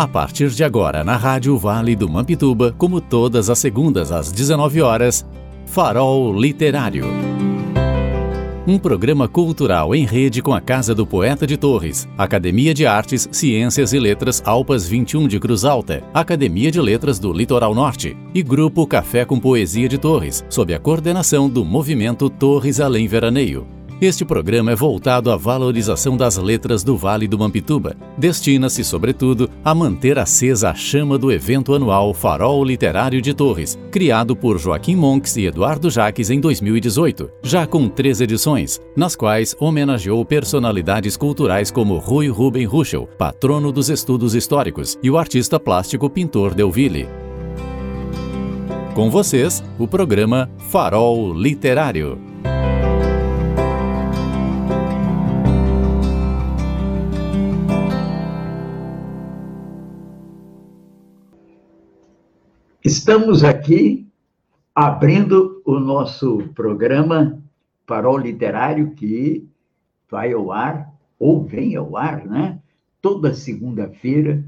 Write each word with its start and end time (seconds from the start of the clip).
A 0.00 0.08
partir 0.08 0.48
de 0.48 0.64
agora, 0.64 1.04
na 1.04 1.14
Rádio 1.14 1.58
Vale 1.58 1.94
do 1.94 2.08
Mampituba, 2.08 2.74
como 2.78 3.02
todas 3.02 3.50
as 3.50 3.58
segundas 3.58 4.10
às 4.10 4.32
19 4.32 4.80
horas, 4.80 5.26
Farol 5.66 6.32
Literário. 6.32 7.04
Um 8.66 8.78
programa 8.78 9.28
cultural 9.28 9.94
em 9.94 10.06
rede 10.06 10.40
com 10.40 10.54
a 10.54 10.60
Casa 10.60 10.94
do 10.94 11.06
Poeta 11.06 11.46
de 11.46 11.58
Torres, 11.58 12.08
Academia 12.16 12.72
de 12.72 12.86
Artes, 12.86 13.28
Ciências 13.30 13.92
e 13.92 13.98
Letras 13.98 14.42
Alpas 14.42 14.88
21 14.88 15.28
de 15.28 15.38
Cruz 15.38 15.66
Alta, 15.66 16.02
Academia 16.14 16.70
de 16.70 16.80
Letras 16.80 17.18
do 17.18 17.30
Litoral 17.30 17.74
Norte 17.74 18.16
e 18.32 18.42
Grupo 18.42 18.86
Café 18.86 19.26
com 19.26 19.38
Poesia 19.38 19.86
de 19.86 19.98
Torres, 19.98 20.42
sob 20.48 20.72
a 20.72 20.78
coordenação 20.78 21.46
do 21.46 21.62
Movimento 21.62 22.30
Torres 22.30 22.80
Além 22.80 23.06
Veraneio. 23.06 23.79
Este 24.00 24.24
programa 24.24 24.72
é 24.72 24.74
voltado 24.74 25.30
à 25.30 25.36
valorização 25.36 26.16
das 26.16 26.38
letras 26.38 26.82
do 26.82 26.96
Vale 26.96 27.28
do 27.28 27.38
Mampituba. 27.38 27.94
Destina-se, 28.16 28.82
sobretudo, 28.82 29.50
a 29.62 29.74
manter 29.74 30.18
acesa 30.18 30.70
a 30.70 30.74
chama 30.74 31.18
do 31.18 31.30
evento 31.30 31.74
anual 31.74 32.14
Farol 32.14 32.64
Literário 32.64 33.20
de 33.20 33.34
Torres, 33.34 33.78
criado 33.90 34.34
por 34.34 34.58
Joaquim 34.58 34.96
Monks 34.96 35.36
e 35.36 35.44
Eduardo 35.44 35.90
Jaques 35.90 36.30
em 36.30 36.40
2018, 36.40 37.30
já 37.42 37.66
com 37.66 37.90
três 37.90 38.22
edições, 38.22 38.80
nas 38.96 39.14
quais 39.14 39.54
homenageou 39.60 40.24
personalidades 40.24 41.14
culturais 41.14 41.70
como 41.70 41.98
Rui 41.98 42.28
Ruben 42.28 42.64
Ruschel, 42.64 43.06
patrono 43.18 43.70
dos 43.70 43.90
estudos 43.90 44.34
históricos, 44.34 44.98
e 45.02 45.10
o 45.10 45.18
artista 45.18 45.60
plástico 45.60 46.08
pintor 46.08 46.54
Delville. 46.54 47.06
Com 48.94 49.10
vocês, 49.10 49.62
o 49.78 49.86
programa 49.86 50.50
Farol 50.70 51.34
Literário. 51.34 52.30
Estamos 62.82 63.44
aqui 63.44 64.08
abrindo 64.74 65.60
o 65.66 65.78
nosso 65.78 66.48
programa 66.54 67.38
Farol 67.86 68.16
Literário, 68.16 68.94
que 68.94 69.46
vai 70.10 70.32
ao 70.32 70.50
ar, 70.50 70.90
ou 71.18 71.44
vem 71.44 71.76
ao 71.76 71.94
ar, 71.94 72.24
né? 72.24 72.58
Toda 73.02 73.34
segunda-feira, 73.34 74.42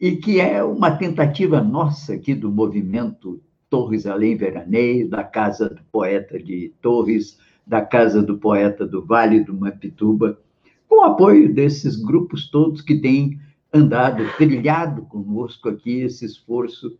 e 0.00 0.16
que 0.16 0.40
é 0.40 0.64
uma 0.64 0.90
tentativa 0.90 1.60
nossa 1.60 2.14
aqui 2.14 2.34
do 2.34 2.50
movimento 2.50 3.42
Torres 3.68 4.06
Além 4.06 4.38
Veraneio, 4.38 5.10
da 5.10 5.22
Casa 5.22 5.68
do 5.68 5.82
Poeta 5.92 6.42
de 6.42 6.72
Torres, 6.80 7.38
da 7.66 7.82
Casa 7.82 8.22
do 8.22 8.38
Poeta 8.38 8.86
do 8.86 9.04
Vale 9.04 9.44
do 9.44 9.52
Mampituba, 9.52 10.40
com 10.88 11.02
o 11.02 11.04
apoio 11.04 11.52
desses 11.52 11.94
grupos 11.96 12.48
todos 12.48 12.80
que 12.80 12.98
têm 12.98 13.38
andado, 13.70 14.24
trilhado 14.38 15.02
conosco 15.02 15.68
aqui 15.68 16.00
esse 16.00 16.24
esforço 16.24 16.96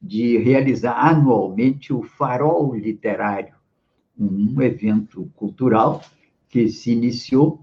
de 0.00 0.38
realizar 0.38 0.96
anualmente 0.98 1.92
o 1.92 2.02
Farol 2.02 2.74
Literário, 2.74 3.54
um 4.18 4.62
evento 4.62 5.30
cultural 5.36 6.02
que 6.48 6.68
se 6.68 6.92
iniciou 6.92 7.60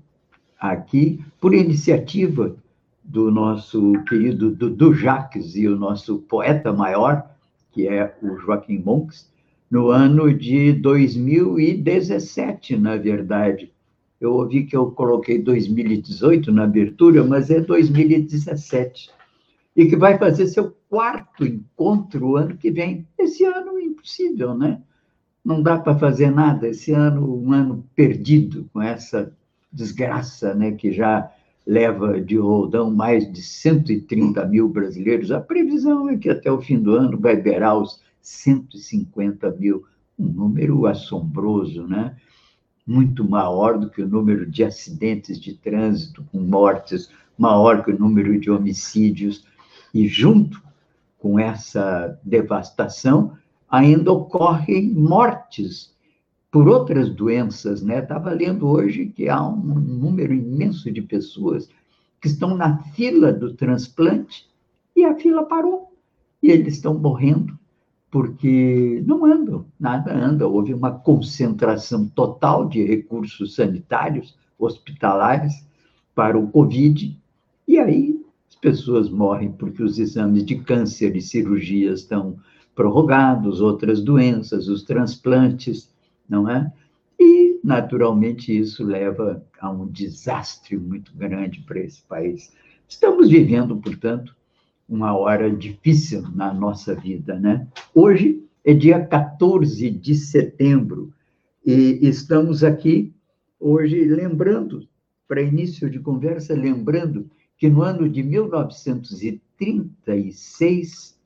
aqui 0.59 1.23
por 1.41 1.53
iniciativa 1.53 2.55
do 3.03 3.29
nosso 3.31 3.94
querido 4.03 4.52
Dudu 4.52 4.94
Jacques 4.94 5.55
e 5.55 5.67
o 5.67 5.75
nosso 5.75 6.19
poeta 6.19 6.71
maior, 6.73 7.29
que 7.71 7.88
é 7.88 8.16
o 8.21 8.38
Joaquim 8.38 8.77
Monks, 8.79 9.31
no 9.69 9.89
ano 9.89 10.33
de 10.33 10.73
2017, 10.73 12.77
na 12.77 12.97
verdade. 12.97 13.72
Eu 14.19 14.33
ouvi 14.33 14.66
que 14.66 14.75
eu 14.75 14.89
coloquei 14.91 15.39
2018 15.39 16.51
na 16.51 16.63
abertura, 16.63 17.23
mas 17.23 17.49
é 17.49 17.61
2017 17.61 19.11
e 19.78 19.86
que 19.86 19.95
vai 19.95 20.17
fazer 20.17 20.47
seu 20.47 20.75
quarto 20.89 21.45
encontro 21.45 22.36
ano 22.36 22.58
que 22.58 22.72
vem. 22.72 23.08
Esse 23.16 23.45
ano 23.45 23.78
é 23.78 23.84
impossível, 23.84 24.57
né? 24.57 24.81
Não 25.46 25.62
dá 25.62 25.78
para 25.78 25.97
fazer 26.00 26.31
nada. 26.31 26.68
Esse 26.68 26.91
ano, 26.91 27.40
um 27.40 27.53
ano 27.53 27.85
perdido 27.96 28.68
com 28.74 28.81
essa 28.81 29.31
desgraça, 29.72 30.56
né? 30.56 30.72
Que 30.72 30.91
já 30.91 31.31
leva 31.66 32.19
de 32.19 32.38
roldão 32.38 32.90
mais 32.90 33.31
de 33.31 33.40
130 33.40 34.44
mil 34.47 34.68
brasileiros. 34.68 35.31
A 35.31 35.40
previsão 35.40 36.09
é 36.09 36.18
que 36.18 36.30
até 36.30 36.51
o 36.51 36.59
fim 36.59 36.80
do 36.80 36.96
ano 36.96 37.16
vai 37.19 37.35
beirar 37.35 37.78
os 37.78 38.01
150 38.19 39.51
mil. 39.51 39.85
Um 40.18 40.25
número 40.25 40.88
assombroso, 40.88 41.85
né? 41.85 42.16
Muito 42.85 43.24
maior 43.24 43.78
do 43.78 43.91
que 43.91 44.01
o 44.01 44.07
número 44.07 44.50
de 44.50 44.63
acidentes 44.63 45.40
de 45.40 45.53
trânsito 45.53 46.25
com 46.31 46.40
mortes, 46.40 47.12
maior 47.38 47.84
que 47.84 47.91
o 47.91 48.00
número 48.00 48.40
de 48.40 48.50
homicídios 48.50 49.46
e 49.94 50.08
junto 50.08 50.62
com 51.20 51.40
essa 51.40 52.20
devastação, 52.24 53.34
ainda 53.70 54.12
ocorrem 54.12 54.90
mortes 54.90 55.94
por 56.52 56.68
outras 56.68 57.09
doenças, 57.09 57.81
né? 57.81 58.00
Estava 58.00 58.31
lendo 58.31 58.68
hoje 58.68 59.08
que 59.08 59.28
há 59.28 59.46
um 59.46 59.58
número 59.58 60.34
imenso 60.34 60.92
de 60.92 61.02
pessoas 61.02 61.70
que 62.22 62.28
estão 62.28 62.56
na 62.56 62.80
fila 62.80 63.31
do 63.34 63.53
transplante 63.53 64.48
e 64.96 65.03
a 65.03 65.16
fila 65.16 65.44
parou 65.44 65.94
e 66.42 66.50
eles 66.50 66.75
estão 66.75 66.94
morrendo 66.94 67.58
porque 68.09 69.04
não 69.06 69.25
andam, 69.25 69.66
nada 69.80 70.14
anda. 70.14 70.48
Houve 70.48 70.74
uma 70.74 70.92
concentração 70.92 72.08
total 72.08 72.68
de 72.68 72.84
recursos 72.84 73.56
sanitários, 73.56 74.36
hospitalares 74.58 75.54
para 76.16 76.40
o 76.40 76.48
Covid 76.48 77.19
e 77.68 77.78
aí 77.78 78.16
pessoas 78.57 79.09
morrem 79.09 79.51
porque 79.51 79.81
os 79.81 80.00
exames 80.00 80.45
de 80.45 80.56
câncer 80.59 81.16
e 81.16 81.22
cirurgias 81.22 82.01
estão 82.01 82.38
prorrogados, 82.75 83.62
outras 83.62 84.01
doenças, 84.01 84.68
os 84.68 84.84
transplantes, 84.84 85.90
não 86.29 86.50
é? 86.50 86.72
E, 87.19 87.59
naturalmente, 87.63 88.56
isso 88.56 88.84
leva 88.84 89.44
a 89.59 89.72
um 89.72 89.88
desastre 89.88 90.78
muito 90.78 91.12
grande 91.16 91.62
para 91.62 91.79
esse 91.79 92.03
país. 92.03 92.53
Estamos 92.88 93.29
vivendo, 93.29 93.78
portanto, 93.78 94.35
uma 94.88 95.18
hora 95.18 95.50
difícil 95.50 96.24
na 96.34 96.53
nossa 96.53 96.95
vida, 96.95 97.38
né? 97.39 97.68
Hoje 97.94 98.44
é 98.63 98.74
dia 98.74 99.03
14 99.03 99.89
de 99.89 100.16
setembro 100.16 101.12
e 101.66 102.00
estamos 102.01 102.63
aqui 102.63 103.12
hoje 103.59 104.06
lembrando, 104.06 104.88
para 105.28 105.41
início 105.41 105.89
de 105.89 106.00
conversa, 106.00 106.53
lembrando 106.53 107.29
que 107.57 107.69
no 107.69 107.81
ano 107.81 108.07
de 108.07 108.23
1936 108.23 111.19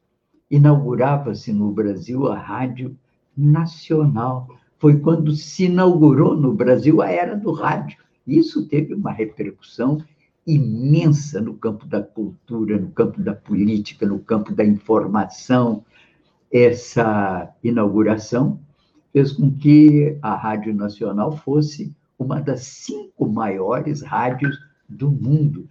inaugurava-se 0.50 1.54
no 1.54 1.72
Brasil 1.72 2.28
a 2.28 2.36
Rádio 2.38 2.98
Nacional. 3.36 4.48
Foi 4.78 5.00
quando 5.00 5.32
se 5.34 5.66
inaugurou 5.66 6.36
no 6.36 6.54
Brasil 6.54 7.02
a 7.02 7.10
era 7.10 7.36
do 7.36 7.52
rádio. 7.52 7.98
Isso 8.26 8.68
teve 8.68 8.94
uma 8.94 9.12
repercussão 9.12 9.98
imensa 10.46 11.40
no 11.40 11.56
campo 11.56 11.86
da 11.86 12.02
cultura, 12.02 12.80
no 12.80 12.92
campo 12.92 13.22
da 13.22 13.34
política, 13.34 14.06
no 14.06 14.20
campo 14.20 14.54
da 14.54 14.66
informação. 14.66 15.86
Essa 16.52 17.54
inauguração 17.64 18.60
fez 19.14 19.32
com 19.34 19.52
que 19.52 20.18
a 20.22 20.36
Rádio 20.36 20.74
Nacional 20.74 21.38
fosse 21.38 21.96
uma 22.18 22.42
das 22.42 22.62
cinco 22.62 23.28
maiores 23.28 24.02
rádios 24.02 24.58
do 24.88 25.12
mundo. 25.12 25.68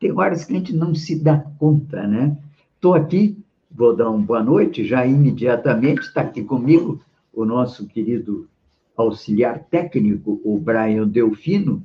Tem 0.00 0.10
horas 0.12 0.46
que 0.46 0.54
a 0.54 0.56
gente 0.56 0.74
não 0.74 0.94
se 0.94 1.14
dá 1.14 1.36
conta, 1.58 2.06
né? 2.06 2.34
Estou 2.74 2.94
aqui, 2.94 3.36
vou 3.70 3.94
dar 3.94 4.08
uma 4.08 4.24
boa 4.24 4.42
noite, 4.42 4.82
já 4.82 5.06
imediatamente 5.06 6.00
está 6.00 6.22
aqui 6.22 6.42
comigo 6.42 7.02
o 7.34 7.44
nosso 7.44 7.86
querido 7.86 8.48
auxiliar 8.96 9.60
técnico, 9.70 10.40
o 10.42 10.58
Brian 10.58 11.06
Delfino, 11.06 11.84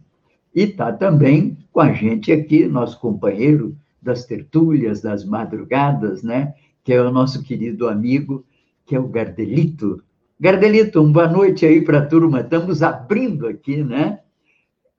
e 0.56 0.62
está 0.62 0.94
também 0.94 1.58
com 1.74 1.82
a 1.82 1.92
gente 1.92 2.32
aqui, 2.32 2.66
nosso 2.66 2.98
companheiro 3.02 3.76
das 4.02 4.24
tertúlias, 4.24 5.02
das 5.02 5.26
madrugadas, 5.26 6.24
né? 6.24 6.54
Que 6.86 6.94
é 6.94 7.02
o 7.02 7.12
nosso 7.12 7.44
querido 7.44 7.90
amigo, 7.90 8.46
que 8.86 8.96
é 8.96 9.00
o 9.00 9.10
Gardelito. 9.10 10.02
Gardelito, 10.40 11.02
uma 11.02 11.12
boa 11.12 11.28
noite 11.28 11.66
aí 11.66 11.82
para 11.82 12.00
a 12.00 12.06
turma. 12.06 12.40
Estamos 12.40 12.82
abrindo 12.82 13.46
aqui, 13.46 13.84
né? 13.84 14.20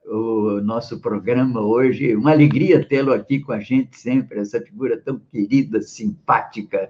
O 0.07 0.61
nosso 0.61 0.99
programa 0.99 1.61
hoje. 1.61 2.15
Uma 2.15 2.31
alegria 2.31 2.83
tê-lo 2.83 3.13
aqui 3.13 3.39
com 3.39 3.51
a 3.51 3.59
gente 3.59 3.95
sempre, 3.97 4.39
essa 4.39 4.59
figura 4.61 4.97
tão 4.97 5.19
querida, 5.31 5.81
simpática. 5.81 6.89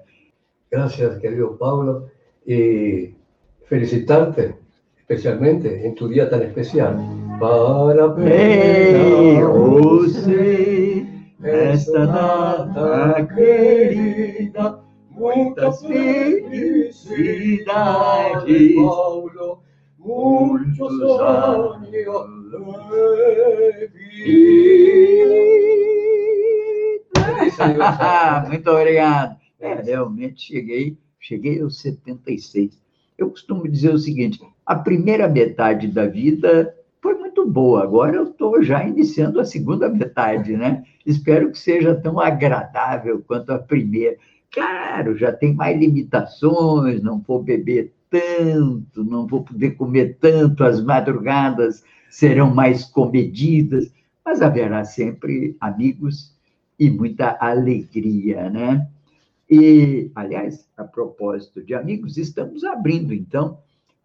Gracias, 0.72 1.18
querido 1.20 1.58
Paulo, 1.58 2.10
y 2.46 3.14
felicitarte 3.68 4.56
especialmente 4.98 5.86
en 5.86 5.96
tu 5.96 6.08
día 6.08 6.30
tan 6.30 6.44
especial. 6.44 6.96
Parabéns, 7.40 9.44
você, 9.46 11.06
esta 11.44 12.06
data 12.06 13.28
querida, 13.36 14.80
muitas 15.12 15.86
felicidades, 15.86 18.76
Paulo, 18.76 19.60
muitos 19.98 21.02
anos 21.02 21.82
Muito 28.48 28.70
obrigado. 28.72 29.38
É, 29.60 29.74
realmente 29.82 30.42
cheguei, 30.42 30.98
cheguei 31.20 31.62
aos 31.62 31.80
76. 31.82 32.80
Eu 33.18 33.30
costumo 33.30 33.68
dizer 33.68 33.94
o 33.94 33.98
seguinte: 33.98 34.40
a 34.66 34.76
primeira 34.76 35.28
metade 35.28 35.88
da 35.88 36.06
vida 36.06 36.74
foi 37.02 37.16
muito 37.16 37.46
boa, 37.46 37.84
agora 37.84 38.16
eu 38.16 38.24
estou 38.24 38.64
já 38.64 38.86
iniciando 38.86 39.40
a 39.40 39.46
segunda 39.46 39.90
metade, 39.90 40.56
né? 40.56 40.84
Espero 41.06 41.52
que 41.52 41.60
seja 41.60 41.96
tão 41.96 42.20
agradável 42.20 43.24
quanto 43.28 43.52
a 43.52 43.60
primeira. 43.60 44.18
Claro, 44.52 45.18
já 45.18 45.32
tem 45.32 45.54
mais 45.54 45.78
limitações, 45.78 47.02
não 47.02 47.20
vou 47.20 47.44
beber 47.44 47.94
tanto, 48.10 49.04
não 49.04 49.28
vou 49.28 49.44
poder 49.44 49.72
comer 49.72 50.18
tanto, 50.20 50.64
as 50.64 50.82
madrugadas 50.82 51.84
serão 52.10 52.54
mais 52.54 52.86
comedidas, 52.86 53.92
mas 54.26 54.42
haverá 54.42 54.84
sempre 54.84 55.56
amigos 55.60 56.36
e 56.80 56.90
muita 56.90 57.38
alegria, 57.40 58.50
né? 58.50 58.88
E, 59.50 60.12
aliás, 60.14 60.68
a 60.76 60.84
propósito 60.84 61.64
de 61.64 61.74
amigos, 61.74 62.18
estamos 62.18 62.64
abrindo, 62.64 63.14
então, 63.14 63.58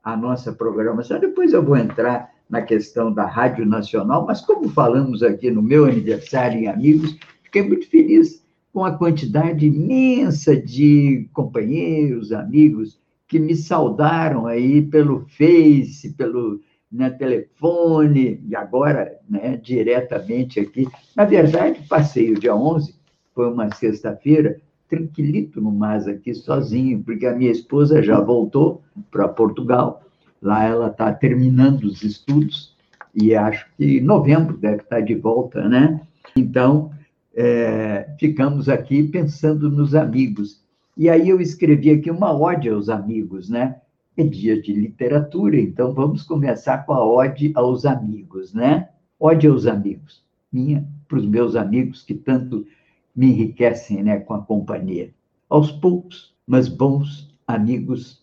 a 0.02 0.16
nossa 0.16 0.52
programação. 0.52 1.18
Depois 1.18 1.52
eu 1.52 1.64
vou 1.64 1.76
entrar 1.76 2.30
na 2.48 2.62
questão 2.62 3.12
da 3.12 3.26
Rádio 3.26 3.64
Nacional, 3.64 4.26
mas 4.26 4.40
como 4.40 4.68
falamos 4.68 5.22
aqui 5.22 5.50
no 5.50 5.62
meu 5.62 5.86
aniversário 5.86 6.60
em 6.60 6.68
Amigos, 6.68 7.16
fiquei 7.42 7.62
muito 7.62 7.88
feliz 7.88 8.42
com 8.72 8.84
a 8.84 8.96
quantidade 8.96 9.66
imensa 9.66 10.56
de 10.56 11.28
companheiros, 11.32 12.32
amigos, 12.32 12.98
que 13.28 13.38
me 13.38 13.54
saudaram 13.54 14.46
aí 14.46 14.82
pelo 14.82 15.26
Face, 15.28 16.12
pelo 16.14 16.60
né, 16.92 17.10
telefone, 17.10 18.40
e 18.46 18.54
agora 18.54 19.18
né, 19.28 19.56
diretamente 19.56 20.60
aqui. 20.60 20.86
Na 21.16 21.24
verdade, 21.24 21.80
passei 21.88 22.32
o 22.32 22.38
dia 22.38 22.54
11, 22.54 22.94
foi 23.34 23.50
uma 23.50 23.74
sexta-feira, 23.74 24.60
tranquilito 24.88 25.60
no 25.60 25.72
mas 25.72 26.06
aqui, 26.06 26.34
sozinho, 26.34 27.02
porque 27.02 27.26
a 27.26 27.34
minha 27.34 27.50
esposa 27.50 28.02
já 28.02 28.20
voltou 28.20 28.82
para 29.10 29.26
Portugal. 29.26 30.02
Lá 30.40 30.64
ela 30.64 30.88
está 30.88 31.12
terminando 31.12 31.84
os 31.84 32.02
estudos, 32.02 32.76
e 33.14 33.34
acho 33.34 33.66
que 33.76 33.98
em 33.98 34.00
novembro 34.00 34.56
deve 34.56 34.82
estar 34.82 34.96
tá 34.96 35.00
de 35.00 35.14
volta, 35.14 35.66
né? 35.68 36.00
Então, 36.36 36.90
é, 37.34 38.08
ficamos 38.18 38.68
aqui 38.68 39.02
pensando 39.04 39.70
nos 39.70 39.94
amigos. 39.94 40.62
E 40.96 41.08
aí 41.08 41.28
eu 41.28 41.40
escrevi 41.40 41.90
aqui 41.90 42.10
uma 42.10 42.36
ode 42.36 42.68
aos 42.68 42.88
amigos, 42.88 43.48
né? 43.48 43.76
É 44.16 44.22
dia 44.22 44.60
de 44.60 44.72
literatura, 44.72 45.58
então 45.58 45.94
vamos 45.94 46.22
começar 46.22 46.84
com 46.84 46.92
a 46.92 47.04
ode 47.04 47.50
aos 47.54 47.86
amigos, 47.86 48.52
né? 48.52 48.90
Ode 49.18 49.46
aos 49.46 49.66
amigos, 49.66 50.22
minha, 50.52 50.86
para 51.08 51.18
os 51.18 51.26
meus 51.26 51.56
amigos 51.56 52.02
que 52.02 52.14
tanto 52.14 52.66
me 53.14 53.26
enriquecem, 53.28 54.02
né, 54.02 54.18
com 54.20 54.34
a 54.34 54.42
companhia. 54.42 55.14
Aos 55.48 55.70
poucos, 55.70 56.34
mas 56.46 56.68
bons 56.68 57.34
amigos 57.46 58.22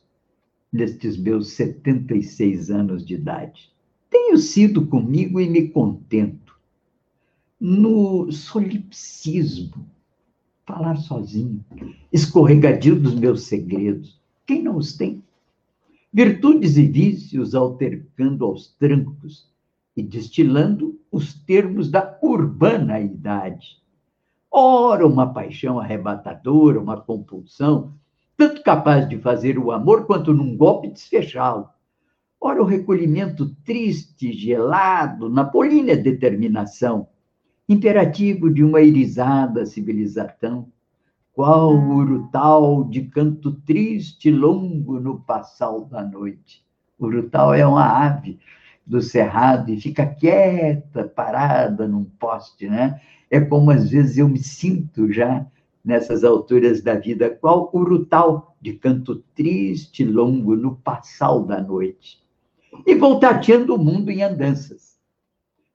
nestes 0.72 1.18
meus 1.18 1.52
76 1.54 2.70
anos 2.70 3.06
de 3.06 3.16
idade. 3.16 3.72
Tenho 4.10 4.38
sido 4.38 4.86
comigo 4.88 5.40
e 5.40 5.50
me 5.50 5.70
contento. 5.70 6.58
No 7.60 8.32
solipsismo, 8.32 9.86
falar 10.66 10.98
sozinho, 10.98 11.64
escorregadio 12.12 13.00
dos 13.00 13.16
meus 13.16 13.44
segredos. 13.44 14.20
Quem 14.46 14.64
não 14.64 14.78
os 14.78 14.96
tem? 14.96 15.24
Virtudes 16.12 16.76
e 16.76 16.88
vícios 16.88 17.54
altercando 17.54 18.44
aos 18.44 18.68
trancos 18.76 19.48
e 19.96 20.02
destilando 20.02 21.00
os 21.12 21.36
termos 21.36 21.92
da 21.92 22.18
urbana 22.24 23.00
idade. 23.00 23.78
Ora, 24.50 25.06
uma 25.06 25.32
paixão 25.32 25.80
arrebatadora, 25.80 26.80
uma 26.80 27.00
compulsão, 27.00 27.94
tanto 28.36 28.64
capaz 28.64 29.08
de 29.08 29.20
fazer 29.20 29.60
o 29.60 29.72
amor 29.72 30.08
quanto 30.08 30.34
num 30.34 30.58
golpe 30.58 30.88
desfechá-lo. 30.88 31.70
Ora, 32.42 32.60
o 32.60 32.66
recolhimento 32.66 33.56
triste, 33.64 34.34
gelado, 34.34 35.30
na 35.30 35.44
polínia 35.44 35.96
determinação, 35.96 37.08
imperativo 37.68 38.50
de 38.50 38.64
uma 38.64 38.82
irisada 38.82 39.64
civilização, 39.64 40.72
qual 41.40 41.74
urutau 41.74 42.84
de 42.84 43.04
canto 43.04 43.54
triste 43.62 44.30
longo 44.30 45.00
no 45.00 45.22
passal 45.22 45.86
da 45.86 46.04
noite. 46.04 46.62
Urutau 47.00 47.54
é 47.54 47.66
uma 47.66 47.86
ave 47.86 48.38
do 48.86 49.02
cerrado 49.02 49.72
e 49.72 49.80
fica 49.80 50.06
quieta, 50.06 51.06
parada 51.06 51.88
num 51.88 52.04
poste, 52.04 52.68
né? 52.68 53.00
É 53.32 53.40
como 53.40 53.72
às 53.72 53.90
vezes 53.90 54.18
eu 54.18 54.28
me 54.28 54.40
sinto 54.40 55.10
já 55.14 55.48
nessas 55.82 56.26
alturas 56.26 56.82
da 56.82 56.96
vida, 56.96 57.30
qual 57.30 57.70
urutau 57.74 58.54
de 58.60 58.74
canto 58.74 59.24
triste 59.34 60.04
longo 60.04 60.58
no 60.58 60.76
passal 60.76 61.46
da 61.46 61.62
noite. 61.62 62.22
E 62.86 62.96
vou 62.96 63.18
tateando 63.18 63.76
o 63.76 63.80
mundo 63.82 64.12
em 64.12 64.24
andanças 64.24 64.90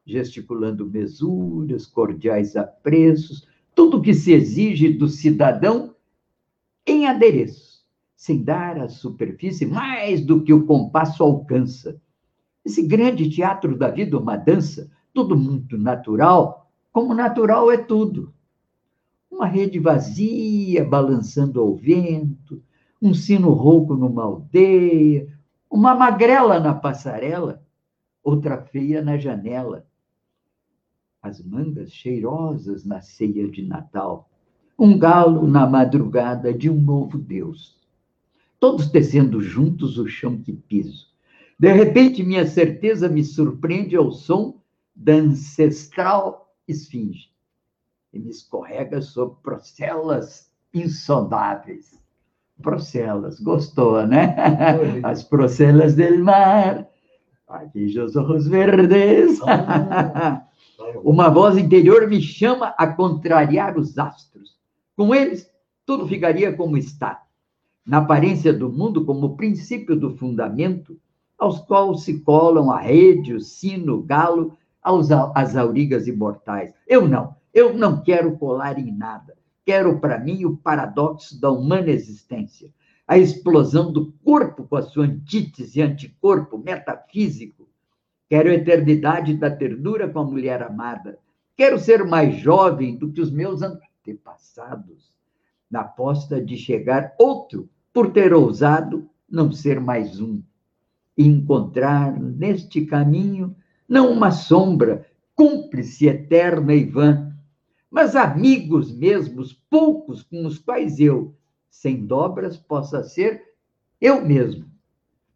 gesticulando 0.06 0.86
mesuras, 0.86 1.86
cordiais 1.86 2.56
apreços, 2.56 3.48
tudo 3.74 4.00
que 4.00 4.14
se 4.14 4.32
exige 4.32 4.92
do 4.92 5.08
cidadão 5.08 5.94
em 6.86 7.06
adereço, 7.06 7.84
sem 8.16 8.42
dar 8.42 8.78
à 8.78 8.88
superfície 8.88 9.66
mais 9.66 10.20
do 10.20 10.42
que 10.42 10.52
o 10.52 10.64
compasso 10.64 11.22
alcança. 11.22 12.00
Esse 12.64 12.82
grande 12.82 13.28
teatro 13.28 13.76
da 13.76 13.90
vida, 13.90 14.18
uma 14.18 14.36
dança, 14.36 14.90
tudo 15.12 15.36
muito 15.36 15.76
natural, 15.76 16.70
como 16.92 17.14
natural 17.14 17.70
é 17.70 17.76
tudo. 17.76 18.32
Uma 19.30 19.46
rede 19.46 19.78
vazia 19.78 20.84
balançando 20.84 21.60
ao 21.60 21.74
vento, 21.74 22.62
um 23.02 23.12
sino 23.12 23.50
rouco 23.50 23.94
numa 23.94 24.22
aldeia, 24.22 25.28
uma 25.68 25.94
magrela 25.94 26.60
na 26.60 26.72
passarela, 26.72 27.62
outra 28.22 28.62
feia 28.62 29.02
na 29.02 29.18
janela 29.18 29.84
as 31.24 31.42
mangas 31.42 31.90
cheirosas 31.90 32.84
na 32.84 33.00
ceia 33.00 33.48
de 33.50 33.62
Natal, 33.62 34.28
um 34.78 34.98
galo 34.98 35.48
na 35.48 35.66
madrugada 35.66 36.52
de 36.52 36.68
um 36.68 36.78
novo 36.78 37.16
Deus. 37.16 37.80
Todos 38.60 38.90
descendo 38.90 39.40
juntos 39.40 39.96
o 39.96 40.06
chão 40.06 40.36
que 40.36 40.52
piso. 40.52 41.06
De 41.58 41.72
repente, 41.72 42.22
minha 42.22 42.46
certeza 42.46 43.08
me 43.08 43.24
surpreende 43.24 43.96
ao 43.96 44.12
som 44.12 44.60
da 44.94 45.14
ancestral 45.14 46.54
esfinge 46.68 47.30
e 48.12 48.18
me 48.18 48.28
escorrega 48.28 49.00
sobre 49.00 49.38
procelas 49.42 50.52
insondáveis. 50.74 51.98
Procelas, 52.60 53.40
gostou, 53.40 54.06
né? 54.06 54.36
As 55.02 55.24
procelas 55.24 55.94
del 55.94 56.22
mar, 56.22 56.86
aquellos 57.48 58.14
ojos 58.14 58.46
verdes. 58.46 59.40
Uma 61.06 61.28
voz 61.28 61.58
interior 61.58 62.08
me 62.08 62.18
chama 62.18 62.68
a 62.78 62.86
contrariar 62.86 63.76
os 63.78 63.98
astros. 63.98 64.56
Com 64.96 65.14
eles, 65.14 65.46
tudo 65.84 66.08
ficaria 66.08 66.56
como 66.56 66.78
está. 66.78 67.22
Na 67.84 67.98
aparência 67.98 68.54
do 68.54 68.72
mundo, 68.72 69.04
como 69.04 69.36
princípio 69.36 69.94
do 69.94 70.16
fundamento, 70.16 70.98
aos 71.38 71.60
quais 71.60 72.04
se 72.04 72.20
colam 72.20 72.70
a 72.70 72.80
rede, 72.80 73.34
o 73.34 73.40
sino, 73.40 73.96
o 73.96 74.02
galo, 74.02 74.56
aos, 74.82 75.10
as 75.34 75.54
aurigas 75.54 76.08
imortais. 76.08 76.72
Eu 76.88 77.06
não, 77.06 77.36
eu 77.52 77.76
não 77.76 78.02
quero 78.02 78.38
colar 78.38 78.78
em 78.78 78.90
nada. 78.90 79.36
Quero 79.62 80.00
para 80.00 80.18
mim 80.18 80.46
o 80.46 80.56
paradoxo 80.56 81.38
da 81.38 81.50
humana 81.50 81.90
existência, 81.90 82.72
a 83.06 83.18
explosão 83.18 83.92
do 83.92 84.10
corpo 84.24 84.64
com 84.64 84.76
a 84.76 84.82
sua 84.82 85.04
antítese, 85.04 85.82
anticorpo 85.82 86.56
metafísico, 86.56 87.68
Quero 88.28 88.48
a 88.48 88.54
eternidade 88.54 89.34
da 89.34 89.50
ternura 89.50 90.08
com 90.08 90.18
a 90.20 90.24
mulher 90.24 90.62
amada. 90.62 91.18
Quero 91.56 91.78
ser 91.78 92.04
mais 92.04 92.36
jovem 92.36 92.96
do 92.96 93.12
que 93.12 93.20
os 93.20 93.30
meus 93.30 93.60
antepassados, 93.62 95.12
na 95.70 95.80
aposta 95.80 96.40
de 96.40 96.56
chegar 96.56 97.14
outro, 97.18 97.68
por 97.92 98.12
ter 98.12 98.32
ousado 98.32 99.08
não 99.30 99.52
ser 99.52 99.78
mais 99.78 100.20
um. 100.20 100.42
E 101.16 101.26
encontrar 101.26 102.18
neste 102.18 102.86
caminho 102.86 103.54
não 103.88 104.10
uma 104.10 104.30
sombra, 104.30 105.06
cúmplice 105.36 106.06
eterna 106.06 106.74
e 106.74 106.84
vã, 106.84 107.32
mas 107.90 108.16
amigos 108.16 108.90
mesmos, 108.90 109.52
poucos 109.70 110.22
com 110.22 110.46
os 110.46 110.58
quais 110.58 110.98
eu, 110.98 111.36
sem 111.70 112.06
dobras, 112.06 112.56
possa 112.56 113.04
ser 113.04 113.54
eu 114.00 114.24
mesmo, 114.24 114.66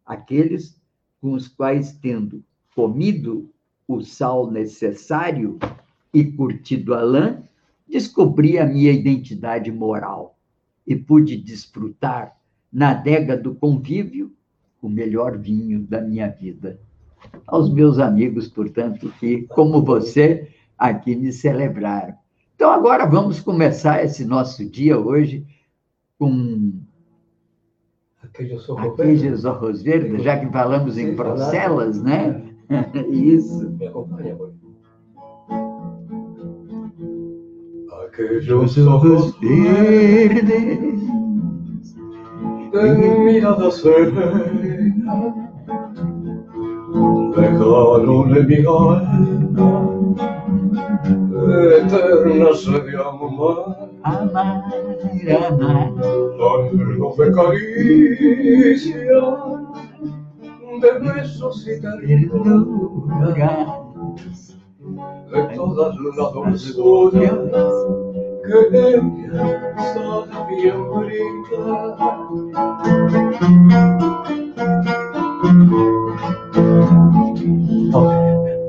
aqueles 0.05 0.81
com 1.21 1.33
os 1.33 1.47
quais, 1.47 1.93
tendo 1.93 2.43
comido 2.79 3.49
o 3.85 3.99
sal 3.99 4.49
necessário 4.49 5.59
e 6.13 6.23
curtido 6.23 6.93
a 6.93 7.01
lã, 7.01 7.43
descobri 7.85 8.57
a 8.57 8.65
minha 8.65 8.89
identidade 8.89 9.69
moral 9.69 10.37
e 10.87 10.95
pude 10.95 11.35
desfrutar 11.35 12.37
na 12.71 12.91
adega 12.91 13.35
do 13.35 13.53
convívio 13.53 14.31
o 14.81 14.87
melhor 14.87 15.37
vinho 15.37 15.81
da 15.81 15.99
minha 15.99 16.29
vida. 16.29 16.79
Aos 17.45 17.69
meus 17.69 17.99
amigos, 17.99 18.47
portanto, 18.47 19.11
que, 19.19 19.41
como 19.47 19.83
você, 19.83 20.47
aqui 20.77 21.17
me 21.17 21.33
celebraram. 21.33 22.13
Então, 22.55 22.71
agora 22.71 23.05
vamos 23.05 23.41
começar 23.41 24.05
esse 24.05 24.23
nosso 24.23 24.65
dia 24.65 24.97
hoje 24.97 25.45
com 26.17 26.79
aqueles 28.23 29.43
ojos 29.43 29.81
verdes, 29.81 30.23
já 30.23 30.39
que 30.39 30.49
falamos 30.49 30.97
em 30.97 31.13
Bruxelas, 31.13 32.01
né? 32.01 32.48
Isso. 33.09 33.69
Me 33.71 33.87
acompanha, 33.87 34.37
Aquellos 38.05 38.77
ojos 38.77 39.39
verdes, 39.39 40.99
de 42.71 43.19
mirada 43.19 43.71
serena, 43.71 44.43
dejaron 47.35 48.37
en 48.37 48.47
mi 48.47 48.65
alma 48.65 49.49
eterna 51.49 52.53
sed 52.53 52.83
de 52.85 52.97
amar. 52.97 53.89
Amar, 54.03 54.63
amar. 55.47 55.93
Anhelos 56.39 57.17
de 57.17 57.31
caricia, 57.33 59.21
de 60.79 60.91
besos 60.99 61.67
y 61.67 61.81
ternuras, 61.81 62.65
de 65.31 65.55
todas 65.55 65.95
las 66.17 66.33
dulzuras 66.33 67.73
que 68.45 68.57
ella 68.95 69.75
sabía 70.31 70.75
brindar. 70.75 71.97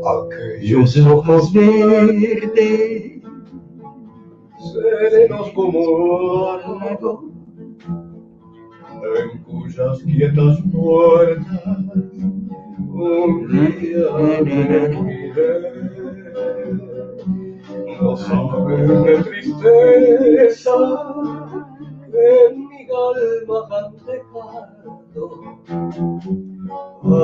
Aquellos 0.02 0.96
ojos 0.98 1.52
verdes, 1.52 3.22
serenos 4.72 5.50
como 5.54 6.50
algo, 6.50 7.29
en 9.02 9.42
cuyas 9.44 10.02
quietas 10.02 10.58
puertas 10.72 11.68
un 12.92 13.48
día 13.48 14.10
me. 14.42 15.40
No 18.00 18.16
saben 18.16 19.02
de 19.04 19.22
tristeza 19.22 20.76
en 22.12 22.68
mi 22.68 22.86
alma 22.90 23.58
han 23.70 23.88
dejado 24.04 25.00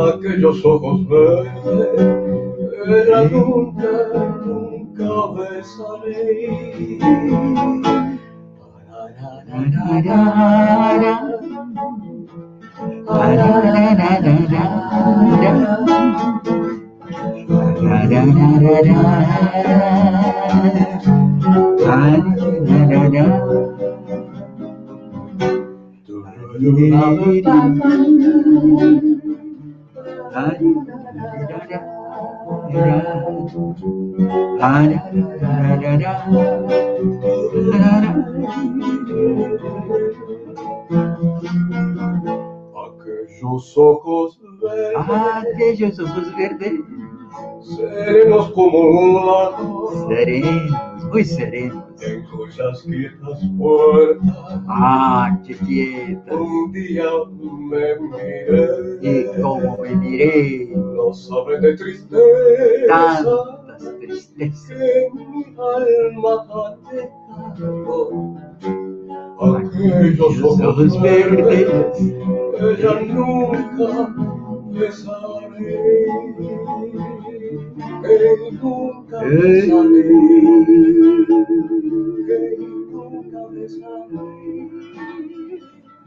aquellos 0.09 0.65
ojos 0.65 1.09
verdes, 1.09 2.01
ella 2.87 3.29
nunca, 3.29 3.93
nunca 4.45 5.11
besaré. 5.37 6.99
Tuhan 31.57 31.96
Aquellos 42.87 43.77
ojos 43.77 44.41
verdes, 44.63 45.07
aquellos 45.55 45.99
ojos 46.01 46.37
verdes, 46.37 46.81
serenos 47.77 48.51
como 48.53 50.09
serenos, 50.09 51.05
muy 51.13 51.25
serenos 51.25 51.85
cuyas 52.47 52.83
quietas 52.83 53.41
puertas. 53.59 54.61
Ah, 54.69 55.39
qué 55.47 55.55
quietas. 55.55 56.35
Un 56.35 56.73
día 56.73 57.05
me 57.31 57.99
miré. 58.01 58.69
Y 59.03 59.41
como 59.41 59.79
me 59.79 59.97
miré. 59.97 60.73
No 60.77 61.13
sabe 61.13 61.61
de 61.61 61.77
tristeza. 61.77 62.87
Tantas 62.89 63.99
tristezas. 63.99 64.69
Que 64.69 65.11
mi 65.15 65.45
alma 65.59 66.47
ha 66.51 66.77
dejado. 66.93 68.35
Aquellos 69.39 70.43
ojos 70.43 71.03
verdes. 71.03 71.99
Ella 72.59 73.01
nunca 73.03 74.15
besaré. 74.73 76.07
Que 77.77 78.53
nunca. 78.53 79.21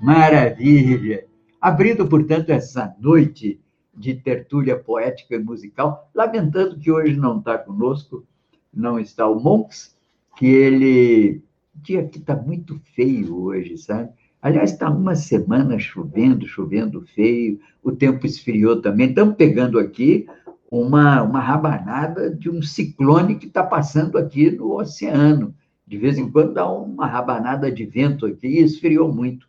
Maravilha! 0.02 1.28
Abrindo, 1.62 2.08
portanto, 2.08 2.50
essa 2.50 2.96
noite 3.00 3.60
de 3.96 4.16
tertúlia 4.16 4.78
poética 4.78 5.36
e 5.36 5.40
musical, 5.40 6.10
lamentando 6.16 6.80
que 6.80 6.90
hoje 6.90 7.16
não 7.16 7.38
está 7.38 7.58
conosco, 7.58 8.26
não 8.74 8.98
está 8.98 9.28
o 9.28 9.40
Monks, 9.40 9.96
que 10.38 10.48
ele. 10.48 11.44
O 11.76 11.82
dia 11.82 12.00
aqui 12.02 12.18
está 12.18 12.36
muito 12.36 12.80
feio 12.96 13.44
hoje, 13.44 13.78
sabe? 13.78 14.10
Aliás, 14.42 14.72
está 14.72 14.90
uma 14.90 15.16
semana 15.16 15.78
chovendo, 15.78 16.48
chovendo 16.48 17.02
feio, 17.02 17.60
o 17.84 17.92
tempo 17.92 18.26
esfriou 18.26 18.82
também. 18.82 19.10
Estamos 19.10 19.36
pegando 19.36 19.78
aqui 19.78 20.26
uma, 20.72 21.24
uma 21.24 21.40
rabanada 21.40 22.30
de 22.30 22.50
um 22.50 22.62
ciclone 22.62 23.36
que 23.36 23.48
está 23.48 23.64
passando 23.64 24.18
aqui 24.18 24.52
no 24.52 24.76
oceano. 24.76 25.54
De 25.88 25.98
vez 25.98 26.18
em 26.18 26.30
quando 26.30 26.54
dá 26.54 26.70
uma 26.70 27.08
rabanada 27.08 27.72
de 27.72 27.86
vento 27.86 28.26
aqui 28.26 28.48
e 28.48 28.60
esfriou 28.60 29.12
muito. 29.12 29.48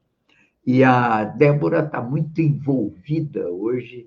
E 0.67 0.83
a 0.83 1.25
Débora 1.25 1.81
está 1.81 2.01
muito 2.01 2.41
envolvida 2.41 3.51
hoje 3.51 4.07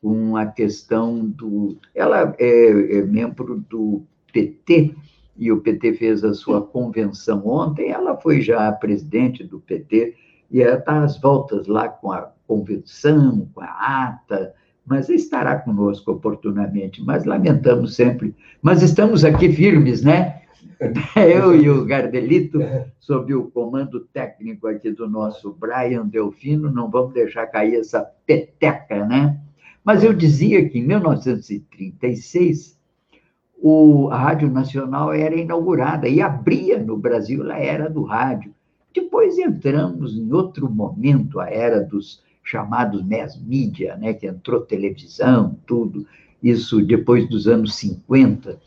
com 0.00 0.36
a 0.36 0.46
questão 0.46 1.24
do. 1.26 1.76
Ela 1.94 2.34
é, 2.38 2.98
é, 2.98 3.02
membro 3.02 3.64
do 3.68 4.02
PT, 4.32 4.94
e 5.36 5.50
o 5.50 5.60
PT 5.60 5.94
fez 5.94 6.22
a 6.22 6.34
sua 6.34 6.60
convenção 6.60 7.46
ontem. 7.46 7.90
Ela 7.90 8.16
foi 8.16 8.40
já 8.40 8.70
presidente 8.72 9.42
do 9.42 9.58
PT, 9.60 10.14
e 10.50 10.60
ela 10.60 10.78
está 10.78 11.02
às 11.02 11.20
voltas 11.20 11.66
lá 11.66 11.88
com 11.88 12.12
a 12.12 12.32
convenção, 12.46 13.48
com 13.54 13.60
a 13.60 14.04
ata, 14.06 14.54
mas 14.84 15.08
estará 15.08 15.56
conosco 15.56 16.12
oportunamente. 16.12 17.02
Mas 17.02 17.24
lamentamos 17.24 17.94
sempre. 17.94 18.34
Mas 18.60 18.82
estamos 18.82 19.24
aqui 19.24 19.52
firmes, 19.52 20.02
né? 20.02 20.42
Eu 21.16 21.54
e 21.54 21.70
o 21.70 21.84
Gardelito, 21.84 22.58
sob 22.98 23.32
o 23.34 23.50
comando 23.50 24.00
técnico 24.12 24.66
aqui 24.66 24.90
do 24.90 25.08
nosso 25.08 25.52
Brian 25.52 26.06
Delfino, 26.06 26.70
não 26.70 26.90
vamos 26.90 27.14
deixar 27.14 27.46
cair 27.46 27.76
essa 27.76 28.00
peteca, 28.26 29.06
né? 29.06 29.38
Mas 29.84 30.04
eu 30.04 30.12
dizia 30.12 30.68
que 30.68 30.78
em 30.78 30.86
1936, 30.86 32.78
o, 33.60 34.08
a 34.10 34.18
Rádio 34.18 34.48
Nacional 34.50 35.12
era 35.12 35.34
inaugurada 35.34 36.08
e 36.08 36.20
abria 36.20 36.78
no 36.78 36.96
Brasil 36.96 37.50
a 37.50 37.58
era 37.58 37.90
do 37.90 38.02
rádio. 38.02 38.54
Depois 38.94 39.38
entramos 39.38 40.16
em 40.16 40.32
outro 40.32 40.70
momento, 40.70 41.40
a 41.40 41.48
era 41.48 41.80
dos 41.80 42.22
chamados 42.42 43.02
mass 43.04 43.40
media, 43.40 43.96
né, 43.96 44.12
que 44.14 44.26
entrou 44.26 44.60
televisão, 44.60 45.56
tudo, 45.66 46.06
isso 46.42 46.82
depois 46.82 47.28
dos 47.28 47.46
anos 47.46 47.74
50, 47.76 48.58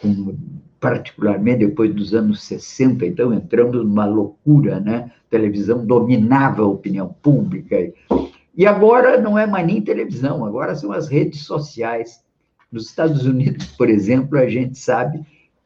com 0.00 0.36
particularmente 0.80 1.66
depois 1.66 1.92
dos 1.94 2.14
anos 2.14 2.42
60, 2.44 3.06
então 3.06 3.32
entramos 3.32 3.76
numa 3.76 4.04
loucura, 4.04 4.78
né? 4.78 5.10
Televisão 5.28 5.84
dominava 5.84 6.62
a 6.62 6.66
opinião 6.66 7.14
pública. 7.22 7.76
E 8.56 8.66
agora 8.66 9.20
não 9.20 9.38
é 9.38 9.46
mais 9.46 9.66
nem 9.66 9.82
televisão, 9.82 10.44
agora 10.44 10.74
são 10.76 10.92
as 10.92 11.08
redes 11.08 11.40
sociais. 11.40 12.22
Nos 12.70 12.88
Estados 12.88 13.26
Unidos, 13.26 13.66
por 13.66 13.88
exemplo, 13.88 14.38
a 14.38 14.48
gente 14.48 14.78
sabe 14.78 15.20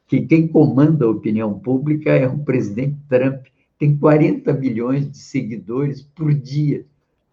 que 0.07 0.21
quem 0.21 0.47
comanda 0.47 1.05
a 1.05 1.09
opinião 1.09 1.59
pública 1.59 2.11
é 2.11 2.27
o 2.27 2.39
presidente 2.39 2.97
Trump, 3.07 3.45
tem 3.77 3.97
40 3.97 4.53
milhões 4.53 5.09
de 5.09 5.17
seguidores 5.17 6.01
por 6.01 6.33
dia. 6.33 6.85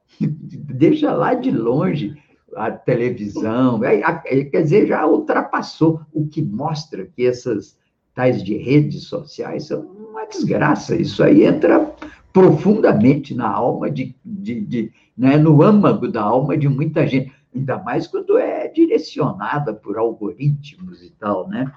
Deixa 0.20 1.12
lá 1.12 1.34
de 1.34 1.50
longe 1.50 2.14
a 2.56 2.70
televisão, 2.70 3.80
quer 3.80 4.62
dizer, 4.62 4.86
já 4.86 5.06
ultrapassou, 5.06 6.00
o 6.12 6.26
que 6.26 6.42
mostra 6.42 7.06
que 7.06 7.26
essas 7.26 7.76
tais 8.14 8.42
de 8.42 8.56
redes 8.56 9.04
sociais 9.04 9.66
são 9.66 9.82
uma 9.82 10.24
desgraça. 10.26 10.96
Isso 10.96 11.22
aí 11.22 11.44
entra 11.44 11.94
profundamente 12.32 13.34
na 13.34 13.48
alma 13.48 13.90
de, 13.90 14.16
de, 14.24 14.60
de 14.60 14.92
né, 15.16 15.36
no 15.36 15.62
âmago 15.62 16.08
da 16.08 16.22
alma 16.22 16.56
de 16.56 16.68
muita 16.68 17.06
gente, 17.06 17.32
ainda 17.54 17.78
mais 17.78 18.06
quando 18.06 18.38
é 18.38 18.68
direcionada 18.68 19.74
por 19.74 19.98
algoritmos 19.98 21.02
e 21.02 21.10
tal, 21.10 21.48
né? 21.48 21.70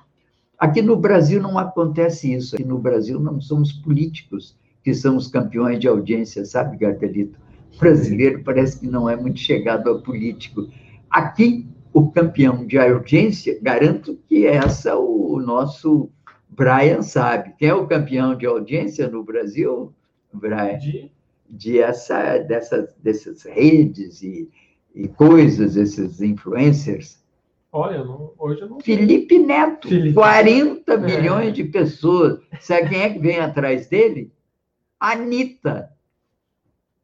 Aqui 0.58 0.82
no 0.82 0.96
Brasil 0.96 1.42
não 1.42 1.58
acontece 1.58 2.32
isso. 2.32 2.56
Aqui 2.56 2.64
no 2.64 2.78
Brasil 2.78 3.20
não 3.20 3.42
somos 3.42 3.72
políticos 3.72 4.56
que 4.84 4.94
somos 4.94 5.28
campeões 5.28 5.80
de 5.80 5.88
audiência, 5.88 6.46
sabe, 6.46 6.78
Gardelito? 6.78 7.40
Brasileiro 7.80 8.44
parece 8.44 8.80
que 8.80 8.88
não 8.88 9.10
é 9.10 9.16
muito 9.16 9.40
chegado 9.40 9.90
a 9.90 10.02
político. 10.02 10.68
Aqui, 11.10 11.68
o 11.94 12.10
campeão 12.12 12.66
de 12.66 12.78
audiência, 12.78 13.60
garanto 13.62 14.18
que 14.28 14.46
essa 14.46 14.98
o 14.98 15.40
nosso 15.40 16.10
Brian 16.50 17.02
sabe. 17.02 17.54
Quem 17.58 17.70
é 17.70 17.74
o 17.74 17.88
campeão 17.88 18.36
de 18.36 18.46
audiência 18.46 19.08
no 19.08 19.24
Brasil, 19.24 19.94
Brian? 20.34 20.78
De, 20.78 21.12
de 21.50 21.80
essa, 21.80 22.38
dessas, 22.40 22.94
dessas 23.02 23.44
redes 23.44 24.22
e, 24.22 24.50
e 24.94 25.08
coisas, 25.08 25.76
esses 25.76 26.22
influencers. 26.22 27.22
Olha, 27.72 28.04
não, 28.04 28.34
hoje 28.38 28.62
eu 28.62 28.70
não 28.70 28.80
Felipe 28.82 29.40
Neto, 29.40 29.88
Felipe. 29.88 30.14
40 30.14 30.94
é. 30.94 30.98
milhões 30.98 31.54
de 31.54 31.64
pessoas. 31.64 32.40
Sabe 32.60 32.90
quem 32.90 33.02
é 33.02 33.10
que 33.10 33.20
vem 33.20 33.40
atrás 33.40 33.88
dele? 33.88 34.32
Anitta, 35.00 35.90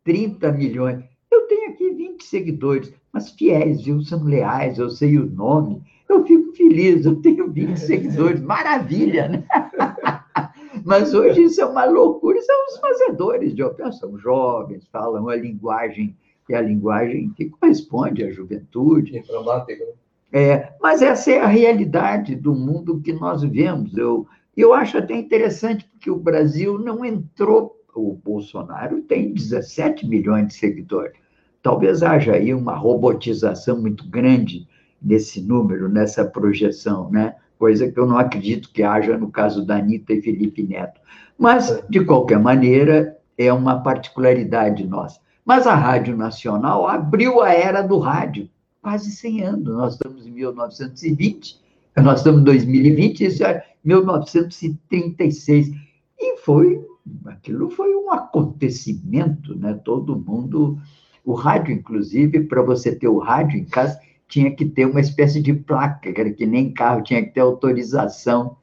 30 0.07 0.53
milhões. 0.53 1.03
Eu 1.29 1.41
tenho 1.47 1.69
aqui 1.69 1.91
20 1.91 2.23
seguidores, 2.23 2.93
mas 3.11 3.31
fiéis, 3.31 3.81
viu? 3.81 4.01
São 4.01 4.23
leais, 4.23 4.79
eu 4.79 4.89
sei 4.89 5.17
o 5.17 5.29
nome. 5.29 5.83
Eu 6.07 6.25
fico 6.25 6.53
feliz, 6.53 7.05
eu 7.05 7.17
tenho 7.17 7.51
20 7.51 7.75
seguidores, 7.75 8.39
maravilha, 8.39 9.27
né? 9.27 9.43
Mas 10.85 11.13
hoje 11.13 11.43
isso 11.43 11.59
é 11.59 11.65
uma 11.65 11.83
loucura, 11.83 12.39
são 12.41 12.65
os 12.67 12.77
fazedores 12.77 13.53
de 13.53 13.63
são 13.99 14.17
jovens, 14.17 14.87
falam 14.91 15.27
a 15.27 15.35
linguagem, 15.35 16.15
que 16.45 16.53
é 16.53 16.57
a 16.57 16.61
linguagem 16.61 17.29
que 17.35 17.49
corresponde 17.49 18.23
à 18.23 18.31
juventude. 18.31 19.17
Informática. 19.17 19.83
É, 20.31 20.71
mas 20.79 21.01
essa 21.01 21.31
é 21.31 21.39
a 21.41 21.47
realidade 21.47 22.35
do 22.35 22.53
mundo 22.53 23.01
que 23.01 23.11
nós 23.11 23.41
vivemos. 23.41 23.97
Eu, 23.97 24.27
eu 24.55 24.73
acho 24.73 24.97
até 24.97 25.15
interessante, 25.15 25.89
porque 25.91 26.11
o 26.11 26.15
Brasil 26.15 26.77
não 26.77 27.03
entrou, 27.03 27.76
o 27.97 28.13
Bolsonaro 28.13 29.01
tem 29.01 29.33
17 29.33 30.07
milhões 30.07 30.47
de 30.47 30.53
seguidores. 30.53 31.17
Talvez 31.61 32.03
haja 32.03 32.33
aí 32.33 32.53
uma 32.53 32.75
robotização 32.75 33.81
muito 33.81 34.07
grande 34.07 34.67
nesse 35.01 35.41
número, 35.41 35.89
nessa 35.89 36.23
projeção, 36.25 37.09
né? 37.09 37.35
coisa 37.57 37.91
que 37.91 37.99
eu 37.99 38.05
não 38.05 38.17
acredito 38.17 38.71
que 38.71 38.83
haja 38.83 39.17
no 39.17 39.31
caso 39.31 39.65
da 39.65 39.77
Anitta 39.77 40.13
e 40.13 40.21
Felipe 40.21 40.63
Neto. 40.63 41.01
Mas, 41.37 41.83
de 41.89 42.03
qualquer 42.05 42.39
maneira, 42.39 43.17
é 43.37 43.51
uma 43.51 43.81
particularidade 43.81 44.85
nossa. 44.85 45.19
Mas 45.43 45.65
a 45.67 45.75
Rádio 45.75 46.15
Nacional 46.15 46.87
abriu 46.87 47.41
a 47.41 47.51
era 47.51 47.81
do 47.81 47.99
rádio 47.99 48.49
quase 48.81 49.11
100 49.11 49.43
anos. 49.43 49.67
Nós 49.67 49.93
estamos 49.93 50.25
em 50.25 50.31
1920, 50.31 51.61
nós 51.97 52.19
estamos 52.19 52.41
em 52.41 52.43
2020, 52.45 53.25
isso 53.25 53.43
é 53.43 53.65
1936. 53.83 55.71
E 56.19 56.37
foi, 56.37 56.79
aquilo 57.25 57.69
foi 57.69 57.95
um 57.95 58.11
acontecimento, 58.11 59.55
né? 59.55 59.73
Todo 59.73 60.19
mundo, 60.19 60.79
o 61.23 61.33
rádio, 61.33 61.73
inclusive, 61.73 62.41
para 62.41 62.61
você 62.61 62.95
ter 62.95 63.07
o 63.07 63.19
rádio 63.19 63.59
em 63.59 63.65
casa, 63.65 63.99
tinha 64.27 64.51
que 64.51 64.65
ter 64.65 64.85
uma 64.85 64.99
espécie 64.99 65.41
de 65.41 65.53
placa, 65.53 66.11
que 66.11 66.19
era 66.19 66.31
que 66.31 66.45
nem 66.45 66.71
carro, 66.71 67.03
tinha 67.03 67.23
que 67.23 67.33
ter 67.33 67.39
autorização. 67.39 68.57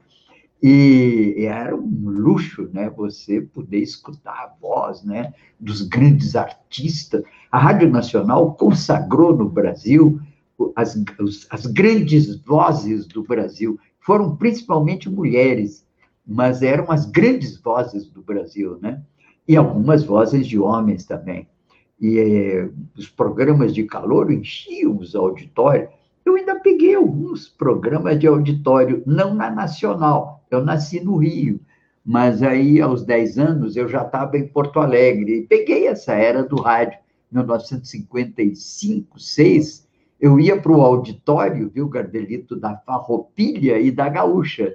E 0.63 1.45
era 1.47 1.77
um 1.77 2.09
luxo, 2.09 2.71
né? 2.73 2.89
Você 2.97 3.41
poder 3.41 3.81
escutar 3.81 4.33
a 4.33 4.55
voz, 4.61 5.03
né? 5.03 5.35
Dos 5.61 5.83
grandes 5.83 6.35
artistas. 6.35 7.23
A 7.53 7.59
Rádio 7.59 7.91
Nacional 7.91 8.55
consagrou 8.55 9.37
no 9.37 9.49
Brasil 9.49 10.21
as, 10.75 10.99
as 11.51 11.67
grandes 11.67 12.37
vozes 12.41 13.07
do 13.07 13.23
Brasil. 13.23 13.79
Foram 14.01 14.37
principalmente 14.37 15.11
mulheres, 15.11 15.84
mas 16.27 16.63
eram 16.63 16.91
as 16.91 17.07
grandes 17.07 17.61
vozes 17.61 18.09
do 18.09 18.23
Brasil, 18.23 18.79
né? 18.81 19.03
E 19.47 19.57
algumas 19.57 20.05
vozes 20.05 20.47
de 20.47 20.59
homens 20.59 21.05
também. 21.05 21.47
E 22.01 22.19
eh, 22.19 22.71
os 22.97 23.09
programas 23.09 23.75
de 23.75 23.85
calor 23.85 24.33
enchiam 24.33 24.97
os 24.97 25.15
auditórios. 25.15 25.91
Eu 26.25 26.37
ainda 26.37 26.59
peguei 26.59 26.95
alguns 26.95 27.49
programas 27.49 28.19
de 28.19 28.27
auditório, 28.27 29.03
não 29.05 29.35
na 29.35 29.51
Nacional, 29.51 30.43
eu 30.51 30.65
nasci 30.65 31.01
no 31.01 31.17
Rio, 31.17 31.61
mas 32.05 32.43
aí 32.43 32.81
aos 32.81 33.05
10 33.05 33.39
anos 33.39 33.77
eu 33.77 33.89
já 33.89 34.03
estava 34.03 34.39
em 34.39 34.49
Porto 34.49 34.81
Alegre 34.81 35.39
e 35.39 35.43
peguei 35.43 35.87
essa 35.87 36.15
era 36.15 36.43
do 36.43 36.57
rádio, 36.57 36.99
1955, 37.31 39.19
6, 39.19 39.85
eu 40.21 40.39
ia 40.41 40.59
para 40.61 40.73
o 40.73 40.81
auditório, 40.81 41.69
viu, 41.69 41.89
Gardelito, 41.89 42.57
da 42.57 42.77
Farroupilha 42.77 43.79
e 43.79 43.91
da 43.91 44.09
Gaúcha. 44.09 44.75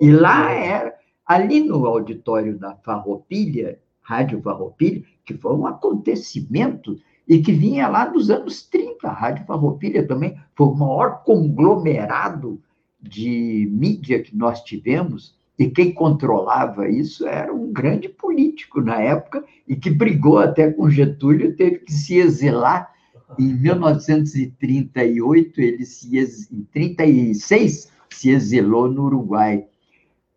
E 0.00 0.10
lá 0.10 0.50
era, 0.50 0.94
ali 1.26 1.60
no 1.60 1.84
auditório 1.86 2.58
da 2.58 2.74
Farroupilha, 2.76 3.78
Rádio 4.00 4.40
Farroupilha, 4.40 5.02
que 5.24 5.34
foi 5.34 5.54
um 5.54 5.66
acontecimento 5.66 6.98
e 7.26 7.40
que 7.40 7.52
vinha 7.52 7.88
lá 7.88 8.04
dos 8.04 8.30
anos 8.30 8.62
30. 8.62 9.08
A 9.08 9.12
Rádio 9.12 9.44
Farroupilha 9.46 10.06
também 10.06 10.38
foi 10.54 10.68
o 10.68 10.74
maior 10.74 11.24
conglomerado 11.24 12.60
de 13.00 13.68
mídia 13.72 14.22
que 14.22 14.36
nós 14.36 14.62
tivemos, 14.62 15.34
e 15.58 15.70
quem 15.70 15.90
controlava 15.92 16.88
isso 16.88 17.26
era 17.26 17.52
um 17.52 17.72
grande 17.72 18.08
político 18.08 18.80
na 18.80 19.00
época, 19.00 19.44
e 19.66 19.74
que 19.74 19.90
brigou 19.90 20.38
até 20.38 20.70
com 20.70 20.88
Getúlio, 20.90 21.56
teve 21.56 21.78
que 21.78 21.92
se 21.92 22.18
exilar. 22.18 22.94
Em 23.38 23.54
1938, 23.58 25.60
ele 25.60 25.84
se 25.84 26.16
ex... 26.16 26.48
em 26.52 26.62
36 26.64 27.90
se 28.10 28.30
exilou 28.30 28.88
no 28.88 29.04
Uruguai. 29.04 29.66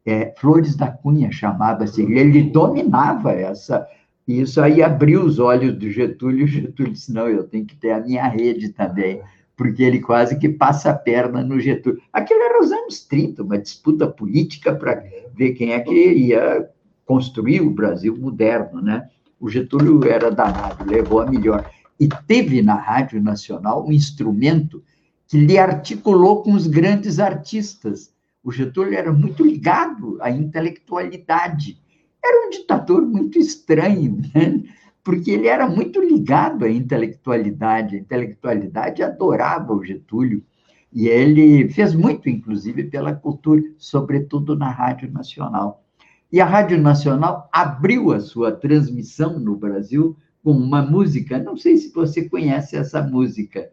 É, 0.10 0.34
Flores 0.38 0.76
da 0.76 0.88
Cunha 0.88 1.32
chamava-se, 1.32 2.02
ele 2.02 2.44
dominava 2.44 3.32
essa. 3.32 3.88
Isso 4.28 4.62
aí 4.62 4.82
abriu 4.82 5.24
os 5.24 5.40
olhos 5.40 5.78
do 5.78 5.90
Getúlio, 5.90 6.42
e 6.42 6.44
o 6.44 6.48
Getúlio 6.48 6.94
disse: 6.94 7.14
não, 7.14 7.28
eu 7.28 7.44
tenho 7.44 7.66
que 7.66 7.76
ter 7.76 7.92
a 7.92 8.00
minha 8.00 8.28
rede 8.28 8.70
também 8.70 9.22
porque 9.60 9.84
ele 9.84 10.00
quase 10.00 10.40
que 10.40 10.48
passa 10.48 10.90
a 10.90 10.94
perna 10.94 11.44
no 11.44 11.60
Getúlio. 11.60 12.02
Aquilo 12.14 12.42
era 12.42 12.64
os 12.64 12.72
anos 12.72 13.02
30, 13.02 13.44
uma 13.44 13.58
disputa 13.58 14.08
política 14.08 14.74
para 14.74 15.04
ver 15.36 15.52
quem 15.52 15.74
é 15.74 15.82
que 15.82 16.14
ia 16.14 16.70
construir 17.06 17.60
o 17.60 17.70
Brasil 17.70 18.18
moderno, 18.18 18.82
né? 18.82 19.10
O 19.38 19.50
Getúlio 19.50 20.10
era 20.10 20.32
danado, 20.32 20.90
levou 20.90 21.20
a 21.20 21.30
melhor. 21.30 21.70
E 22.00 22.08
teve 22.26 22.62
na 22.62 22.76
Rádio 22.76 23.22
Nacional 23.22 23.86
um 23.86 23.92
instrumento 23.92 24.82
que 25.28 25.38
lhe 25.38 25.58
articulou 25.58 26.42
com 26.42 26.54
os 26.54 26.66
grandes 26.66 27.20
artistas. 27.20 28.14
O 28.44 28.52
Getúlio 28.52 28.98
era 28.98 29.12
muito 29.12 29.44
ligado 29.46 30.18
à 30.22 30.30
intelectualidade. 30.32 31.80
Era 32.24 32.48
um 32.48 32.50
ditador 32.50 33.06
muito 33.06 33.38
estranho, 33.38 34.22
né? 34.34 34.64
porque 35.04 35.32
ele 35.32 35.48
era 35.48 35.68
muito 35.68 36.02
ligado 36.02 36.66
à 36.66 36.70
intelectualidade. 36.70 37.96
A 37.96 38.00
intelectualidade 38.00 39.04
adorava 39.04 39.74
o 39.74 39.84
Getúlio. 39.84 40.44
E 40.92 41.08
ele 41.08 41.70
fez 41.70 41.94
muito, 41.94 42.30
inclusive, 42.30 42.84
pela 42.86 43.14
cultura, 43.14 43.62
sobretudo 43.78 44.56
na 44.56 44.70
Rádio 44.70 45.12
Nacional. 45.12 45.84
E 46.32 46.40
a 46.40 46.46
Rádio 46.46 46.80
Nacional 46.80 47.50
abriu 47.52 48.12
a 48.12 48.20
sua 48.20 48.52
transmissão 48.52 49.40
no 49.40 49.56
Brasil 49.56 50.16
com 50.44 50.52
uma 50.52 50.82
música, 50.82 51.38
não 51.38 51.58
sei 51.58 51.78
se 51.78 51.92
você 51.92 52.28
conhece 52.30 52.76
essa 52.78 53.02
música, 53.02 53.70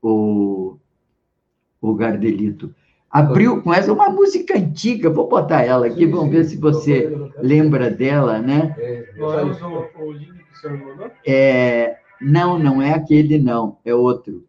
o, 0.00 0.78
o 1.80 1.94
Gardelito. 1.94 2.74
Abriu 3.14 3.62
com 3.62 3.72
essa 3.72 3.92
uma 3.92 4.10
música 4.10 4.58
antiga, 4.58 5.08
vou 5.08 5.28
botar 5.28 5.62
ela 5.62 5.86
aqui, 5.86 6.04
vamos 6.04 6.32
ver 6.32 6.44
se 6.46 6.56
você 6.56 7.16
lembra 7.38 7.88
dela, 7.88 8.40
né? 8.40 8.74
É, 8.76 9.04
o 9.96 10.12
link 10.12 10.34
é, 11.24 11.96
não, 12.20 12.58
não 12.58 12.82
é 12.82 12.92
aquele, 12.92 13.38
não, 13.38 13.78
é 13.84 13.94
outro. 13.94 14.44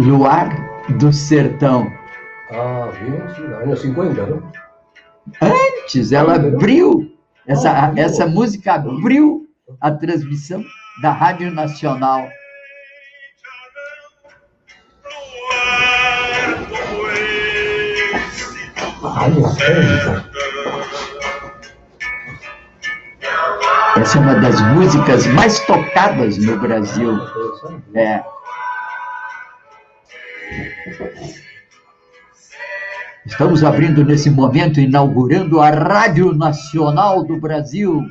Luar 0.00 0.50
do 0.98 1.12
Sertão. 1.12 1.92
Ah, 2.50 2.90
viu? 2.98 3.56
Anos 3.56 3.80
50, 3.82 4.26
não? 4.26 4.52
Antes, 5.40 6.10
ela 6.10 6.34
abriu, 6.34 7.12
essa, 7.46 7.70
ah, 7.70 7.92
essa 7.96 8.26
música 8.26 8.74
abriu 8.74 9.46
a 9.80 9.92
transmissão 9.92 10.64
da 11.00 11.12
Rádio 11.12 11.52
Nacional. 11.52 12.28
Rádio 19.08 19.42
Essa 23.96 24.18
é 24.18 24.20
uma 24.20 24.34
das 24.34 24.60
músicas 24.74 25.26
mais 25.28 25.58
tocadas 25.60 26.36
no 26.38 26.58
Brasil. 26.58 27.18
É. 27.94 28.22
Estamos 33.24 33.64
abrindo 33.64 34.04
nesse 34.04 34.30
momento, 34.30 34.80
inaugurando 34.80 35.60
a 35.60 35.70
Rádio 35.70 36.32
Nacional 36.32 37.24
do 37.24 37.40
Brasil. 37.40 38.02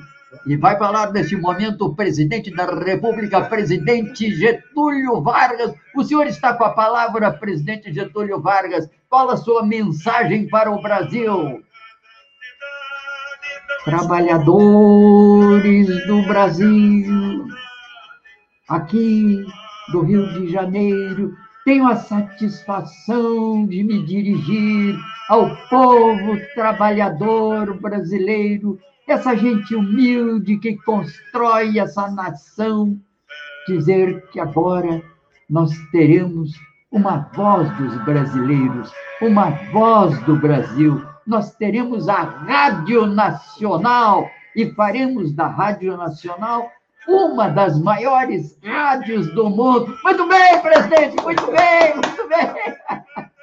E 0.46 0.56
vai 0.58 0.78
falar 0.78 1.12
nesse 1.12 1.36
momento 1.36 1.86
o 1.86 1.96
presidente 1.96 2.54
da 2.54 2.66
República, 2.66 3.42
presidente 3.42 4.36
Getúlio 4.36 5.22
Vargas. 5.22 5.74
O 5.96 6.04
senhor 6.04 6.28
está 6.28 6.54
com 6.54 6.64
a 6.66 6.72
palavra, 6.72 7.32
presidente 7.32 7.92
Getúlio 7.94 8.40
Vargas. 8.42 8.90
Qual 9.16 9.30
a 9.30 9.38
sua 9.38 9.66
mensagem 9.66 10.50
para 10.50 10.70
o 10.70 10.82
Brasil? 10.82 11.64
Trabalhadores 13.86 15.88
do 16.06 16.22
Brasil, 16.24 17.48
aqui 18.68 19.42
do 19.94 20.02
Rio 20.02 20.34
de 20.34 20.52
Janeiro, 20.52 21.34
tenho 21.64 21.88
a 21.88 21.96
satisfação 21.96 23.66
de 23.66 23.86
me 23.86 24.04
dirigir 24.04 25.00
ao 25.30 25.56
povo 25.70 26.38
trabalhador 26.54 27.74
brasileiro, 27.80 28.78
essa 29.08 29.34
gente 29.34 29.74
humilde 29.74 30.58
que 30.58 30.76
constrói 30.76 31.80
essa 31.80 32.12
nação, 32.12 33.00
dizer 33.66 34.28
que 34.32 34.42
agora 34.42 35.02
nós 35.50 35.72
teremos 35.94 36.52
uma 36.96 37.30
voz 37.34 37.70
dos 37.76 37.94
brasileiros, 38.06 38.90
uma 39.22 39.50
voz 39.74 40.18
do 40.22 40.38
Brasil. 40.38 41.06
Nós 41.28 41.54
teremos 41.56 42.08
a 42.08 42.22
Rádio 42.24 43.06
Nacional 43.06 44.30
e 44.56 44.72
faremos 44.72 45.34
da 45.34 45.46
Rádio 45.46 45.98
Nacional 45.98 46.72
uma 47.06 47.50
das 47.50 47.78
maiores 47.82 48.58
rádios 48.64 49.28
do 49.34 49.50
mundo. 49.50 49.94
Muito 50.06 50.26
bem, 50.30 50.62
presidente, 50.62 51.22
muito 51.22 51.46
bem, 51.52 51.94
muito 51.96 52.30
bem. 52.30 53.26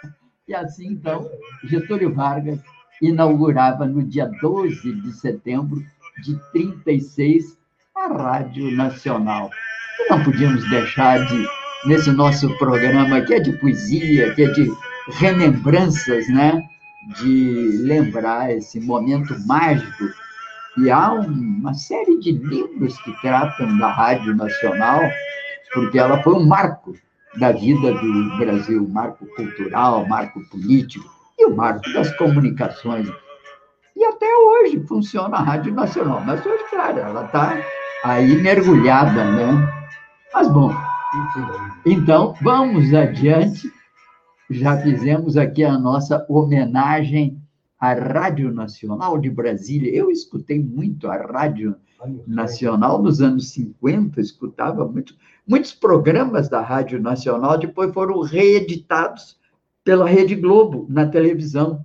E 0.49 0.55
assim, 0.55 0.89
então, 0.89 1.31
Getúlio 1.65 2.13
Vargas 2.13 2.59
inaugurava 3.01 3.87
no 3.87 4.03
dia 4.03 4.31
12 4.43 5.01
de 5.01 5.13
setembro 5.13 5.83
de 6.23 6.39
36 6.53 7.57
a 7.95 8.09
Rádio 8.09 8.71
Nacional. 8.77 9.51
E 9.99 10.11
não 10.11 10.23
podíamos 10.25 10.69
deixar 10.69 11.25
de, 11.27 11.47
nesse 11.85 12.11
nosso 12.13 12.49
programa, 12.59 13.21
que 13.23 13.35
é 13.35 13.41
de 13.41 13.53
poesia, 13.53 14.35
que 14.35 14.45
é 14.45 14.51
de 14.51 14.71
remembranças, 15.19 16.29
né? 16.29 16.63
De 17.19 17.79
lembrar 17.83 18.53
esse 18.53 18.81
momento 18.81 19.35
mágico 19.47 20.05
e 20.79 20.91
há 20.91 21.13
uma 21.13 21.75
série 21.75 22.19
de 22.19 22.33
livros 22.33 22.97
que 23.03 23.13
tratam 23.21 23.77
da 23.79 23.93
Rádio 23.93 24.35
Nacional, 24.35 25.01
porque 25.75 25.99
ela 25.99 26.23
foi 26.23 26.33
um 26.33 26.47
marco 26.47 26.95
da 27.37 27.53
vida 27.53 27.93
do 27.93 28.39
Brasil, 28.39 28.89
marco 28.89 29.27
cultural, 29.37 30.07
marco 30.07 30.41
político 30.49 31.05
e 31.39 31.47
o 31.47 31.55
marco 31.55 31.83
das 31.93 32.15
comunicações. 32.17 33.07
E 33.95 34.05
até 34.05 34.27
hoje 34.27 34.83
funciona 34.89 35.37
a 35.37 35.43
Rádio 35.43 35.75
Nacional, 35.75 36.23
mas 36.25 36.45
hoje, 36.45 36.65
claro, 36.71 36.99
ela 36.99 37.27
está 37.27 37.55
aí 38.05 38.35
mergulhada, 38.37 39.25
né? 39.25 39.73
Mas 40.33 40.49
bom, 40.49 40.75
então 41.85 42.35
vamos 42.43 42.93
adiante. 42.95 43.71
Já 44.51 44.81
fizemos 44.81 45.37
aqui 45.37 45.65
a 45.65 45.79
nossa 45.79 46.25
homenagem 46.29 47.43
a 47.83 47.95
Rádio 47.95 48.53
Nacional 48.53 49.19
de 49.19 49.29
Brasília. 49.29 49.93
Eu 49.93 50.09
escutei 50.09 50.63
muito 50.63 51.09
a 51.09 51.17
Rádio 51.17 51.75
Nacional 52.29 53.03
nos 53.03 53.21
anos 53.21 53.51
50, 53.51 54.21
escutava 54.21 54.87
muito, 54.87 55.17
muitos 55.45 55.73
programas 55.73 56.49
da 56.49 56.61
Rádio 56.61 57.01
Nacional, 57.01 57.59
depois 57.59 57.93
foram 57.93 58.21
reeditados 58.21 59.37
pela 59.83 60.09
Rede 60.09 60.37
Globo 60.37 60.87
na 60.89 61.09
televisão. 61.09 61.85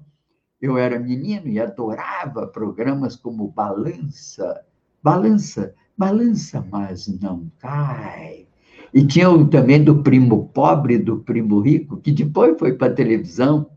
Eu 0.61 0.77
era 0.77 0.99
menino 0.99 1.47
e 1.47 1.59
adorava 1.59 2.45
programas 2.45 3.15
como 3.15 3.47
Balança, 3.47 4.63
Balança, 5.01 5.73
Balança, 5.97 6.63
mas 6.71 7.07
não 7.07 7.51
cai. 7.59 8.46
E 8.93 9.05
tinha 9.05 9.27
também 9.47 9.83
do 9.83 10.01
Primo 10.01 10.47
Pobre, 10.49 10.97
do 10.97 11.17
Primo 11.17 11.59
Rico, 11.59 11.97
que 11.97 12.11
depois 12.11 12.57
foi 12.57 12.73
para 12.73 12.87
a 12.87 12.95
televisão 12.95 13.69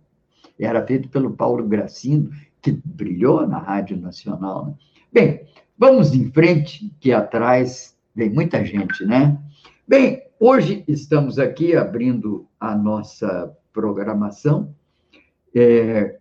era 0.64 0.86
feito 0.86 1.08
pelo 1.08 1.30
Paulo 1.32 1.66
Gracindo, 1.66 2.30
que 2.60 2.72
brilhou 2.84 3.46
na 3.46 3.58
Rádio 3.58 3.96
Nacional. 3.96 4.66
Né? 4.66 4.74
Bem, 5.12 5.40
vamos 5.78 6.14
em 6.14 6.30
frente, 6.30 6.92
que 7.00 7.12
atrás 7.12 7.96
vem 8.14 8.30
muita 8.30 8.64
gente, 8.64 9.04
né? 9.04 9.38
Bem, 9.88 10.22
hoje 10.38 10.84
estamos 10.86 11.38
aqui 11.38 11.74
abrindo 11.74 12.46
a 12.60 12.76
nossa 12.76 13.56
programação 13.72 14.74
é, 15.54 16.18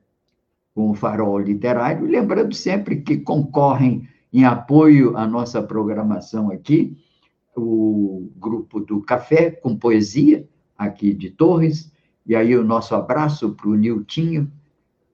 com 0.74 0.92
o 0.92 0.96
Farol 0.96 1.40
Literário, 1.40 2.08
lembrando 2.08 2.56
sempre 2.56 3.02
que 3.02 3.18
concorrem 3.18 4.08
em 4.32 4.46
apoio 4.46 5.18
à 5.18 5.28
nossa 5.28 5.62
programação 5.62 6.50
aqui, 6.50 6.98
o 7.56 8.32
grupo 8.38 8.80
do 8.80 9.02
Café 9.02 9.52
com 9.52 9.76
Poesia, 9.76 10.48
aqui 10.78 11.14
de 11.14 11.30
Torres, 11.30 11.92
e 12.26 12.36
aí 12.36 12.56
o 12.56 12.64
nosso 12.64 12.96
abraço 12.96 13.52
para 13.52 13.70
o 13.70 13.76
Niltinho, 13.76 14.52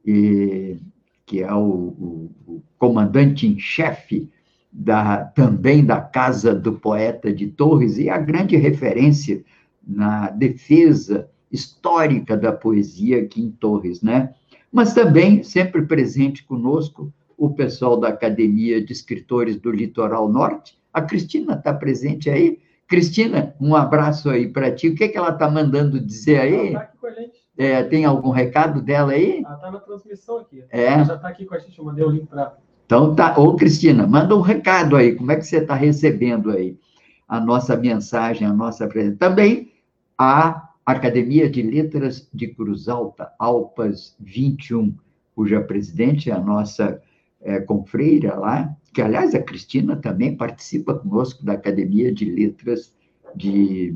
que 0.03 1.41
é 1.41 1.53
o, 1.53 1.59
o, 1.59 2.31
o 2.45 2.63
comandante 2.77 3.47
em 3.47 3.57
chefe 3.57 4.29
da, 4.71 5.23
também 5.23 5.83
da 5.83 6.01
Casa 6.01 6.53
do 6.53 6.73
Poeta 6.73 7.33
de 7.33 7.47
Torres 7.47 7.97
e 7.97 8.09
a 8.09 8.17
grande 8.17 8.57
referência 8.57 9.43
na 9.85 10.29
defesa 10.29 11.29
histórica 11.51 12.35
da 12.35 12.51
poesia 12.51 13.21
aqui 13.21 13.41
em 13.41 13.51
Torres, 13.51 14.01
né? 14.01 14.33
Mas 14.71 14.93
também 14.93 15.41
sempre 15.43 15.83
presente 15.83 16.43
conosco 16.43 17.13
o 17.37 17.49
pessoal 17.51 17.97
da 17.97 18.09
Academia 18.09 18.83
de 18.83 18.91
Escritores 18.91 19.55
do 19.57 19.71
Litoral 19.71 20.27
Norte. 20.27 20.77
A 20.95 21.01
Cristina 21.01 21.55
está 21.55 21.73
presente 21.73 22.29
aí. 22.29 22.57
Cristina, 22.87 23.53
um 23.59 23.75
abraço 23.75 24.29
aí 24.29 24.47
para 24.47 24.71
ti. 24.71 24.87
O 24.87 24.95
que, 24.95 25.03
é 25.03 25.07
que 25.09 25.17
ela 25.17 25.31
está 25.31 25.51
mandando 25.51 25.99
dizer 25.99 26.39
aí? 26.39 26.69
Ela 26.69 26.79
tá 26.79 26.85
aqui 26.85 26.97
com 26.97 27.07
a 27.07 27.11
gente. 27.11 27.45
É, 27.57 27.83
tem 27.83 28.05
algum 28.05 28.29
recado 28.29 28.81
dela 28.81 29.11
aí? 29.11 29.43
Ela 29.43 29.55
está 29.55 29.71
na 29.71 29.79
transmissão 29.81 30.37
aqui. 30.37 30.63
É. 30.69 30.85
Ela 30.85 31.03
já 31.03 31.15
está 31.15 31.27
aqui 31.27 31.45
com 31.45 31.53
a 31.53 31.59
gente, 31.59 31.77
eu 31.77 31.83
mandei 31.83 32.05
o 32.05 32.09
link 32.09 32.27
para 32.27 32.55
Então 32.85 33.13
tá. 33.13 33.37
Ô, 33.37 33.57
Cristina, 33.57 34.07
manda 34.07 34.33
um 34.37 34.39
recado 34.39 34.95
aí. 34.95 35.13
Como 35.13 35.29
é 35.33 35.35
que 35.35 35.45
você 35.45 35.57
está 35.57 35.75
recebendo 35.75 36.49
aí 36.49 36.79
a 37.27 37.41
nossa 37.41 37.75
mensagem, 37.75 38.47
a 38.47 38.53
nossa 38.53 38.87
presença? 38.87 39.17
Também 39.17 39.73
a 40.17 40.69
Academia 40.85 41.49
de 41.49 41.61
Letras 41.61 42.29
de 42.33 42.47
Cruz 42.47 42.87
Alta, 42.87 43.33
Alpas 43.37 44.15
21, 44.21 44.95
cuja 45.35 45.59
presidente 45.59 46.31
é 46.31 46.33
a 46.33 46.39
nossa 46.39 47.01
é, 47.45 47.59
confreira 47.59 48.35
lá, 48.35 48.75
que, 48.91 49.01
aliás, 49.01 49.35
a 49.35 49.41
Cristina 49.41 49.95
também 49.95 50.35
participa 50.35 50.95
conosco 50.95 51.45
da 51.45 51.53
Academia 51.53 52.11
de 52.11 52.25
Letras 52.25 52.93
de 53.35 53.95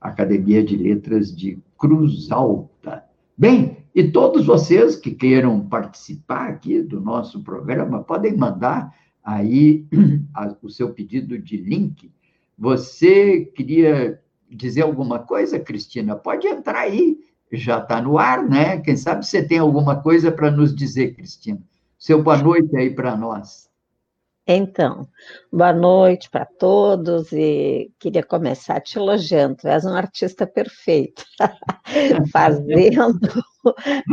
Academia 0.00 0.62
de 0.62 0.76
Letras 0.76 1.34
de 1.34 1.58
Cruz 1.76 2.30
Alta. 2.30 3.04
Bem, 3.36 3.78
e 3.94 4.04
todos 4.04 4.46
vocês 4.46 4.94
que 4.94 5.10
queiram 5.10 5.66
participar 5.66 6.48
aqui 6.48 6.80
do 6.80 7.00
nosso 7.00 7.42
programa, 7.42 8.04
podem 8.04 8.36
mandar 8.36 8.94
aí 9.24 9.84
o 10.62 10.70
seu 10.70 10.90
pedido 10.90 11.36
de 11.36 11.56
link. 11.56 12.12
Você 12.56 13.40
queria 13.56 14.20
dizer 14.48 14.82
alguma 14.82 15.18
coisa, 15.18 15.58
Cristina? 15.58 16.14
Pode 16.14 16.46
entrar 16.46 16.80
aí, 16.80 17.18
já 17.50 17.78
está 17.78 18.00
no 18.00 18.18
ar, 18.18 18.46
né? 18.46 18.78
Quem 18.78 18.96
sabe 18.96 19.26
você 19.26 19.42
tem 19.42 19.58
alguma 19.58 20.00
coisa 20.00 20.30
para 20.30 20.50
nos 20.50 20.74
dizer, 20.74 21.14
Cristina. 21.14 21.60
Seu 21.98 22.22
boa 22.22 22.38
noite 22.38 22.76
aí 22.76 22.94
para 22.94 23.16
nós. 23.16 23.68
Então, 24.46 25.06
boa 25.52 25.74
noite 25.74 26.30
para 26.30 26.46
todos 26.46 27.32
e 27.32 27.90
queria 27.98 28.22
começar 28.22 28.80
te 28.80 28.96
elogiando. 28.96 29.56
Tu 29.56 29.68
és 29.68 29.84
um 29.84 29.92
artista 29.94 30.46
perfeito, 30.46 31.22
fazendo 32.32 33.18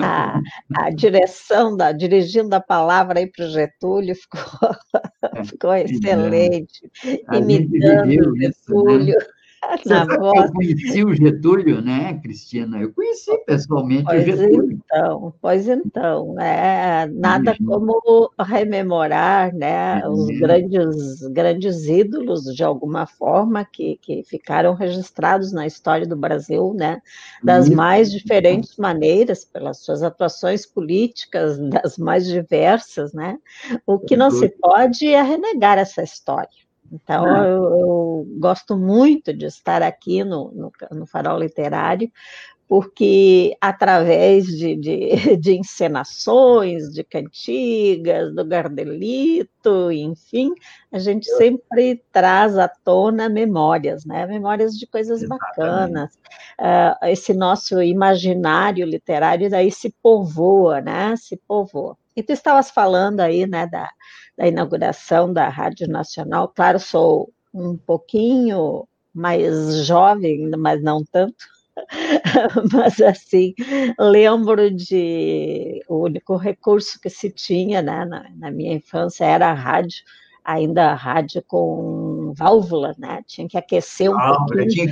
a, 0.02 0.41
a, 0.76 0.89
direção, 0.89 1.78
da, 1.78 1.91
dirigindo 1.91 2.54
a 2.54 2.60
palavra 2.60 3.19
aí 3.19 3.28
para 3.28 3.45
o 3.45 3.50
Getúlio, 3.50 4.15
ficou, 4.15 4.41
ficou 5.45 5.74
excelente, 5.76 6.91
imitando 7.32 8.32
o 8.32 8.36
Getúlio. 8.36 9.15
Isso, 9.17 9.19
né? 9.19 9.35
Na. 9.86 10.06
Eu 10.06 10.51
conheci 10.51 11.04
o 11.04 11.13
Getúlio, 11.13 11.82
né, 11.82 12.19
Cristina? 12.21 12.80
Eu 12.80 12.93
conheci 12.93 13.38
pessoalmente 13.45 14.04
pois 14.04 14.23
o 14.23 14.25
Getúlio. 14.25 14.80
Então, 14.86 15.34
pois 15.41 15.67
então, 15.67 16.39
é, 16.39 17.08
nada 17.08 17.56
como 17.65 18.32
rememorar 18.39 19.54
né, 19.54 20.01
é 20.04 20.10
os 20.10 20.28
grandes, 20.39 21.21
grandes 21.32 21.88
ídolos, 21.88 22.43
de 22.56 22.63
alguma 22.63 23.06
forma, 23.06 23.65
que, 23.65 23.97
que 24.01 24.23
ficaram 24.23 24.73
registrados 24.73 25.51
na 25.51 25.65
história 25.65 26.08
do 26.08 26.15
Brasil, 26.15 26.73
né, 26.73 27.01
das 27.43 27.67
Isso. 27.67 27.75
mais 27.75 28.12
diferentes 28.12 28.78
maneiras, 28.78 29.45
pelas 29.45 29.80
suas 29.80 30.04
atuações 30.04 30.65
políticas, 30.65 31.58
das 31.69 31.97
mais 31.97 32.25
diversas, 32.25 33.13
né? 33.13 33.38
O 33.86 33.99
que 33.99 34.15
não 34.15 34.32
se 34.32 34.49
pode 34.49 35.08
é 35.08 35.21
renegar 35.21 35.78
essa 35.78 36.04
história 36.04 36.64
Então, 36.95 37.25
ah. 37.25 37.45
eu, 37.45 37.63
eu, 37.63 38.27
gosto 38.39 38.77
muito 38.77 39.34
de 39.34 39.45
estar 39.45 39.81
aqui 39.84 40.23
no, 40.23 40.51
no, 40.51 40.71
no 40.91 41.05
Farol 41.05 41.39
Literário, 41.39 42.12
porque 42.67 43.55
através 43.62 44.47
de, 44.47 44.75
de, 44.75 45.38
de, 45.38 45.53
encenações, 45.53 46.91
de 46.91 47.03
cantigas, 47.03 48.34
do 48.34 48.43
Gardelito, 48.45 49.91
enfim, 49.91 50.51
a 50.91 50.97
gente 50.97 51.27
sempre 51.36 52.03
traz 52.12 52.58
à 52.58 52.67
tona 52.67 53.29
memórias, 53.29 54.05
né? 54.05 54.25
Memórias 54.25 54.73
de 54.73 54.88
coisas 54.88 55.21
Exatamente. 55.21 55.58
bacanas. 55.58 56.15
Uh, 56.60 57.05
esse 57.08 57.34
nosso 57.34 57.81
imaginário 57.81 58.86
literário 58.86 59.49
daí 59.49 59.71
se 59.71 59.93
povoa, 60.01 60.81
né? 60.81 61.15
Se 61.17 61.38
povoa. 61.38 61.97
E 62.15 62.23
tu 62.23 62.31
estavas 62.31 62.71
falando 62.71 63.19
aí, 63.19 63.45
né, 63.45 63.67
da, 63.67 63.89
da 64.38 64.48
inauguração 64.48 65.32
da 65.32 65.48
Rádio 65.48 65.88
Nacional. 65.88 66.52
Claro, 66.56 66.80
sou 66.80 67.32
um 67.54 67.78
pouquinho 67.78 68.88
mais 69.13 69.86
jovem, 69.86 70.50
mas 70.58 70.82
não 70.84 71.04
tanto. 71.06 71.56
Mas 72.74 73.02
assim, 73.02 73.54
lembro 74.00 74.71
de 74.71 75.84
o 75.89 76.04
único 76.04 76.38
recurso 76.38 76.98
que 77.02 77.10
se 77.10 77.30
tinha 77.30 77.82
né, 77.82 78.06
na, 78.06 78.30
na 78.34 78.50
minha 78.50 78.74
infância 78.74 79.26
era 79.26 79.48
a 79.48 79.54
rádio, 79.54 79.98
ainda 80.43 80.91
a 80.91 80.95
rádio 80.95 81.43
com 81.45 82.34
válvula, 82.34 82.95
né? 82.98 83.21
Tinha 83.28 83.48
que 83.48 83.58
aquecer 83.58 84.10
um 84.10 84.17
ah, 84.17 84.38
pouquinho. 84.38 84.69
Tinha 84.69 84.88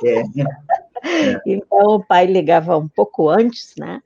que 0.00 0.08
é, 0.08 0.22
né? 0.34 0.44
Então 1.44 1.96
o 1.96 2.04
pai 2.04 2.26
ligava 2.26 2.78
um 2.78 2.86
pouco 2.86 3.28
antes, 3.28 3.74
né? 3.76 4.00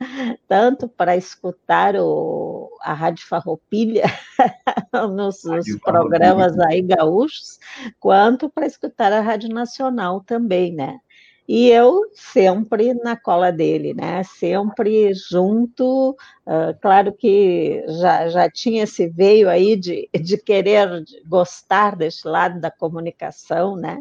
Tanto 0.49 0.89
para 0.89 1.15
escutar 1.15 1.95
o, 1.97 2.56
a 2.83 2.93
Rádio 2.93 3.27
Farroupilha 3.27 4.05
nos, 5.15 5.45
nos 5.45 5.79
programas 5.81 6.59
aí 6.59 6.83
gaúchos, 6.83 7.59
quanto 7.99 8.49
para 8.49 8.67
escutar 8.67 9.13
a 9.13 9.21
Rádio 9.21 9.49
Nacional 9.49 10.21
também, 10.21 10.73
né? 10.73 11.01
E 11.49 11.69
eu 11.69 12.11
sempre 12.13 12.93
na 12.93 13.17
cola 13.17 13.53
dele, 13.53 13.95
né? 13.95 14.25
Sempre 14.25 15.15
junto. 15.15 16.11
Uh, 16.45 16.77
claro 16.83 17.13
que 17.13 17.85
já, 18.01 18.29
já 18.29 18.51
tinha 18.51 18.83
esse 18.83 19.09
veio 19.09 19.49
aí 19.49 19.77
de, 19.77 20.09
de 20.13 20.37
querer 20.39 21.05
gostar 21.25 21.95
desse 21.95 22.27
lado 22.27 22.61
da 22.61 22.71
comunicação, 22.71 23.77
né? 23.77 24.01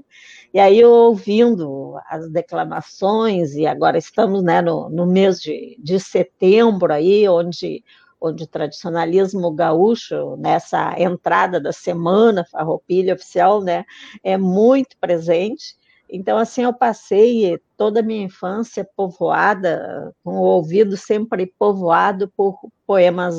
E 0.51 0.59
aí, 0.59 0.83
ouvindo 0.83 1.99
as 2.09 2.29
declamações, 2.31 3.53
e 3.53 3.67
agora 3.67 3.97
estamos 3.97 4.41
né, 4.43 4.61
no, 4.61 4.89
no 4.89 5.05
mês 5.05 5.39
de, 5.39 5.77
de 5.79 5.99
setembro 5.99 6.91
aí, 6.91 7.27
onde 7.29 7.83
onde 8.19 8.43
o 8.43 8.47
tradicionalismo 8.47 9.51
gaúcho, 9.51 10.35
nessa 10.37 10.99
entrada 10.99 11.59
da 11.59 11.71
semana 11.71 12.45
farroupilha 12.45 13.13
oficial, 13.13 13.61
né, 13.61 13.85
é 14.23 14.37
muito 14.37 14.97
presente. 14.99 15.75
Então, 16.09 16.37
assim, 16.37 16.63
eu 16.63 16.73
passei 16.73 17.59
toda 17.75 17.99
a 17.99 18.03
minha 18.03 18.23
infância 18.23 18.87
povoada, 18.95 20.13
com 20.23 20.37
o 20.37 20.43
ouvido 20.43 20.95
sempre 20.95 21.47
povoado 21.57 22.31
por 22.37 22.59
poemas 22.85 23.35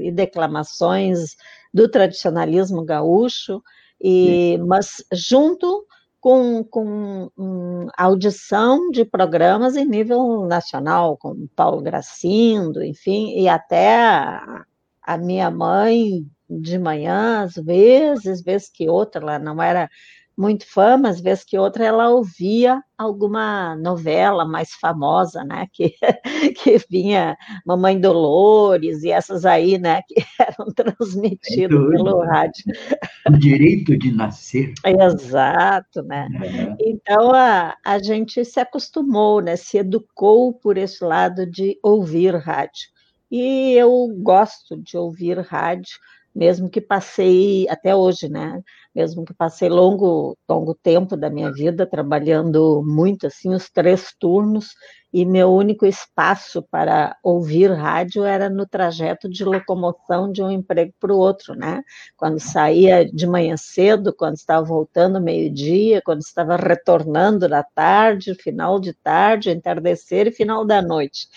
e 0.00 0.10
declamações 0.10 1.36
do 1.74 1.88
tradicionalismo 1.88 2.84
gaúcho, 2.84 3.62
e, 4.00 4.58
mas 4.66 5.04
junto 5.12 5.84
com, 6.26 6.64
com 6.64 7.30
um, 7.38 7.86
audição 7.96 8.90
de 8.90 9.04
programas 9.04 9.76
em 9.76 9.84
nível 9.84 10.44
nacional, 10.44 11.16
como 11.16 11.48
Paulo 11.54 11.80
Gracindo, 11.80 12.82
enfim, 12.82 13.38
e 13.38 13.48
até 13.48 13.96
a, 14.04 14.64
a 15.00 15.16
minha 15.16 15.48
mãe 15.52 16.26
de 16.50 16.80
manhã, 16.80 17.44
às 17.44 17.54
vezes, 17.54 18.42
vez 18.42 18.68
que 18.68 18.88
outra, 18.88 19.22
ela 19.22 19.38
não 19.38 19.62
era 19.62 19.88
muito 20.36 20.66
fã, 20.66 20.98
mas 20.98 21.20
vez 21.20 21.42
que 21.42 21.56
outra 21.58 21.84
ela 21.84 22.10
ouvia 22.10 22.82
alguma 22.98 23.74
novela 23.76 24.44
mais 24.44 24.72
famosa, 24.72 25.42
né, 25.44 25.66
que, 25.72 25.94
que 26.62 26.78
vinha 26.90 27.36
Mamãe 27.64 27.98
Dolores 27.98 29.02
e 29.02 29.10
essas 29.10 29.46
aí, 29.46 29.78
né, 29.78 30.02
que 30.06 30.14
eram 30.38 30.72
transmitidas 30.72 31.90
pelo 31.90 32.20
rádio. 32.20 32.64
O 33.28 33.32
direito 33.32 33.96
de 33.96 34.12
nascer. 34.12 34.74
Exato, 34.84 36.02
né. 36.02 36.28
É. 36.42 36.76
Então 36.80 37.32
a, 37.32 37.74
a 37.84 37.98
gente 37.98 38.44
se 38.44 38.60
acostumou, 38.60 39.40
né, 39.40 39.56
se 39.56 39.78
educou 39.78 40.52
por 40.52 40.76
esse 40.76 41.02
lado 41.02 41.46
de 41.46 41.78
ouvir 41.82 42.34
rádio. 42.36 42.94
E 43.30 43.72
eu 43.72 44.08
gosto 44.18 44.76
de 44.76 44.96
ouvir 44.96 45.38
rádio, 45.40 45.98
mesmo 46.36 46.68
que 46.68 46.82
passei 46.82 47.66
até 47.70 47.96
hoje, 47.96 48.28
né? 48.28 48.62
Mesmo 48.94 49.24
que 49.24 49.32
passei 49.32 49.70
longo, 49.70 50.36
longo 50.46 50.74
tempo 50.74 51.16
da 51.16 51.30
minha 51.30 51.50
vida 51.50 51.86
trabalhando 51.86 52.84
muito, 52.86 53.26
assim, 53.26 53.54
os 53.54 53.70
três 53.70 54.14
turnos, 54.20 54.74
e 55.10 55.24
meu 55.24 55.50
único 55.50 55.86
espaço 55.86 56.62
para 56.70 57.16
ouvir 57.22 57.72
rádio 57.72 58.22
era 58.22 58.50
no 58.50 58.66
trajeto 58.66 59.30
de 59.30 59.46
locomoção 59.46 60.30
de 60.30 60.42
um 60.42 60.50
emprego 60.50 60.92
para 61.00 61.10
o 61.10 61.16
outro, 61.16 61.54
né? 61.54 61.82
Quando 62.18 62.38
saía 62.38 63.02
de 63.10 63.26
manhã 63.26 63.56
cedo, 63.56 64.14
quando 64.14 64.34
estava 64.34 64.62
voltando 64.66 65.18
meio-dia, 65.18 66.02
quando 66.04 66.20
estava 66.20 66.56
retornando 66.56 67.48
da 67.48 67.62
tarde, 67.62 68.34
final 68.34 68.78
de 68.78 68.92
tarde, 68.92 69.50
entardecer 69.50 70.26
e 70.26 70.32
final 70.32 70.66
da 70.66 70.82
noite. 70.82 71.28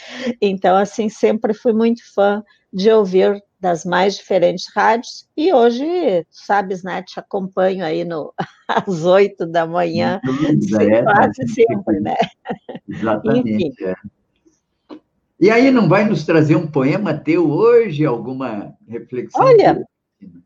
Então, 0.42 0.76
assim, 0.76 1.08
sempre 1.08 1.54
fui 1.54 1.72
muito 1.72 2.02
fã 2.14 2.44
de 2.74 2.92
ouvir 2.92 3.42
das 3.60 3.84
mais 3.84 4.16
diferentes 4.16 4.68
rádios, 4.74 5.28
e 5.36 5.54
hoje, 5.54 6.26
sabes, 6.30 6.84
né, 6.84 7.04
te 7.04 7.20
acompanho 7.20 7.84
aí 7.84 8.06
no, 8.06 8.34
às 8.68 9.04
oito 9.04 9.46
da 9.46 9.68
manhã, 9.68 10.22
é, 10.80 11.04
quase 11.04 11.48
sempre, 11.48 12.00
né? 12.00 12.16
Exatamente. 12.88 13.84
É. 13.84 13.96
E 15.40 15.50
aí, 15.50 15.72
não 15.72 15.88
vai 15.88 16.04
nos 16.06 16.26
trazer 16.26 16.56
um 16.56 16.68
poema 16.68 17.14
teu 17.14 17.50
hoje, 17.50 18.06
alguma 18.06 18.74
reflexão? 18.88 19.46
Olha, 19.46 19.86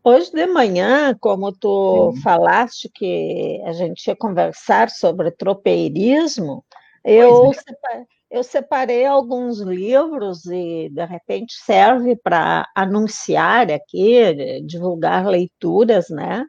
hoje 0.03 0.31
de 0.31 0.45
manhã, 0.45 1.17
como 1.19 1.51
tu 1.51 2.13
Sim. 2.15 2.21
falaste 2.21 2.89
que 2.93 3.61
a 3.65 3.73
gente 3.73 4.05
ia 4.05 4.15
conversar 4.15 4.89
sobre 4.91 5.31
tropeirismo, 5.31 6.63
eu 7.03 7.51
é 7.51 8.05
eu 8.33 8.43
separei 8.43 9.05
alguns 9.05 9.59
livros 9.59 10.47
e, 10.47 10.89
de 10.89 11.05
repente, 11.05 11.53
serve 11.53 12.15
para 12.15 12.67
anunciar 12.75 13.71
aqui, 13.71 14.59
divulgar 14.65 15.27
leituras, 15.27 16.09
né? 16.09 16.43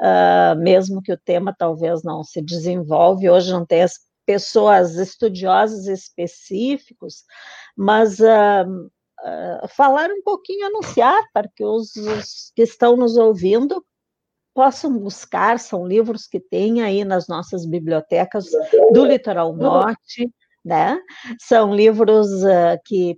Uh, 0.00 0.58
mesmo 0.58 1.02
que 1.02 1.12
o 1.12 1.18
tema 1.18 1.54
talvez 1.56 2.02
não 2.02 2.24
se 2.24 2.40
desenvolve, 2.40 3.28
hoje 3.28 3.52
não 3.52 3.66
tem 3.66 3.82
as 3.82 3.98
pessoas 4.24 4.96
estudiosas 4.96 5.86
específicos, 5.86 7.24
mas 7.76 8.18
uh, 8.18 8.64
uh, 8.64 9.68
falar 9.68 10.08
um 10.10 10.22
pouquinho, 10.22 10.68
anunciar, 10.68 11.22
para 11.34 11.50
que 11.54 11.62
os, 11.62 11.94
os 11.96 12.50
que 12.56 12.62
estão 12.62 12.96
nos 12.96 13.18
ouvindo 13.18 13.84
possam 14.54 14.98
buscar, 14.98 15.58
são 15.58 15.86
livros 15.86 16.26
que 16.26 16.40
tem 16.40 16.82
aí 16.82 17.04
nas 17.04 17.28
nossas 17.28 17.66
bibliotecas 17.66 18.46
do 18.90 19.04
Litoral 19.04 19.54
Norte, 19.54 20.30
né? 20.66 20.98
São 21.40 21.72
livros 21.72 22.26
uh, 22.42 22.76
que 22.84 23.16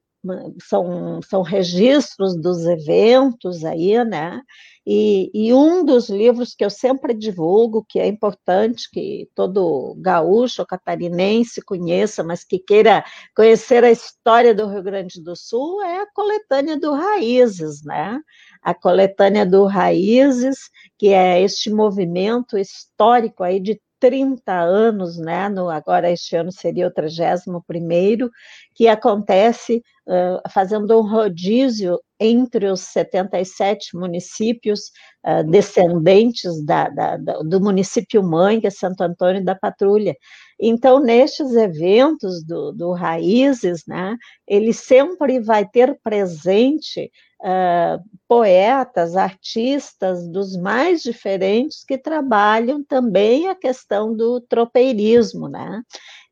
são, 0.63 1.21
são 1.23 1.43
registros 1.43 2.37
dos 2.37 2.67
eventos 2.67 3.65
aí, 3.65 4.05
né? 4.05 4.43
E, 4.87 5.31
e, 5.35 5.53
um 5.53 5.85
dos 5.85 6.09
livros 6.09 6.55
que 6.55 6.65
eu 6.65 6.71
sempre 6.71 7.13
divulgo, 7.13 7.85
que 7.87 8.01
é 8.01 8.07
importante 8.07 8.91
que 8.91 9.29
todo 9.35 9.95
gaúcho 9.99 10.63
ou 10.63 10.67
catarinense 10.67 11.61
conheça, 11.61 12.25
mas 12.25 12.43
que 12.43 12.59
queira 12.59 13.05
conhecer 13.37 13.85
a 13.85 13.91
história 13.91 14.55
do 14.55 14.67
Rio 14.67 14.83
Grande 14.83 15.23
do 15.23 15.37
Sul, 15.37 15.83
é 15.83 16.01
a 16.01 16.13
coletânea 16.13 16.79
do 16.79 16.93
Raízes, 16.93 17.85
né? 17.85 18.19
A 18.63 18.75
coletânea 18.75 19.45
do 19.45 19.67
Raízes, 19.67 20.71
que 20.99 21.09
é 21.09 21.41
este 21.43 21.71
movimento 21.71 22.57
histórico 22.59 23.45
aí 23.45 23.61
de 23.61 23.79
30 24.01 24.53
anos, 24.53 25.19
né? 25.19 25.49
No, 25.49 25.69
agora 25.69 26.11
este 26.11 26.37
ano 26.37 26.53
seria 26.53 26.87
o 26.87 26.91
31 26.91 28.29
que 28.75 28.89
acontece 28.89 29.83
uh, 30.07 30.51
fazendo 30.51 30.99
um 30.99 31.03
rodízio 31.03 32.01
entre 32.21 32.67
os 32.67 32.81
77 32.81 33.97
municípios 33.97 34.91
uh, 35.27 35.49
descendentes 35.49 36.65
da, 36.65 36.89
da, 36.89 37.17
da, 37.17 37.39
do 37.41 37.61
município 37.61 38.23
mãe, 38.23 38.61
que 38.61 38.67
é 38.67 38.71
Santo 38.71 39.03
Antônio 39.03 39.45
da 39.45 39.55
Patrulha. 39.55 40.15
Então, 40.61 40.99
nestes 41.01 41.55
eventos 41.55 42.43
do, 42.45 42.73
do 42.73 42.93
Raízes, 42.93 43.85
né, 43.87 44.17
ele 44.47 44.73
sempre 44.73 45.41
vai 45.41 45.67
ter 45.69 45.99
presente 46.03 47.11
uh, 47.41 48.03
poetas, 48.27 49.17
artistas 49.17 50.29
dos 50.29 50.57
mais 50.57 51.03
diferentes 51.03 51.85
que 51.85 51.97
trabalham 51.97 52.83
também 52.83 53.49
a 53.49 53.55
questão 53.55 54.15
do 54.15 54.41
tropeirismo, 54.41 55.49
né? 55.49 55.83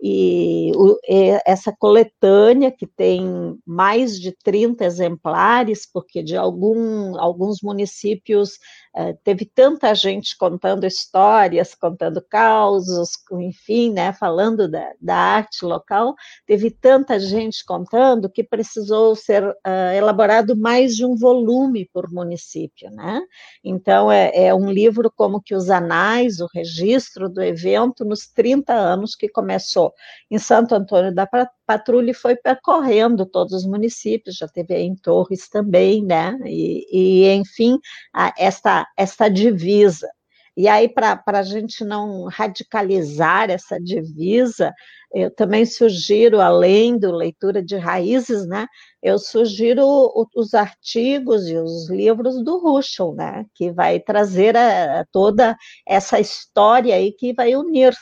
E, 0.00 0.72
o, 0.74 0.98
e 1.08 1.40
essa 1.46 1.74
coletânea, 1.76 2.70
que 2.70 2.86
tem 2.86 3.58
mais 3.64 4.20
de 4.20 4.32
30 4.44 4.84
exemplares, 4.84 5.88
porque 5.90 6.22
de 6.22 6.36
algum, 6.36 7.18
alguns 7.18 7.62
municípios 7.62 8.58
eh, 8.94 9.14
teve 9.24 9.44
tanta 9.44 9.94
gente 9.94 10.36
contando 10.38 10.86
histórias, 10.86 11.74
contando 11.74 12.22
causos, 12.28 13.10
enfim, 13.32 13.92
né, 13.92 14.12
falando 14.12 14.68
da, 14.70 14.92
da, 15.00 15.16
arte 15.16 15.64
local, 15.64 16.14
teve 16.46 16.70
tanta 16.70 17.20
gente 17.20 17.64
contando 17.64 18.30
que 18.30 18.42
precisou 18.42 19.14
ser 19.14 19.44
uh, 19.44 19.92
elaborado 19.94 20.56
mais 20.56 20.96
de 20.96 21.04
um 21.04 21.14
volume 21.14 21.88
por 21.92 22.10
município, 22.10 22.90
né? 22.90 23.20
Então, 23.62 24.10
é, 24.10 24.30
é, 24.34 24.54
um 24.54 24.70
livro 24.70 25.10
como 25.14 25.42
que 25.42 25.54
os 25.54 25.68
anais, 25.68 26.40
o 26.40 26.48
registro 26.54 27.28
do 27.28 27.42
evento 27.42 28.04
nos 28.04 28.26
30 28.26 28.72
anos 28.72 29.14
que 29.14 29.28
começou 29.28 29.85
em 30.30 30.38
Santo 30.38 30.74
Antônio 30.74 31.14
da 31.14 31.28
Patrulha 31.66 32.10
e 32.10 32.14
foi 32.14 32.36
percorrendo 32.36 33.26
todos 33.26 33.52
os 33.52 33.66
municípios, 33.66 34.36
já 34.36 34.48
teve 34.48 34.76
em 34.76 34.94
Torres 34.96 35.48
também, 35.48 36.04
né? 36.04 36.38
E, 36.44 36.86
e 36.90 37.32
enfim, 37.32 37.78
a, 38.14 38.32
esta 38.38 38.86
essa 38.96 39.28
divisa. 39.28 40.08
E 40.56 40.68
aí, 40.68 40.88
para 40.88 41.22
a 41.26 41.42
gente 41.42 41.84
não 41.84 42.24
radicalizar 42.24 43.50
essa 43.50 43.78
divisa, 43.78 44.72
eu 45.12 45.30
também 45.30 45.66
sugiro, 45.66 46.40
além 46.40 46.98
do 46.98 47.12
leitura 47.12 47.62
de 47.62 47.76
raízes, 47.76 48.46
né, 48.46 48.66
eu 49.02 49.18
sugiro 49.18 49.86
os 50.34 50.54
artigos 50.54 51.46
e 51.48 51.56
os 51.56 51.90
livros 51.90 52.42
do 52.42 52.58
Ruschel, 52.58 53.14
né, 53.14 53.44
que 53.54 53.70
vai 53.70 54.00
trazer 54.00 54.56
a, 54.56 55.00
a 55.00 55.04
toda 55.12 55.56
essa 55.86 56.18
história 56.18 56.94
aí 56.94 57.12
que 57.12 57.34
vai 57.34 57.54
unir 57.54 57.94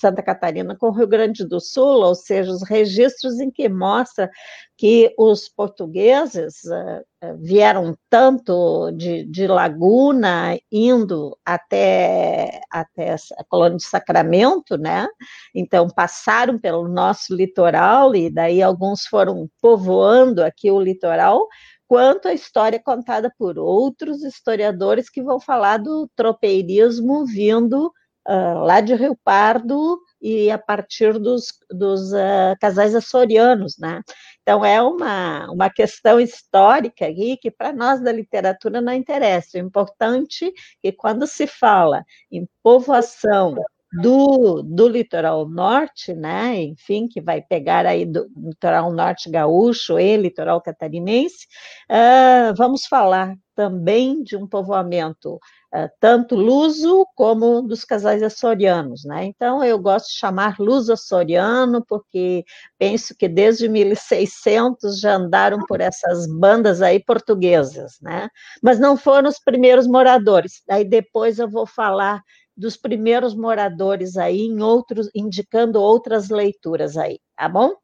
Santa 0.00 0.22
Catarina 0.22 0.74
com 0.76 0.88
o 0.88 0.92
Rio 0.92 1.06
Grande 1.06 1.44
do 1.46 1.60
Sul, 1.60 2.02
ou 2.02 2.14
seja, 2.14 2.50
os 2.50 2.62
registros 2.62 3.38
em 3.38 3.50
que 3.50 3.68
mostra 3.68 4.30
que 4.76 5.14
os 5.18 5.46
portugueses 5.46 6.64
uh, 6.64 7.36
vieram 7.38 7.94
tanto 8.08 8.90
de, 8.92 9.24
de, 9.24 9.46
Laguna, 9.46 10.58
indo 10.72 11.36
até, 11.44 12.62
até 12.70 13.14
a 13.36 13.44
colônia 13.46 13.76
de 13.76 13.84
Sacramento, 13.84 14.78
né? 14.78 15.06
Então, 15.54 15.86
passaram 15.88 16.58
pelo 16.58 16.88
nosso 16.88 17.34
litoral, 17.34 18.16
e 18.16 18.30
daí 18.30 18.62
alguns 18.62 19.04
foram 19.04 19.50
povoando 19.60 20.42
aqui 20.42 20.70
o 20.70 20.80
litoral, 20.80 21.46
quanto 21.86 22.28
a 22.28 22.32
história 22.32 22.80
contada 22.82 23.30
por 23.36 23.58
outros 23.58 24.22
historiadores 24.22 25.10
que 25.10 25.22
vão 25.22 25.38
falar 25.38 25.76
do 25.76 26.08
tropeirismo 26.16 27.26
vindo 27.26 27.92
uh, 28.30 28.64
lá 28.64 28.80
de 28.80 28.94
Rio 28.94 29.18
Pardo 29.24 29.98
e 30.22 30.50
a 30.50 30.58
partir 30.58 31.18
dos, 31.18 31.46
dos 31.70 32.12
uh, 32.12 32.56
casais 32.60 32.94
açorianos, 32.94 33.76
né? 33.78 34.02
Então, 34.42 34.64
é 34.64 34.80
uma, 34.80 35.50
uma 35.50 35.70
questão 35.70 36.20
histórica 36.20 37.06
aqui 37.06 37.36
que 37.36 37.50
para 37.50 37.72
nós 37.72 38.00
da 38.00 38.12
literatura 38.12 38.80
não 38.80 38.92
interessa. 38.92 39.58
O 39.58 39.60
importante 39.60 40.46
é 40.46 40.50
que 40.80 40.92
quando 40.92 41.26
se 41.26 41.46
fala 41.46 42.04
em 42.30 42.48
povoação 42.62 43.56
do, 43.92 44.62
do 44.62 44.88
litoral 44.88 45.48
norte, 45.48 46.14
né, 46.14 46.62
enfim, 46.62 47.08
que 47.08 47.20
vai 47.20 47.42
pegar 47.42 47.86
aí 47.86 48.06
do 48.06 48.30
litoral 48.36 48.92
norte 48.92 49.28
gaúcho 49.28 49.98
e 49.98 50.16
litoral 50.16 50.60
catarinense, 50.60 51.46
uh, 51.90 52.54
vamos 52.56 52.86
falar 52.86 53.34
também 53.60 54.22
de 54.22 54.38
um 54.38 54.46
povoamento 54.46 55.34
uh, 55.34 55.90
tanto 56.00 56.34
luso 56.34 57.06
como 57.14 57.60
dos 57.60 57.84
casais 57.84 58.22
açorianos, 58.22 59.04
né? 59.04 59.26
Então 59.26 59.62
eu 59.62 59.78
gosto 59.78 60.06
de 60.06 60.14
chamar 60.14 60.58
luso 60.58 60.94
açoriano 60.94 61.84
porque 61.86 62.42
penso 62.78 63.14
que 63.14 63.28
desde 63.28 63.68
1600 63.68 64.98
já 64.98 65.16
andaram 65.16 65.58
por 65.66 65.82
essas 65.82 66.26
bandas 66.26 66.80
aí 66.80 67.04
portuguesas, 67.04 67.98
né? 68.00 68.30
Mas 68.62 68.80
não 68.80 68.96
foram 68.96 69.28
os 69.28 69.38
primeiros 69.38 69.86
moradores. 69.86 70.62
Daí 70.66 70.86
depois 70.86 71.38
eu 71.38 71.50
vou 71.50 71.66
falar 71.66 72.22
dos 72.56 72.78
primeiros 72.78 73.34
moradores 73.34 74.16
aí, 74.16 74.46
em 74.46 74.62
outros, 74.62 75.10
indicando 75.14 75.78
outras 75.78 76.30
leituras 76.30 76.96
aí, 76.96 77.18
tá 77.36 77.46
bom? 77.46 77.74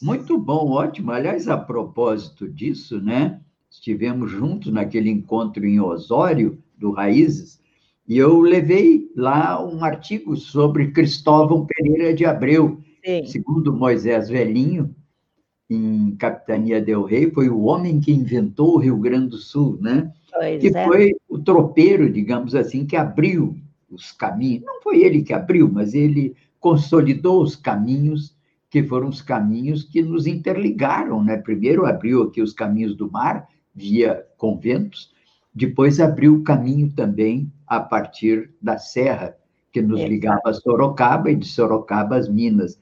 Muito 0.00 0.38
bom, 0.38 0.70
ótimo. 0.70 1.12
Aliás, 1.12 1.48
a 1.48 1.58
propósito 1.58 2.48
disso, 2.48 2.98
né? 2.98 3.42
Estivemos 3.78 4.32
juntos 4.32 4.72
naquele 4.72 5.08
encontro 5.08 5.64
em 5.64 5.80
Osório, 5.80 6.58
do 6.76 6.90
Raízes, 6.90 7.60
e 8.06 8.18
eu 8.18 8.40
levei 8.40 9.08
lá 9.16 9.64
um 9.64 9.84
artigo 9.84 10.36
sobre 10.36 10.90
Cristóvão 10.90 11.64
Pereira 11.64 12.12
de 12.12 12.24
Abreu, 12.24 12.80
Sim. 13.04 13.24
segundo 13.26 13.72
Moisés 13.72 14.28
Velhinho, 14.28 14.94
em 15.70 16.16
Capitania 16.16 16.82
del 16.82 17.04
Rei, 17.04 17.30
foi 17.30 17.48
o 17.48 17.62
homem 17.62 18.00
que 18.00 18.12
inventou 18.12 18.74
o 18.74 18.78
Rio 18.78 18.96
Grande 18.96 19.28
do 19.28 19.36
Sul, 19.36 19.78
né? 19.80 20.12
Pois 20.32 20.60
que 20.60 20.76
é. 20.76 20.84
foi 20.86 21.14
o 21.28 21.38
tropeiro, 21.38 22.10
digamos 22.10 22.54
assim, 22.54 22.84
que 22.84 22.96
abriu 22.96 23.56
os 23.88 24.10
caminhos. 24.10 24.64
Não 24.64 24.82
foi 24.82 25.02
ele 25.02 25.22
que 25.22 25.32
abriu, 25.32 25.70
mas 25.70 25.94
ele 25.94 26.34
consolidou 26.58 27.42
os 27.42 27.54
caminhos 27.54 28.36
que 28.70 28.82
foram 28.82 29.08
os 29.08 29.22
caminhos 29.22 29.84
que 29.84 30.02
nos 30.02 30.26
interligaram, 30.26 31.22
né? 31.22 31.36
Primeiro 31.36 31.86
abriu 31.86 32.24
aqui 32.24 32.42
os 32.42 32.52
caminhos 32.52 32.96
do 32.96 33.10
mar 33.10 33.46
via 33.78 34.26
conventos, 34.36 35.12
depois 35.54 36.00
abriu 36.00 36.34
o 36.34 36.42
caminho 36.42 36.92
também 36.92 37.50
a 37.66 37.80
partir 37.80 38.50
da 38.60 38.76
serra 38.76 39.36
que 39.72 39.80
nos 39.80 40.00
ligava 40.00 40.42
a 40.46 40.52
Sorocaba 40.52 41.30
e 41.30 41.36
de 41.36 41.46
Sorocaba 41.46 42.16
às 42.16 42.28
Minas. 42.28 42.80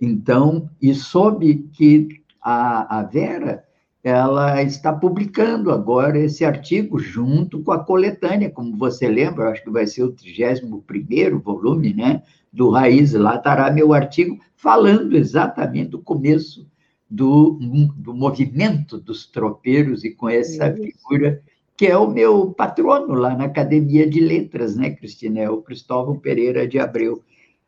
Então, 0.00 0.68
e 0.80 0.94
soube 0.94 1.68
que 1.72 2.22
a, 2.40 2.98
a 2.98 3.02
Vera 3.04 3.64
ela 4.02 4.60
está 4.62 4.92
publicando 4.92 5.70
agora 5.70 6.18
esse 6.18 6.44
artigo 6.44 6.98
junto 6.98 7.62
com 7.62 7.70
a 7.70 7.84
coletânea, 7.84 8.50
como 8.50 8.76
você 8.76 9.08
lembra, 9.08 9.50
acho 9.50 9.62
que 9.62 9.70
vai 9.70 9.86
ser 9.86 10.02
o 10.02 10.12
31º 10.12 11.40
volume, 11.40 11.94
né, 11.94 12.22
do 12.52 12.70
Raiz, 12.70 13.12
lá 13.12 13.36
estará 13.36 13.70
meu 13.70 13.92
artigo 13.92 14.38
falando 14.56 15.16
exatamente 15.16 15.90
do 15.90 16.02
começo 16.02 16.66
do, 17.12 17.58
do 17.96 18.14
movimento 18.14 18.96
dos 18.96 19.26
tropeiros 19.26 20.02
e 20.02 20.14
com 20.14 20.30
essa 20.30 20.72
figura 20.72 21.42
que 21.76 21.86
é 21.86 21.96
o 21.96 22.08
meu 22.08 22.52
patrono 22.52 23.12
lá 23.14 23.36
na 23.36 23.44
Academia 23.44 24.08
de 24.08 24.20
Letras, 24.20 24.76
né, 24.76 24.90
Cristina? 24.90 25.40
É 25.40 25.50
o 25.50 25.60
Cristóvão 25.60 26.18
Pereira 26.18 26.66
de 26.66 26.78
Abreu. 26.78 27.22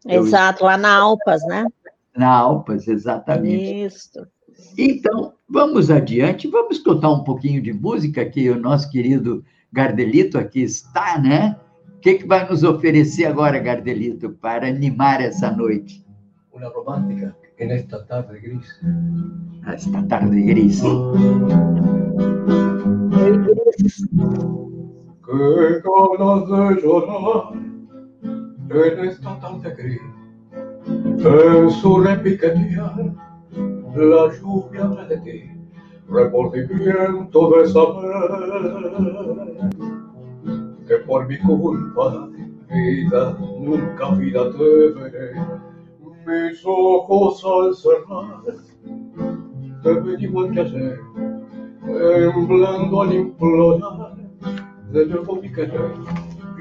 Exato, 0.07 0.63
Eu... 0.63 0.67
lá 0.67 0.79
na 0.79 0.97
Alpas, 0.97 1.43
né? 1.47 1.67
Na 2.17 2.31
Alpas, 2.31 2.89
exatamente. 2.89 3.85
Isso. 3.85 4.27
Então, 4.79 5.35
vamos 5.49 5.91
adiante, 5.91 6.49
vamos 6.49 6.77
escutar 6.77 7.11
um 7.11 7.25
pouquinho 7.25 7.61
de 7.61 7.73
música 7.73 8.25
que 8.25 8.49
o 8.49 8.59
nosso 8.59 8.91
querido 8.91 9.45
Gardelito 9.71 10.39
aqui 10.39 10.63
está, 10.63 11.19
né? 11.19 11.57
O 11.97 12.01
que, 12.01 12.15
que 12.15 12.27
vai 12.27 12.49
nos 12.49 12.63
oferecer 12.63 13.27
agora, 13.27 13.59
Gardelito, 13.59 14.31
para 14.31 14.69
animar 14.69 15.21
essa 15.21 15.51
noite? 15.51 16.05
Uma 16.53 16.69
romântica, 16.69 17.37
nesta 17.59 18.05
tarde 18.07 18.41
gris. 18.41 18.81
Esta 19.73 20.07
tarde 20.09 20.41
gris. 20.43 20.83
Que 25.25 25.81
ganas 25.85 26.49
de 26.49 26.83
llorar 26.83 27.55
en 28.71 28.99
esta 29.09 29.41
tarde 29.41 29.75
gris, 29.79 30.01
en 30.87 31.71
su 31.71 32.01
repiquetear 32.01 33.15
la 33.97 34.33
lluvia 34.41 34.87
de 35.09 35.17
ti, 35.19 35.51
remordimiento 36.09 37.51
de 37.51 37.69
saber 37.69 38.15
que 40.87 40.97
por 41.07 41.27
mi 41.27 41.39
culpa, 41.39 42.29
vida, 42.69 43.39
nunca 43.61 44.11
vida 44.17 44.51
te 44.53 44.89
veré. 44.93 45.74
Mis 46.27 46.65
ojos 46.65 47.45
al 47.45 47.75
cerrar, 47.75 48.43
te 49.83 49.93
ven 49.93 50.21
igual 50.21 50.51
que 50.53 50.61
ayer, 50.61 50.99
temblando 51.85 53.03
al 53.03 53.15
implorar 53.15 54.17
de 54.91 55.07
nuevo 55.07 55.37
mi 55.37 55.53
querer. 55.53 55.93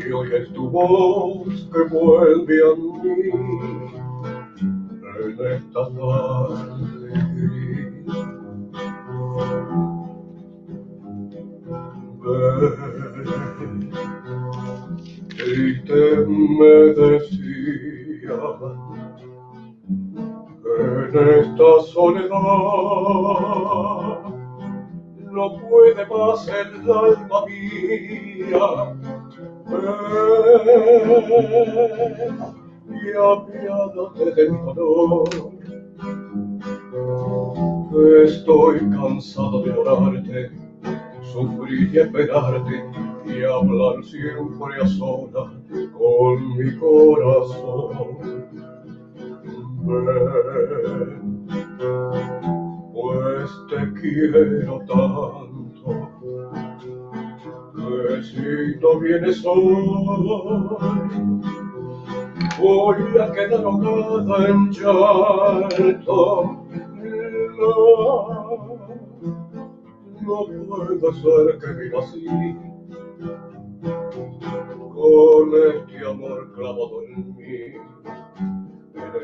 Y 0.06 0.12
hoy 0.12 0.30
es 0.34 0.52
tu 0.54 0.70
voz 0.70 1.70
que 1.72 1.84
vuelve 1.96 2.60
a 2.62 2.76
mí 2.76 3.12
en 5.24 5.38
esta 5.48 5.88
tarde. 5.94 7.14
Triste 15.38 16.26
me 16.28 16.74
decía 16.94 18.34
en 20.80 21.30
esta 21.40 21.82
soledad 21.92 22.34
no 25.32 25.58
puede 25.58 26.06
más 26.08 26.48
el 26.48 26.92
alma 26.92 27.46
mía. 27.48 28.96
Ven 30.66 30.84
y 32.90 33.10
apiádate 33.18 34.26
de 34.36 34.44
mi 34.52 34.74
dolor. 34.74 35.30
Estoy 38.24 38.80
cansado 38.90 39.64
de 39.64 39.72
orarte, 39.72 40.52
sufrir 41.34 41.94
y 41.94 42.00
esperarte 42.00 42.86
y 43.26 43.44
hablar 43.44 44.04
siempre 44.04 44.76
a 44.82 44.88
solas 44.88 45.52
con 45.94 46.58
mi 46.58 46.78
corazón. 46.78 48.43
Pues 52.94 53.52
te 53.70 53.80
quiero 54.00 54.80
tanto, 54.88 56.10
que 57.76 58.24
si 58.24 58.80
no 58.80 59.00
vienes 59.02 59.46
hoy, 59.46 59.76
voy 62.60 63.18
a 63.20 63.32
quedar 63.34 63.66
ahogada 63.66 64.48
en 64.48 64.72
llanto. 64.72 66.22
No, 67.60 67.68
no 70.22 70.38
puede 70.68 71.14
ser 71.14 71.46
que 71.60 71.70
viva 71.74 72.00
así 72.00 72.26
con 74.94 75.52
este 75.76 75.98
amor 76.08 76.40
clavado 76.54 76.98
en 77.04 77.36
mí, 77.36 77.60
Qué 79.14 79.20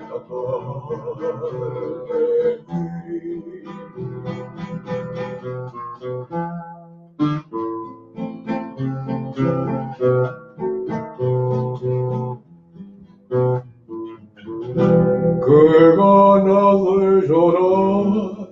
ganado 15.98 17.00
de 17.00 17.28
llorar 17.28 18.50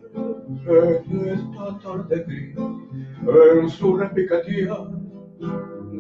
en 0.65 1.29
esta 1.29 1.65
tarde, 1.79 2.55
en 3.61 3.69
su 3.69 3.95
repicatía 3.95 4.75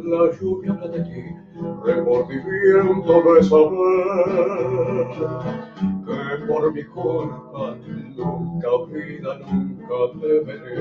la 0.07 0.31
lluvia 0.39 0.71
habla 0.71 0.87
de 0.87 1.03
ti, 1.03 1.23
remordimiento 1.83 3.33
de 3.33 3.43
saber 3.43 5.07
que 6.05 6.45
por 6.47 6.73
mi 6.73 6.83
culpa 6.85 7.75
nunca 8.15 8.69
vida, 8.91 9.39
nunca 9.39 9.95
te 10.19 10.39
veré. 10.41 10.77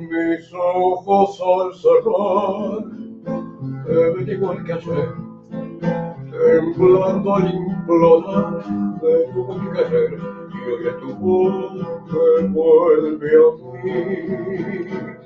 Mis 0.00 0.52
ojos 0.54 1.40
al 1.40 1.74
cerrar 1.74 2.84
te 3.86 3.94
ven 4.10 4.28
igual 4.28 4.64
que 4.64 4.72
ayer, 4.72 5.14
temblando 6.30 7.34
al 7.34 7.54
implorar 7.54 8.64
de 9.00 9.14
tu 9.32 9.42
querer 9.72 10.18
y 10.52 10.70
oye 10.72 10.92
tu 11.00 11.08
voz 11.16 11.72
que 12.10 12.46
vuelve 12.48 13.30
a 13.36 13.50
mí 13.84 15.21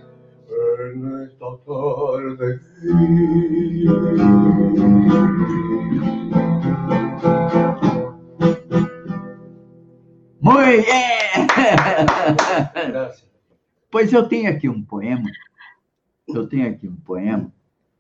en 0.49 1.23
esta 1.25 1.47
tarde 1.67 2.61
Muy 10.41 10.77
bien! 10.77 11.47
Gracias. 12.89 13.27
Pois 13.91 14.13
eu 14.13 14.29
tenho 14.29 14.51
aqui 14.51 14.69
um 14.69 14.83
poema. 14.83 15.31
Eu 16.29 16.47
tenho 16.47 16.69
aqui 16.69 16.87
um 16.87 16.97
poema. 16.97 17.51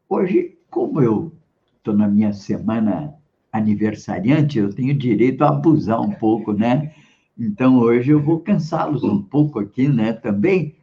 Hoje, 0.09 0.59
como 0.69 1.01
eu 1.01 1.33
estou 1.79 1.95
na 1.95 2.07
minha 2.07 2.35
semana 2.35 3.15
aniversariante, 3.51 4.59
eu 4.59 4.75
tenho 4.75 4.93
direito 4.93 5.43
a 5.43 5.49
abusar 5.49 6.01
um 6.01 6.11
pouco, 6.11 6.53
né? 6.53 6.93
Então, 7.39 7.79
hoje 7.79 8.11
eu 8.11 8.21
vou 8.21 8.41
cansá-los 8.41 9.03
um 9.05 9.23
pouco 9.23 9.59
aqui, 9.59 9.89
né? 9.89 10.13
Também, 10.13 10.76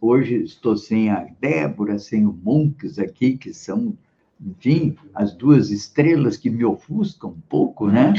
hoje 0.00 0.42
estou 0.42 0.76
sem 0.76 1.10
a 1.10 1.26
Débora, 1.40 1.98
sem 1.98 2.26
o 2.26 2.32
Monks 2.32 2.98
aqui, 2.98 3.36
que 3.36 3.52
são, 3.52 3.96
enfim, 4.40 4.96
as 5.14 5.34
duas 5.34 5.70
estrelas 5.70 6.36
que 6.36 6.50
me 6.50 6.64
ofuscam 6.64 7.30
um 7.30 7.40
pouco, 7.48 7.88
né? 7.88 8.14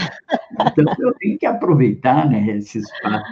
Então, 0.54 0.86
eu 1.00 1.14
tenho 1.16 1.38
que 1.38 1.46
aproveitar 1.46 2.30
né, 2.30 2.58
esse 2.58 2.80
espaço. 2.80 3.26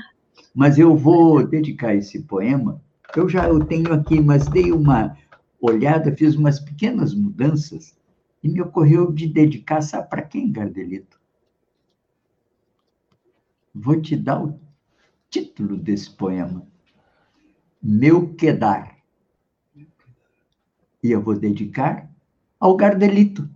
Mas 0.53 0.77
eu 0.77 0.95
vou 0.95 1.45
dedicar 1.45 1.95
esse 1.95 2.21
poema. 2.23 2.81
Eu 3.15 3.27
já 3.27 3.47
eu 3.47 3.63
tenho 3.63 3.93
aqui, 3.93 4.19
mas 4.19 4.47
dei 4.47 4.71
uma 4.71 5.17
olhada, 5.59 6.15
fiz 6.15 6.35
umas 6.35 6.59
pequenas 6.59 7.13
mudanças 7.13 7.95
e 8.43 8.49
me 8.49 8.61
ocorreu 8.61 9.11
de 9.11 9.27
dedicar, 9.27 9.81
sabe 9.81 10.09
para 10.09 10.21
quem, 10.21 10.51
Gardelito? 10.51 11.19
Vou 13.73 13.99
te 13.99 14.15
dar 14.15 14.43
o 14.43 14.59
título 15.29 15.77
desse 15.77 16.11
poema. 16.11 16.67
Meu 17.83 18.33
Quedar. 18.35 18.95
E 21.03 21.11
eu 21.11 21.21
vou 21.21 21.37
dedicar 21.37 22.09
ao 22.57 22.77
Gardelito, 22.77 23.49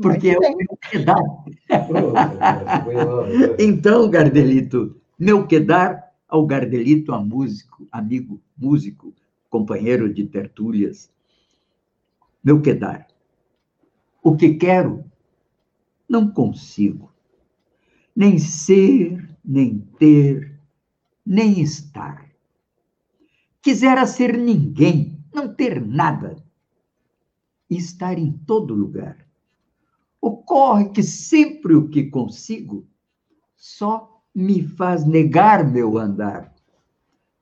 porque 0.00 0.28
é 0.28 0.38
o 0.38 0.56
meu 0.56 0.78
quedar. 0.88 1.20
Então, 3.58 4.08
Gardelito, 4.08 5.00
meu 5.18 5.44
quedar 5.48 6.12
ao 6.28 6.46
Gardelito, 6.46 7.12
a 7.12 7.20
músico, 7.20 7.88
amigo 7.90 8.40
músico, 8.56 9.12
companheiro 9.50 10.14
de 10.14 10.26
tertúlias. 10.26 11.10
Meu 12.44 12.62
quedar. 12.62 13.08
O 14.22 14.36
que 14.36 14.54
quero, 14.54 15.04
não 16.08 16.30
consigo. 16.30 17.10
Nem 18.14 18.38
ser, 18.38 19.28
nem 19.44 19.80
ter, 19.98 20.56
nem 21.24 21.60
estar. 21.60 22.25
Quisera 23.66 24.06
ser 24.06 24.38
ninguém, 24.38 25.18
não 25.34 25.52
ter 25.52 25.84
nada. 25.84 26.36
E 27.68 27.76
estar 27.76 28.16
em 28.16 28.30
todo 28.30 28.72
lugar. 28.72 29.26
Ocorre 30.20 30.90
que 30.90 31.02
sempre 31.02 31.74
o 31.74 31.88
que 31.88 32.04
consigo 32.04 32.86
só 33.56 34.22
me 34.32 34.62
faz 34.62 35.04
negar 35.04 35.68
meu 35.68 35.98
andar. 35.98 36.54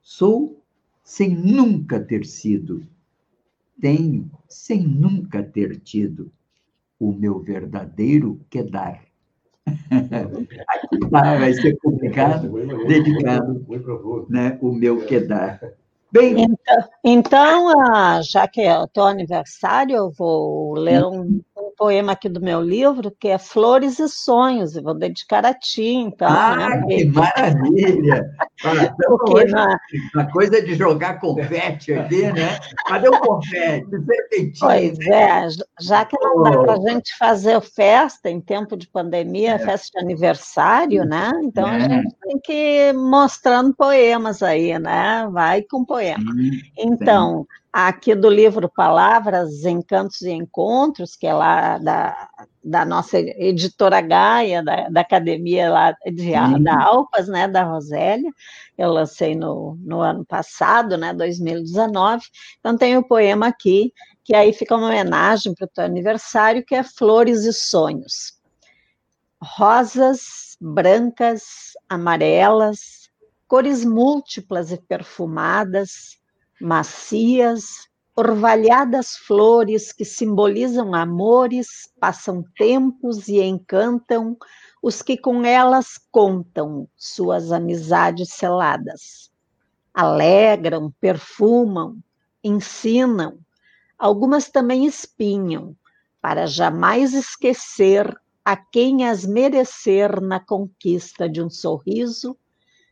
Sou 0.01 0.65
sem 1.03 1.37
nunca 1.37 2.01
ter 2.01 2.25
sido. 2.25 2.87
Tenho 3.79 4.31
sem 4.49 4.83
nunca 4.83 5.43
ter 5.43 5.79
tido 5.79 6.33
o 6.99 7.13
meu 7.13 7.39
verdadeiro 7.39 8.41
quedar. 8.49 9.05
Aqui 9.67 11.01
tá, 11.11 11.37
vai 11.37 11.53
ser 11.53 11.77
complicado, 11.81 12.51
dedicado, 12.87 13.67
né, 14.31 14.59
o 14.63 14.73
meu 14.73 15.05
quedar. 15.05 15.61
Bem, 16.15 16.43
Então, 16.43 16.89
então, 17.03 17.81
ah, 17.93 18.23
já 18.23 18.47
que 18.47 18.61
é 18.61 18.79
o 18.79 18.87
teu 18.87 19.03
aniversário, 19.03 19.97
eu 19.97 20.11
vou 20.13 20.75
ler 20.75 21.05
um, 21.05 21.43
um 21.54 21.54
poema 21.77 22.13
aqui 22.13 22.29
do 22.29 22.41
meu 22.41 22.61
livro, 22.61 23.11
que 23.19 23.29
é 23.29 23.39
Flores 23.39 23.99
e 23.99 24.09
Sonhos, 24.09 24.77
e 24.77 24.81
vou 24.81 24.95
dedicar 24.95 25.45
a 25.45 25.53
ti, 25.55 25.85
então. 25.85 26.29
ah, 26.31 26.57
né? 26.57 26.83
que 26.87 27.05
maravilha! 27.07 28.25
Então, 28.65 29.19
Porque 29.19 29.35
hoje, 29.35 29.53
na- 29.53 29.79
a 30.17 30.33
coisa 30.33 30.63
de 30.63 30.75
jogar 30.75 31.21
confete 31.21 31.93
aqui, 31.93 32.23
né? 32.33 32.59
Cadê 32.87 33.09
o 33.11 33.19
confete? 33.21 33.91
Serpentina. 33.91 34.55
Pois 34.61 34.99
é, 35.01 35.49
j- 35.51 35.65
já 35.81 36.05
que 36.07 36.17
não 36.19 36.43
dá 36.43 36.51
para 36.59 36.73
a 36.73 36.81
gente 36.81 37.15
fazer 37.19 37.61
festa 37.61 38.31
em 38.31 38.41
tempo 38.41 38.75
de 38.75 38.89
pandemia, 38.89 39.59
festa 39.59 39.99
de 39.99 40.05
aniversário, 40.05 41.05
né? 41.05 41.31
Então 41.43 41.67
a 41.67 41.77
É. 41.79 41.81
gente 41.81 42.15
tem 42.23 42.39
que 42.39 42.53
ir 42.53 42.95
mostrando 42.95 43.75
poemas 43.75 44.43
aí, 44.43 44.79
né? 44.79 45.29
Vai 45.31 45.61
com 45.63 45.85
poema. 45.85 46.25
Hum, 46.25 46.51
Então, 46.79 47.47
aqui 47.75 48.15
do 48.15 48.31
livro 48.31 48.69
Palavras, 48.69 49.65
Encantos 49.65 50.23
e 50.23 50.31
Encontros, 50.31 51.17
que 51.17 51.27
é 51.27 51.35
lá 51.35 51.77
da, 51.79 52.29
da 52.63 52.85
nossa 52.85 53.19
editora 53.19 54.01
Gaia, 54.01 54.63
da, 54.63 54.89
da 54.89 55.01
academia 55.01 55.73
lá 55.73 55.91
de, 56.07 56.23
Sim. 56.23 56.63
da 56.63 56.81
Alpas, 56.81 57.27
né, 57.27 57.49
da 57.49 57.65
Rosélia, 57.65 58.31
eu 58.79 58.93
lancei 58.93 59.35
no, 59.35 59.77
no 59.83 60.01
ano 60.01 60.25
passado, 60.25 60.97
né, 60.97 61.13
2019, 61.13 62.25
então 62.61 62.79
tem 62.79 62.97
o 62.97 63.03
poema 63.03 63.49
aqui, 63.49 63.93
que 64.23 64.37
aí 64.37 64.53
fica 64.53 64.77
uma 64.77 64.87
homenagem 64.87 65.53
para 65.53 65.65
o 65.65 65.69
teu 65.69 65.85
aniversário, 65.85 66.65
que 66.65 66.77
é 66.77 66.85
Flores 66.85 67.45
e 67.45 67.53
Sonhos. 67.53 68.39
Rosas 69.43 70.57
brancas, 70.61 71.73
amarelas, 71.89 73.11
cores 73.49 73.85
múltiplas 73.85 74.71
e 74.71 74.81
perfumadas, 74.81 76.23
macias, 76.65 77.91
orvalhadas 78.17 79.17
flores 79.17 79.93
que 79.93 80.05
simbolizam 80.05 80.95
amores, 80.95 81.93
passam 82.01 82.43
tempos 82.57 83.29
e 83.29 83.39
encantam 83.43 84.35
os 84.83 85.03
que 85.03 85.19
com 85.19 85.45
elas 85.45 85.99
contam 86.11 86.89
suas 86.97 87.53
amizades 87.53 88.31
seladas. 88.31 89.31
Alegram, 89.93 90.91
perfumam, 90.99 91.99
ensinam, 92.43 93.39
algumas 93.99 94.49
também 94.49 94.87
espinham, 94.87 95.77
para 96.19 96.47
jamais 96.47 97.13
esquecer 97.13 98.19
a 98.43 98.57
quem 98.57 99.07
as 99.07 99.27
merecer 99.27 100.19
na 100.21 100.41
conquista 100.41 101.29
de 101.29 101.43
um 101.43 101.51
sorriso. 101.51 102.39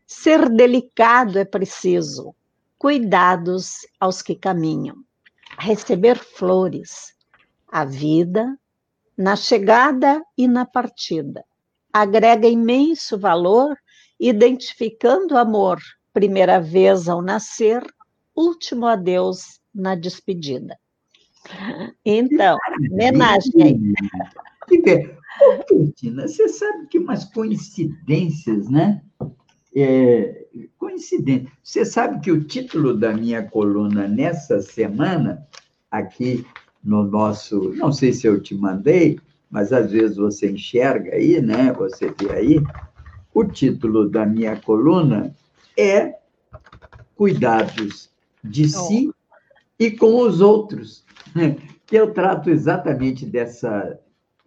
Ser 0.06 0.50
delicado 0.50 1.38
é 1.38 1.44
preciso, 1.44 2.34
cuidados 2.82 3.86
aos 4.00 4.22
que 4.22 4.34
caminham, 4.34 4.96
receber 5.56 6.18
flores, 6.18 7.14
a 7.68 7.84
vida, 7.84 8.58
na 9.16 9.36
chegada 9.36 10.20
e 10.36 10.48
na 10.48 10.66
partida. 10.66 11.44
Agrega 11.92 12.48
imenso 12.48 13.16
valor, 13.16 13.78
identificando 14.18 15.36
o 15.36 15.38
amor, 15.38 15.80
primeira 16.12 16.60
vez 16.60 17.08
ao 17.08 17.22
nascer, 17.22 17.86
último 18.34 18.86
adeus 18.86 19.60
na 19.72 19.94
despedida. 19.94 20.76
Então, 22.04 22.58
homenagem. 22.90 23.94
Ô, 25.40 25.64
Cristina, 25.68 26.26
você 26.26 26.48
sabe 26.48 26.88
que 26.88 26.98
umas 26.98 27.26
coincidências, 27.26 28.68
né? 28.68 29.00
É, 29.74 30.46
coincidência. 30.78 31.48
Você 31.62 31.84
sabe 31.84 32.20
que 32.20 32.30
o 32.30 32.44
título 32.44 32.94
da 32.94 33.12
minha 33.12 33.42
coluna 33.42 34.06
nessa 34.06 34.60
semana, 34.60 35.46
aqui 35.90 36.44
no 36.82 37.04
nosso, 37.04 37.72
não 37.76 37.92
sei 37.92 38.12
se 38.12 38.26
eu 38.26 38.40
te 38.40 38.54
mandei, 38.54 39.18
mas 39.50 39.72
às 39.72 39.90
vezes 39.90 40.16
você 40.16 40.50
enxerga 40.50 41.14
aí, 41.14 41.40
né? 41.40 41.72
Você 41.72 42.12
vê 42.20 42.32
aí. 42.32 42.62
O 43.34 43.44
título 43.44 44.08
da 44.08 44.26
minha 44.26 44.56
coluna 44.56 45.34
é 45.78 46.18
Cuidados 47.14 48.10
de 48.44 48.68
si 48.68 49.10
e 49.78 49.90
com 49.90 50.18
os 50.20 50.40
outros, 50.40 51.04
que 51.86 51.96
eu 51.96 52.12
trato 52.12 52.50
exatamente 52.50 53.24
dessa 53.24 53.98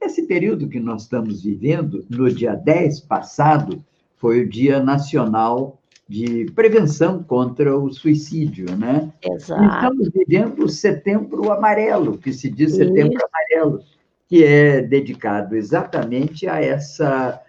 esse 0.01 0.23
período 0.23 0.69
que 0.69 0.79
nós 0.79 1.03
estamos 1.03 1.41
vivendo, 1.41 2.05
no 2.09 2.29
dia 2.29 2.53
10 2.53 3.01
passado, 3.01 3.83
foi 4.17 4.41
o 4.41 4.49
Dia 4.49 4.81
Nacional 4.81 5.79
de 6.07 6.45
Prevenção 6.53 7.23
contra 7.23 7.77
o 7.77 7.91
Suicídio, 7.91 8.75
né? 8.77 9.11
Exato. 9.23 9.63
Estamos 9.63 10.09
vivendo 10.09 10.63
o 10.63 10.69
Setembro 10.69 11.51
Amarelo, 11.51 12.17
que 12.17 12.31
se 12.31 12.49
diz 12.49 12.75
Setembro 12.75 13.15
Isso. 13.15 13.25
Amarelo, 13.25 13.83
que 14.27 14.43
é 14.43 14.81
dedicado 14.81 15.55
exatamente 15.55 16.47
a 16.47 16.61
essa, 16.61 17.41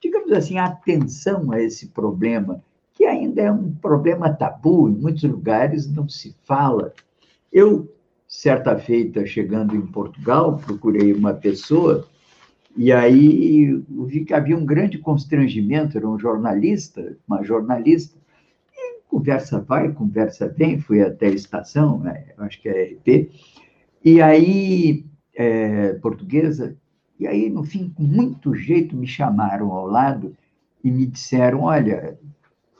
digamos 0.00 0.32
assim, 0.32 0.58
atenção 0.58 1.52
a 1.52 1.60
esse 1.60 1.88
problema, 1.88 2.62
que 2.94 3.04
ainda 3.04 3.42
é 3.42 3.52
um 3.52 3.72
problema 3.72 4.32
tabu, 4.32 4.88
em 4.88 4.94
muitos 4.94 5.22
lugares 5.22 5.90
não 5.90 6.08
se 6.08 6.34
fala. 6.44 6.92
Eu 7.52 7.88
certa 8.30 8.78
feita, 8.78 9.26
chegando 9.26 9.74
em 9.74 9.84
Portugal, 9.86 10.56
procurei 10.64 11.12
uma 11.12 11.34
pessoa 11.34 12.06
e 12.76 12.92
aí 12.92 13.82
vi 14.06 14.24
que 14.24 14.34
havia 14.34 14.56
um 14.56 14.64
grande 14.64 14.98
constrangimento, 14.98 15.98
era 15.98 16.08
um 16.08 16.18
jornalista, 16.18 17.16
uma 17.26 17.42
jornalista, 17.42 18.18
e 18.72 19.02
conversa 19.08 19.60
vai, 19.60 19.92
conversa 19.92 20.48
vem, 20.48 20.78
fui 20.78 21.02
até 21.02 21.26
a 21.26 21.30
estação, 21.30 21.98
né, 21.98 22.26
acho 22.38 22.60
que 22.60 22.68
é 22.68 22.92
RP, 22.92 23.30
e 24.04 24.22
aí, 24.22 25.04
é, 25.36 25.94
portuguesa, 25.94 26.76
e 27.18 27.26
aí, 27.26 27.50
no 27.50 27.62
fim, 27.62 27.90
com 27.90 28.02
muito 28.02 28.54
jeito, 28.54 28.96
me 28.96 29.06
chamaram 29.06 29.70
ao 29.72 29.86
lado 29.86 30.34
e 30.82 30.90
me 30.90 31.04
disseram, 31.04 31.64
olha, 31.64 32.18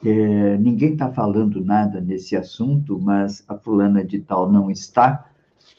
é, 0.03 0.57
ninguém 0.57 0.93
está 0.93 1.11
falando 1.11 1.63
nada 1.63 2.01
nesse 2.01 2.35
assunto, 2.35 2.99
mas 2.99 3.43
a 3.47 3.55
fulana 3.55 4.03
de 4.03 4.19
tal 4.19 4.51
não 4.51 4.71
está, 4.71 5.29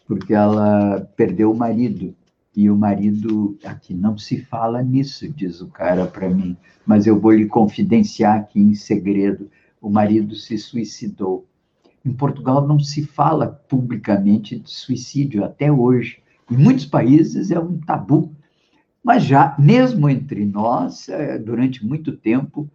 porque 0.06 0.32
ela 0.32 1.00
perdeu 1.16 1.50
o 1.50 1.56
marido. 1.56 2.14
E 2.55 2.68
o 2.68 2.76
marido, 2.76 3.57
aqui 3.64 3.94
não 3.94 4.18
se 4.18 4.42
fala 4.42 4.82
nisso, 4.82 5.28
diz 5.28 5.61
o 5.61 5.68
cara 5.68 6.07
para 6.07 6.28
mim, 6.28 6.57
mas 6.86 7.07
eu 7.07 7.18
vou 7.18 7.32
lhe 7.32 7.46
confidenciar 7.46 8.38
aqui 8.38 8.61
em 8.61 8.74
segredo: 8.74 9.50
o 9.80 9.88
marido 9.88 10.34
se 10.34 10.59
suicidou. 10.59 11.46
Em 12.05 12.12
Portugal 12.12 12.66
não 12.66 12.78
se 12.78 13.05
fala 13.05 13.46
publicamente 13.68 14.59
de 14.59 14.70
suicídio 14.70 15.44
até 15.44 15.72
hoje. 15.72 16.18
Em 16.50 16.57
muitos 16.57 16.84
países 16.84 17.50
é 17.50 17.59
um 17.59 17.78
tabu. 17.78 18.34
Mas 19.03 19.24
já, 19.24 19.57
mesmo 19.59 20.09
entre 20.09 20.44
nós, 20.44 21.09
é, 21.09 21.38
durante 21.38 21.84
muito 21.84 22.12
tempo, 22.12 22.68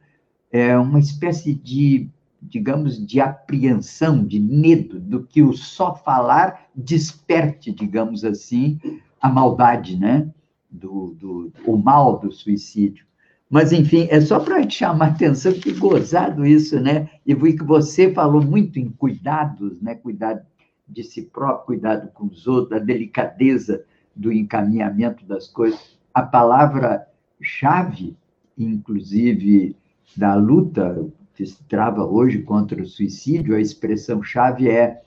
é 0.51 0.77
uma 0.77 0.99
espécie 0.99 1.53
de 1.53 2.09
digamos, 2.41 3.05
de 3.05 3.19
apreensão, 3.19 4.23
de 4.23 4.39
medo 4.39 4.99
do 4.99 5.23
que 5.23 5.41
o 5.41 5.53
só 5.53 5.95
falar 5.95 6.67
desperte, 6.75 7.71
digamos 7.71 8.23
assim, 8.23 8.79
a 9.21 9.29
maldade, 9.29 9.97
né? 9.97 10.29
Do, 10.69 11.15
do, 11.19 11.53
o 11.65 11.77
mal 11.77 12.19
do 12.19 12.31
suicídio. 12.31 13.05
Mas, 13.49 13.71
enfim, 13.71 14.07
é 14.11 14.19
só 14.19 14.39
para 14.39 14.65
te 14.65 14.79
chamar 14.79 15.05
a 15.05 15.09
atenção, 15.09 15.53
que 15.53 15.71
gozado 15.71 16.45
isso, 16.45 16.79
né? 16.79 17.09
E 17.25 17.33
vi 17.33 17.55
que 17.55 17.63
você 17.63 18.13
falou 18.13 18.43
muito 18.43 18.77
em 18.77 18.89
cuidados, 18.89 19.81
né? 19.81 19.95
Cuidado 19.95 20.45
de 20.87 21.03
si 21.03 21.21
próprio, 21.21 21.65
cuidado 21.65 22.11
com 22.11 22.25
os 22.25 22.45
outros, 22.47 22.79
a 22.79 22.83
delicadeza 22.83 23.83
do 24.15 24.31
encaminhamento 24.31 25.25
das 25.25 25.47
coisas. 25.47 25.97
A 26.13 26.21
palavra-chave, 26.21 28.17
inclusive, 28.57 29.75
da 30.15 30.35
luta 30.35 31.07
que 31.35 31.45
se 31.45 31.63
trava 31.65 32.03
hoje 32.03 32.41
contra 32.41 32.81
o 32.81 32.85
suicídio, 32.85 33.55
a 33.55 33.61
expressão-chave 33.61 34.69
é 34.69 35.01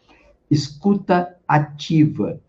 escuta 0.50 1.36
ativa, 1.46 2.40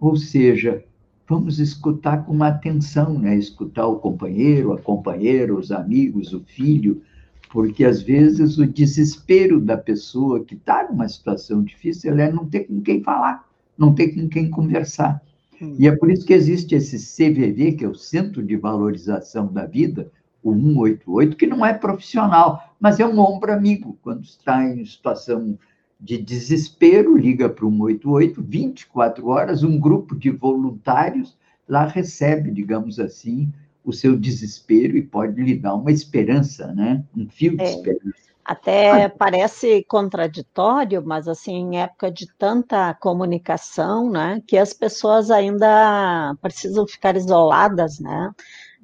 ou 0.00 0.16
seja, 0.16 0.82
vamos 1.28 1.58
escutar 1.58 2.24
com 2.24 2.42
atenção, 2.42 3.18
né? 3.18 3.36
escutar 3.36 3.86
o 3.86 3.96
companheiro, 3.96 4.72
a 4.72 4.78
companheira, 4.78 5.54
os 5.54 5.72
amigos, 5.72 6.32
o 6.32 6.40
filho, 6.40 7.02
porque 7.50 7.84
às 7.84 8.00
vezes 8.02 8.58
o 8.58 8.66
desespero 8.66 9.60
da 9.60 9.76
pessoa 9.76 10.44
que 10.44 10.54
está 10.54 10.88
numa 10.88 11.08
situação 11.08 11.62
difícil 11.62 12.18
é 12.18 12.30
não 12.30 12.46
ter 12.46 12.60
com 12.64 12.80
quem 12.80 13.02
falar, 13.02 13.44
não 13.76 13.94
ter 13.94 14.08
com 14.08 14.28
quem 14.28 14.48
conversar. 14.48 15.20
Hum. 15.60 15.74
E 15.78 15.88
é 15.88 15.96
por 15.96 16.10
isso 16.10 16.26
que 16.26 16.34
existe 16.34 16.74
esse 16.74 16.96
CVV, 16.98 17.72
que 17.72 17.84
é 17.84 17.88
o 17.88 17.94
Centro 17.94 18.42
de 18.42 18.56
Valorização 18.56 19.52
da 19.52 19.66
Vida, 19.66 20.10
o 20.42 20.52
188, 20.52 21.36
que 21.36 21.46
não 21.46 21.64
é 21.66 21.72
profissional, 21.72 22.74
mas 22.78 23.00
é 23.00 23.06
um 23.06 23.18
ombro 23.18 23.52
amigo. 23.52 23.98
Quando 24.02 24.22
está 24.22 24.64
em 24.64 24.84
situação 24.84 25.58
de 26.06 26.18
desespero, 26.18 27.16
liga 27.16 27.48
para 27.48 27.66
o 27.66 27.70
188, 27.70 28.40
24 28.40 29.26
horas, 29.26 29.64
um 29.64 29.78
grupo 29.78 30.14
de 30.14 30.30
voluntários 30.30 31.36
lá 31.68 31.84
recebe, 31.84 32.52
digamos 32.52 33.00
assim, 33.00 33.52
o 33.84 33.92
seu 33.92 34.16
desespero 34.16 34.96
e 34.96 35.02
pode 35.02 35.42
lhe 35.42 35.56
dar 35.56 35.74
uma 35.74 35.90
esperança, 35.90 36.72
né? 36.72 37.02
Um 37.16 37.28
fio 37.28 37.56
de 37.56 37.64
é. 37.64 37.70
esperança. 37.70 38.26
Até 38.44 39.08
parece 39.08 39.84
contraditório, 39.88 41.02
mas 41.04 41.26
assim, 41.26 41.56
em 41.56 41.80
época 41.80 42.08
de 42.08 42.32
tanta 42.38 42.94
comunicação, 42.94 44.08
né, 44.08 44.40
que 44.46 44.56
as 44.56 44.72
pessoas 44.72 45.32
ainda 45.32 46.36
precisam 46.40 46.86
ficar 46.86 47.16
isoladas, 47.16 47.98
né? 47.98 48.30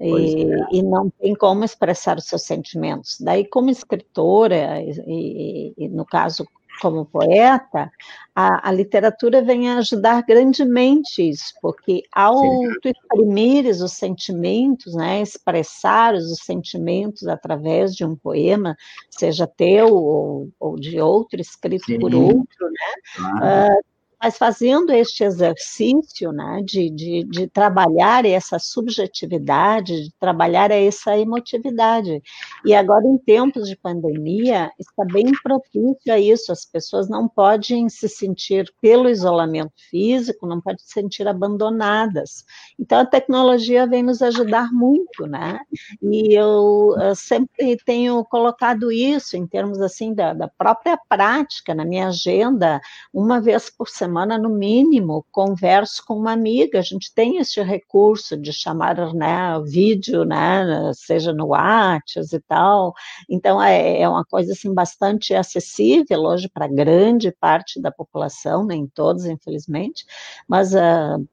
E, 0.00 0.52
é. 0.52 0.66
e, 0.72 0.82
não 0.82 1.08
tem 1.10 1.32
como 1.36 1.62
expressar 1.62 2.16
os 2.18 2.24
seus 2.24 2.42
sentimentos. 2.42 3.20
Daí, 3.20 3.46
como 3.46 3.70
escritora, 3.70 4.82
e, 4.82 5.72
e 5.78 5.88
no 5.88 6.04
caso 6.04 6.44
como 6.80 7.04
poeta, 7.04 7.90
a, 8.34 8.68
a, 8.68 8.72
literatura 8.72 9.42
vem 9.42 9.68
a 9.68 9.78
ajudar 9.78 10.22
grandemente 10.22 11.22
isso, 11.22 11.52
porque 11.60 12.02
ao 12.12 12.38
Sim. 12.38 12.72
tu 12.80 12.88
exprimires 12.88 13.80
os 13.80 13.92
sentimentos, 13.92 14.94
né, 14.94 15.20
expressar 15.20 16.14
os 16.14 16.38
sentimentos 16.38 17.26
através 17.26 17.94
de 17.94 18.04
um 18.04 18.16
poema, 18.16 18.76
seja 19.10 19.46
teu 19.46 19.94
ou, 19.94 20.48
ou 20.58 20.76
de 20.76 21.00
outro, 21.00 21.40
escrito 21.40 21.86
Sim. 21.86 21.98
por 21.98 22.14
outro, 22.14 22.66
né, 22.70 23.76
uh, 23.78 23.91
mas 24.22 24.38
fazendo 24.38 24.92
este 24.92 25.24
exercício 25.24 26.30
né, 26.30 26.62
de, 26.64 26.88
de, 26.90 27.24
de, 27.24 27.48
trabalhar 27.48 28.24
essa 28.24 28.56
subjetividade, 28.56 30.04
de 30.04 30.12
trabalhar 30.14 30.70
essa 30.70 31.18
emotividade. 31.18 32.22
E 32.64 32.72
agora, 32.72 33.04
em 33.04 33.18
tempos 33.18 33.68
de 33.68 33.74
pandemia, 33.74 34.70
está 34.78 35.04
bem 35.04 35.32
propício 35.42 36.12
a 36.12 36.20
isso. 36.20 36.52
As 36.52 36.64
pessoas 36.64 37.08
não 37.08 37.28
podem 37.28 37.88
se 37.88 38.08
sentir, 38.08 38.72
pelo 38.80 39.08
isolamento 39.08 39.72
físico, 39.90 40.46
não 40.46 40.60
podem 40.60 40.78
se 40.78 40.92
sentir 40.92 41.26
abandonadas. 41.26 42.44
Então, 42.78 43.00
a 43.00 43.06
tecnologia 43.06 43.88
vem 43.88 44.04
nos 44.04 44.22
ajudar 44.22 44.70
muito, 44.72 45.26
né? 45.26 45.58
E 46.00 46.32
eu, 46.32 46.94
sempre 47.16 47.76
tenho 47.84 48.24
colocado 48.26 48.92
isso 48.92 49.36
em 49.36 49.48
termos 49.48 49.80
assim 49.80 50.14
da, 50.14 50.32
da 50.32 50.46
própria 50.46 50.96
prática 51.08 51.74
na 51.74 51.84
minha 51.84 52.06
agenda, 52.06 52.80
uma 53.12 53.40
vez 53.40 53.68
por 53.68 53.88
semana 53.88 54.11
semana, 54.12 54.36
no 54.36 54.50
mínimo, 54.50 55.24
converso 55.32 56.04
com 56.06 56.14
uma 56.14 56.32
amiga. 56.32 56.78
A 56.78 56.82
gente 56.82 57.12
tem 57.14 57.38
esse 57.38 57.62
recurso 57.62 58.36
de 58.36 58.52
chamar 58.52 59.14
né, 59.14 59.58
vídeo, 59.64 60.24
né, 60.24 60.92
seja 60.94 61.32
no 61.32 61.46
WhatsApp 61.46 62.26
e 62.30 62.40
tal. 62.40 62.92
Então, 63.28 63.62
é, 63.62 64.02
é 64.02 64.08
uma 64.08 64.24
coisa 64.24 64.52
assim, 64.52 64.74
bastante 64.74 65.34
acessível 65.34 66.20
hoje 66.20 66.46
para 66.46 66.68
grande 66.68 67.32
parte 67.32 67.80
da 67.80 67.90
população, 67.90 68.66
nem 68.66 68.86
todos, 68.86 69.24
infelizmente, 69.24 70.04
mas 70.46 70.74
uh, 70.74 71.26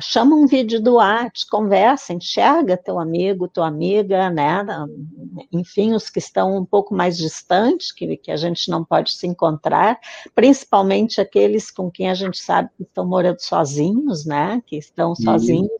chama 0.00 0.34
um 0.34 0.46
vídeo 0.46 0.82
do 0.82 0.94
WhatsApp, 0.94 1.28
conversa, 1.50 2.12
enxerga 2.12 2.76
teu 2.76 2.98
amigo, 2.98 3.46
tua 3.46 3.68
amiga, 3.68 4.28
né, 4.28 4.64
enfim, 5.52 5.94
os 5.94 6.10
que 6.10 6.18
estão 6.18 6.56
um 6.56 6.64
pouco 6.64 6.94
mais 6.94 7.16
distantes, 7.16 7.92
que, 7.92 8.16
que 8.16 8.32
a 8.32 8.36
gente 8.36 8.70
não 8.70 8.84
pode 8.84 9.12
se 9.12 9.26
encontrar, 9.26 9.98
principalmente 10.34 11.20
aqueles 11.20 11.70
com 11.70 11.90
quem 11.90 12.07
a 12.08 12.14
gente 12.14 12.38
sabe 12.38 12.70
que 12.76 12.82
estão 12.82 13.06
morando 13.06 13.40
sozinhos, 13.40 14.24
né, 14.24 14.62
que 14.66 14.76
estão 14.76 15.14
sozinhos, 15.14 15.70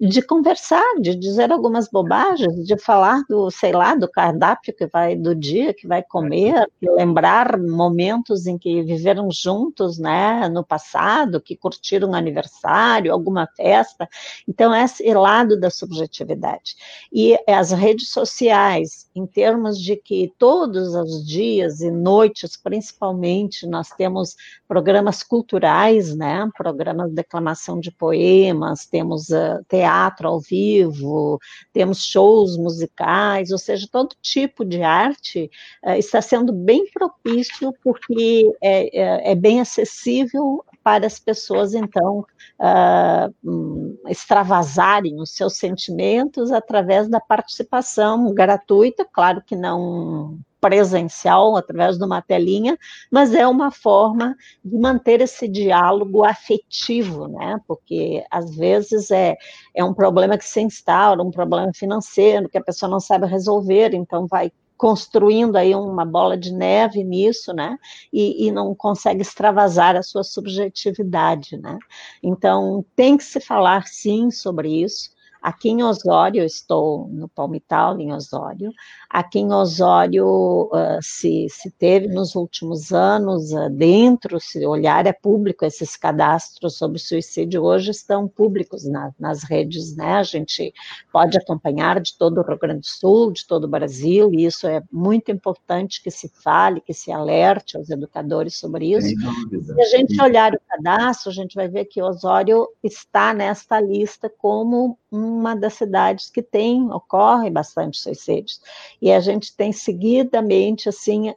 de 0.00 0.22
conversar, 0.22 0.84
de 1.00 1.14
dizer 1.14 1.52
algumas 1.52 1.88
bobagens, 1.88 2.66
de 2.66 2.76
falar 2.78 3.22
do, 3.28 3.50
sei 3.50 3.72
lá, 3.72 3.94
do 3.94 4.10
cardápio 4.10 4.74
que 4.74 4.86
vai, 4.86 5.16
do 5.16 5.34
dia 5.34 5.72
que 5.72 5.86
vai 5.86 6.02
comer, 6.02 6.66
lembrar 6.80 7.58
momentos 7.58 8.46
em 8.46 8.58
que 8.58 8.82
viveram 8.82 9.28
juntos, 9.30 9.98
né, 9.98 10.48
no 10.48 10.64
passado, 10.64 11.40
que 11.40 11.56
curtiram 11.56 12.10
um 12.10 12.14
aniversário, 12.14 13.12
alguma 13.12 13.46
festa. 13.56 14.08
Então, 14.48 14.74
esse 14.74 15.12
lado 15.14 15.58
da 15.58 15.70
subjetividade. 15.70 16.74
E 17.12 17.38
as 17.48 17.70
redes 17.72 18.10
sociais, 18.10 19.08
em 19.14 19.26
termos 19.26 19.80
de 19.80 19.96
que 19.96 20.32
todos 20.38 20.94
os 20.94 21.26
dias 21.26 21.80
e 21.80 21.90
noites, 21.90 22.56
principalmente, 22.56 23.66
nós 23.66 23.88
temos 23.90 24.36
programas 24.68 25.22
culturais, 25.22 26.14
né, 26.16 26.48
programas 26.56 27.08
de 27.08 27.14
declamação 27.14 27.80
de 27.80 27.90
poemas, 27.90 28.86
temos 28.86 29.05
temos 29.06 29.28
uh, 29.28 29.64
teatro 29.68 30.28
ao 30.28 30.40
vivo, 30.40 31.38
temos 31.72 32.04
shows 32.04 32.56
musicais, 32.56 33.50
ou 33.52 33.58
seja, 33.58 33.86
todo 33.90 34.16
tipo 34.20 34.64
de 34.64 34.82
arte 34.82 35.50
uh, 35.84 35.92
está 35.92 36.20
sendo 36.20 36.52
bem 36.52 36.90
propício 36.90 37.72
porque 37.82 38.52
é, 38.60 38.98
é, 38.98 39.32
é, 39.32 39.34
bem 39.34 39.60
acessível 39.60 40.64
para 40.82 41.06
as 41.06 41.18
pessoas, 41.18 41.74
então, 41.74 42.24
uh, 42.60 43.98
extravasarem 44.08 45.20
os 45.20 45.34
seus 45.34 45.56
sentimentos 45.56 46.50
através 46.52 47.08
da 47.08 47.20
participação 47.20 48.32
gratuita, 48.32 49.04
claro 49.04 49.42
que 49.44 49.56
não 49.56 50.38
presencial, 50.66 51.56
através 51.56 51.96
de 51.96 52.04
uma 52.04 52.20
telinha, 52.20 52.76
mas 53.08 53.32
é 53.32 53.46
uma 53.46 53.70
forma 53.70 54.36
de 54.64 54.76
manter 54.76 55.20
esse 55.20 55.46
diálogo 55.46 56.24
afetivo, 56.24 57.28
né? 57.28 57.60
Porque 57.68 58.24
às 58.28 58.56
vezes 58.56 59.12
é, 59.12 59.36
é 59.72 59.84
um 59.84 59.94
problema 59.94 60.36
que 60.36 60.44
se 60.44 60.60
instaura, 60.60 61.22
um 61.22 61.30
problema 61.30 61.70
financeiro 61.72 62.48
que 62.48 62.58
a 62.58 62.64
pessoa 62.64 62.90
não 62.90 62.98
sabe 62.98 63.26
resolver, 63.26 63.94
então 63.94 64.26
vai 64.26 64.50
construindo 64.76 65.56
aí 65.56 65.74
uma 65.74 66.04
bola 66.04 66.36
de 66.36 66.52
neve 66.52 67.02
nisso, 67.04 67.52
né? 67.54 67.78
E, 68.12 68.46
e, 68.46 68.52
não 68.52 68.74
consegue 68.74 69.22
extravasar 69.22 69.96
a 69.96 70.02
sua 70.02 70.24
subjetividade, 70.24 71.56
né? 71.56 71.78
Então 72.22 72.84
tem 72.94 73.16
que 73.16 73.24
se 73.24 73.40
falar 73.40 73.86
sim 73.86 74.30
sobre 74.32 74.82
isso. 74.82 75.15
Aqui 75.46 75.68
em 75.68 75.80
Osório, 75.80 76.40
eu 76.40 76.44
estou 76.44 77.06
no 77.06 77.28
Palmital, 77.28 78.00
em 78.00 78.12
Osório. 78.12 78.72
Aqui 79.08 79.38
em 79.38 79.52
Osório 79.52 80.26
uh, 80.72 80.98
se, 81.00 81.46
se 81.48 81.70
teve 81.70 82.08
nos 82.08 82.34
últimos 82.34 82.92
anos, 82.92 83.52
uh, 83.52 83.70
dentro, 83.70 84.40
se 84.40 84.66
olhar 84.66 85.06
é 85.06 85.12
público, 85.12 85.64
esses 85.64 85.96
cadastros 85.96 86.76
sobre 86.76 86.98
suicídio 86.98 87.62
hoje 87.62 87.92
estão 87.92 88.26
públicos 88.26 88.84
na, 88.88 89.12
nas 89.20 89.44
redes, 89.44 89.94
né? 89.94 90.14
A 90.14 90.24
gente 90.24 90.74
pode 91.12 91.38
acompanhar 91.38 92.00
de 92.00 92.18
todo 92.18 92.40
o 92.40 92.42
Rio 92.42 92.58
Grande 92.58 92.80
do 92.80 92.86
Sul, 92.86 93.30
de 93.30 93.46
todo 93.46 93.66
o 93.66 93.68
Brasil, 93.68 94.34
e 94.34 94.44
isso 94.44 94.66
é 94.66 94.82
muito 94.90 95.30
importante 95.30 96.02
que 96.02 96.10
se 96.10 96.28
fale, 96.28 96.80
que 96.80 96.92
se 96.92 97.12
alerte 97.12 97.76
aos 97.76 97.88
educadores 97.88 98.58
sobre 98.58 98.96
isso. 98.96 99.10
Se 99.10 99.80
a 99.80 99.96
gente 99.96 100.20
olhar 100.20 100.52
o 100.54 100.60
cadastro, 100.68 101.30
a 101.30 101.34
gente 101.34 101.54
vai 101.54 101.68
ver 101.68 101.84
que 101.84 102.02
Osório 102.02 102.66
está 102.82 103.32
nesta 103.32 103.80
lista 103.80 104.28
como 104.28 104.98
uma 105.10 105.54
das 105.54 105.74
cidades 105.74 106.30
que 106.30 106.42
tem, 106.42 106.90
ocorre 106.90 107.50
bastante 107.50 107.98
suicídios. 107.98 108.60
E 109.00 109.12
a 109.12 109.20
gente 109.20 109.56
tem 109.56 109.72
seguidamente, 109.72 110.88
assim, 110.88 111.32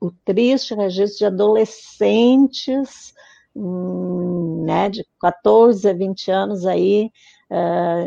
o 0.00 0.10
triste 0.24 0.74
registro 0.74 1.18
de 1.18 1.26
adolescentes, 1.26 3.14
hum, 3.54 4.64
né, 4.64 4.88
de 4.88 5.06
14 5.20 5.88
a 5.88 5.92
20 5.92 6.30
anos 6.30 6.66
aí, 6.66 7.10
uh, 7.50 8.06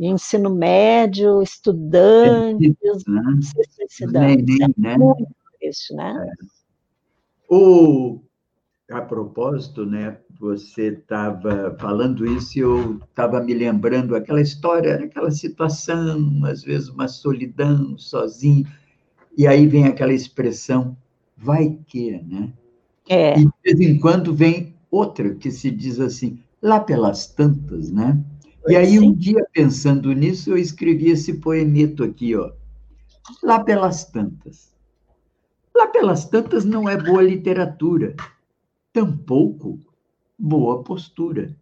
em, 0.00 0.12
ensino 0.12 0.50
médio, 0.50 1.42
estudantes, 1.42 3.04
né? 3.06 3.22
se 3.40 3.70
suicidando. 3.70 4.52
É 4.62 4.68
né? 4.76 4.98
muito 4.98 5.26
triste, 5.58 5.94
né? 5.94 6.32
É. 6.40 6.44
O, 7.48 8.20
a 8.94 9.02
propósito, 9.02 9.84
né, 9.84 10.18
você 10.38 10.88
estava 10.88 11.76
falando 11.80 12.24
isso 12.24 12.58
e 12.58 12.62
eu 12.62 13.00
estava 13.08 13.40
me 13.40 13.52
lembrando 13.52 14.14
aquela 14.14 14.40
história, 14.40 14.94
aquela 14.96 15.30
situação, 15.32 16.44
às 16.44 16.62
vezes 16.62 16.88
uma 16.88 17.08
solidão, 17.08 17.98
sozinho, 17.98 18.66
e 19.36 19.46
aí 19.46 19.66
vem 19.66 19.86
aquela 19.86 20.12
expressão, 20.12 20.96
vai 21.36 21.76
que, 21.88 22.12
né? 22.22 22.52
É. 23.08 23.38
E 23.38 23.44
de 23.44 23.52
vez 23.64 23.80
em 23.80 23.98
quando 23.98 24.32
vem 24.32 24.74
outra 24.90 25.34
que 25.34 25.50
se 25.50 25.70
diz 25.72 25.98
assim, 25.98 26.38
lá 26.62 26.78
pelas 26.78 27.26
tantas, 27.26 27.90
né? 27.90 28.22
E 28.66 28.76
aí, 28.76 28.98
um 28.98 29.12
dia, 29.12 29.44
pensando 29.52 30.10
nisso, 30.12 30.50
eu 30.50 30.56
escrevi 30.56 31.10
esse 31.10 31.34
poemeto 31.34 32.02
aqui, 32.02 32.34
ó. 32.34 32.50
Lá 33.42 33.62
pelas 33.62 34.06
tantas. 34.06 34.72
Lá 35.76 35.88
pelas 35.88 36.24
tantas 36.24 36.64
não 36.64 36.88
é 36.88 36.96
boa 36.96 37.20
literatura 37.20 38.16
tampouco 38.94 39.80
boa 40.38 40.84
postura. 40.84 41.54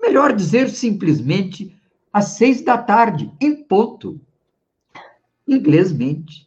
Melhor 0.00 0.32
dizer 0.32 0.70
simplesmente 0.70 1.76
às 2.12 2.28
seis 2.28 2.62
da 2.62 2.78
tarde, 2.78 3.30
em 3.40 3.64
ponto. 3.64 4.20
Inglesmente. 5.46 6.46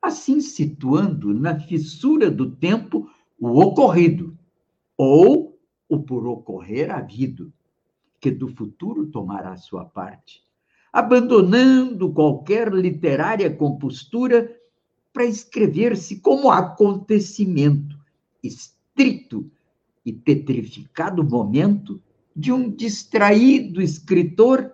Assim 0.00 0.42
situando 0.42 1.32
na 1.32 1.58
fissura 1.58 2.30
do 2.30 2.50
tempo 2.50 3.10
o 3.40 3.58
ocorrido, 3.60 4.36
ou 4.96 5.58
o 5.88 6.02
por 6.02 6.26
ocorrer 6.26 6.90
havido, 6.90 7.50
que 8.20 8.30
do 8.30 8.48
futuro 8.48 9.06
tomará 9.06 9.56
sua 9.56 9.86
parte, 9.86 10.42
abandonando 10.92 12.12
qualquer 12.12 12.72
literária 12.72 13.50
compostura 13.50 14.54
para 15.12 15.24
escrever-se 15.24 16.20
como 16.20 16.50
acontecimento 16.50 17.98
estrito 18.94 19.50
e 20.06 20.12
petrificado 20.12 21.24
momento 21.24 22.00
de 22.34 22.52
um 22.52 22.70
distraído 22.70 23.82
escritor 23.82 24.72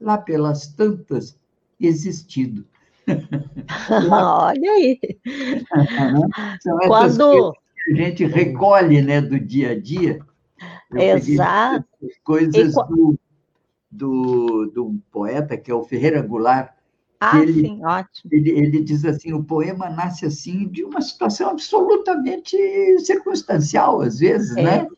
lá 0.00 0.18
pelas 0.18 0.68
tantas 0.68 1.38
existido. 1.80 2.64
Olha 4.10 4.70
aí. 4.70 4.98
São 6.60 6.78
essas 6.80 7.16
Quando... 7.16 7.52
que 7.52 7.92
a 7.92 7.96
gente 7.96 8.24
recolhe 8.26 9.02
né, 9.02 9.20
do 9.20 9.38
dia 9.38 9.72
a 9.72 9.80
dia. 9.80 10.20
Exato. 10.92 11.86
Coisas 12.22 12.74
do, 12.74 13.18
do, 13.90 14.70
do 14.74 15.00
poeta, 15.10 15.56
que 15.56 15.70
é 15.70 15.74
o 15.74 15.84
Ferreira 15.84 16.22
Goulart, 16.22 16.75
ah, 17.20 17.40
ele, 17.40 17.60
sim, 17.62 17.84
ótimo. 17.84 18.30
Ele, 18.30 18.50
ele, 18.50 18.82
diz 18.82 19.04
assim: 19.04 19.32
o 19.32 19.42
poema 19.42 19.88
nasce 19.88 20.26
assim 20.26 20.68
de 20.68 20.84
uma 20.84 21.00
situação 21.00 21.50
absolutamente 21.50 22.56
circunstancial, 23.00 24.00
às 24.00 24.18
vezes, 24.18 24.56
é, 24.56 24.62
né? 24.62 24.88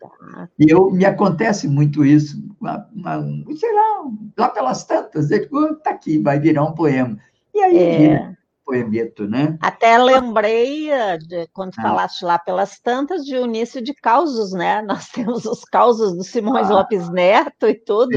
E 0.59 0.71
eu, 0.71 0.91
me 0.91 1.05
acontece 1.05 1.69
muito 1.69 2.05
isso, 2.05 2.43
uma, 2.61 2.89
uma, 2.95 3.23
sei 3.57 3.73
lá, 3.73 4.11
lá 4.37 4.49
pelas 4.49 4.85
tantas, 4.85 5.31
ele 5.31 5.49
está 5.73 5.91
aqui, 5.91 6.19
vai 6.19 6.41
virar 6.41 6.65
um 6.65 6.75
poema. 6.75 7.19
E 7.55 7.61
aí, 7.61 7.79
é 7.79 8.38
poemeto, 8.69 9.27
né? 9.27 9.57
Até 9.63 9.97
lembrei, 9.97 10.91
eh, 10.91 11.17
de, 11.17 11.49
quando 11.55 11.73
ah. 11.79 11.83
falaste 11.83 12.23
lá 12.23 12.39
pelas 12.39 12.79
tantas, 12.79 13.25
de 13.25 13.35
início 13.35 13.81
de 13.81 13.95
causos, 13.95 14.53
né? 14.53 14.83
Nós 14.87 15.09
temos 15.09 15.47
os 15.47 15.65
causos 15.65 16.15
do 16.15 16.23
Simões 16.23 16.71
ah. 16.71 16.75
Lopes 16.75 17.09
Neto 17.09 17.67
e 17.67 17.75
tudo, 17.75 18.11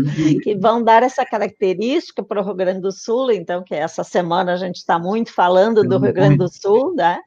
que 0.43 0.53
vão 0.57 0.83
dar 0.83 1.03
essa 1.03 1.25
característica 1.25 2.21
para 2.21 2.41
o 2.41 2.43
Rio 2.43 2.53
Grande 2.53 2.81
do 2.81 2.91
Sul, 2.91 3.31
então, 3.31 3.63
que 3.63 3.73
essa 3.73 4.03
semana 4.03 4.51
a 4.51 4.57
gente 4.57 4.75
está 4.75 4.99
muito 4.99 5.33
falando 5.33 5.83
do 5.83 5.97
Rio 5.97 6.13
Grande 6.13 6.37
do 6.37 6.49
Sul, 6.49 6.93
né? 6.95 7.19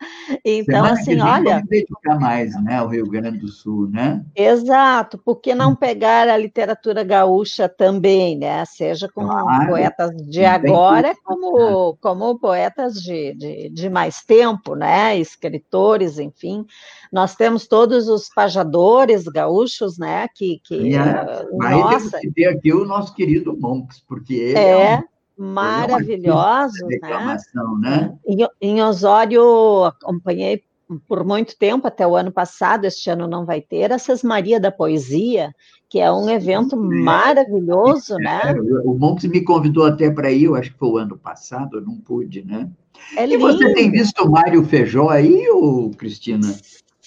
Então, 0.45 0.85
semana 0.85 0.93
assim, 0.93 1.21
olha... 1.21 1.55
Vamos 1.55 1.69
dedicar 1.69 2.21
mais, 2.21 2.63
né, 2.63 2.77
ao 2.77 2.89
Rio 2.89 3.09
Grande 3.09 3.39
do 3.39 3.49
Sul, 3.49 3.89
né? 3.89 4.23
Exato, 4.37 5.17
por 5.17 5.37
que 5.37 5.55
não 5.55 5.71
hum. 5.71 5.77
pegar 5.77 6.29
a 6.29 6.37
literatura 6.37 7.03
gaúcha 7.03 7.71
também, 7.71 8.37
né? 8.37 8.67
Seja 8.67 9.09
com 9.09 9.25
claro. 9.25 9.69
poetas 9.69 10.11
de 10.29 10.45
agora, 10.45 11.15
como, 11.25 11.97
como 12.03 12.39
poetas 12.39 12.95
de 12.95 13.14
de, 13.15 13.35
de, 13.35 13.69
de, 13.71 13.89
mais 13.89 14.23
tempo, 14.23 14.75
né? 14.75 15.17
Escritores, 15.19 16.19
enfim. 16.19 16.67
Nós 17.13 17.37
temos 17.37 17.67
todos 17.67 18.09
os 18.09 18.29
pajadores 18.29 19.25
gaúchos, 19.25 19.99
né? 19.99 20.27
Que, 20.35 20.61
que 20.65 20.95
é, 20.95 21.47
nossa. 21.53 22.17
Aí 22.17 22.33
ter 22.33 22.47
aqui 22.47 22.73
o 22.73 22.85
nosso 22.85 23.15
querido 23.15 23.57
Monks, 23.57 24.03
porque 24.07 24.35
ele 24.35 24.59
é, 24.59 24.95
é 24.95 24.99
um, 25.39 25.47
maravilhosos, 25.47 26.81
é 26.81 26.99
né? 27.01 27.39
né? 27.81 28.19
Em, 28.27 28.47
em 28.61 28.83
Osório, 28.83 29.85
acompanhei 29.85 30.63
por 31.09 31.25
muito 31.25 31.57
tempo, 31.59 31.87
até 31.87 32.07
o 32.07 32.17
ano 32.17 32.31
passado, 32.31 32.85
este 32.85 33.11
ano 33.11 33.27
não 33.27 33.45
vai 33.45 33.61
ter, 33.61 33.93
a 33.93 33.99
Sesmaria 33.99 34.61
da 34.61 34.71
Poesia, 34.71 35.55
que 35.89 35.99
é 35.99 36.11
um 36.11 36.29
evento 36.29 36.77
maravilhoso, 36.77 38.17
né? 38.17 38.41
é, 38.45 38.55
né? 38.55 38.81
O 38.85 38.95
Monks 38.95 39.25
me 39.27 39.43
convidou 39.43 39.85
até 39.87 40.11
para 40.11 40.31
ir, 40.31 40.45
eu 40.45 40.55
acho 40.55 40.73
que 40.73 40.79
foi 40.79 40.89
o 40.89 40.99
ano 40.99 41.17
passado, 41.17 41.79
eu 41.79 41.83
não 41.83 41.97
pude, 41.97 42.45
né? 42.45 42.69
É 43.17 43.27
e 43.27 43.37
você 43.37 43.73
tem 43.75 43.91
visto 43.91 44.25
o 44.25 44.31
Mário 44.31 44.65
Feijó 44.65 45.09
aí, 45.09 45.49
ou 45.51 45.91
Cristina? 45.91 46.57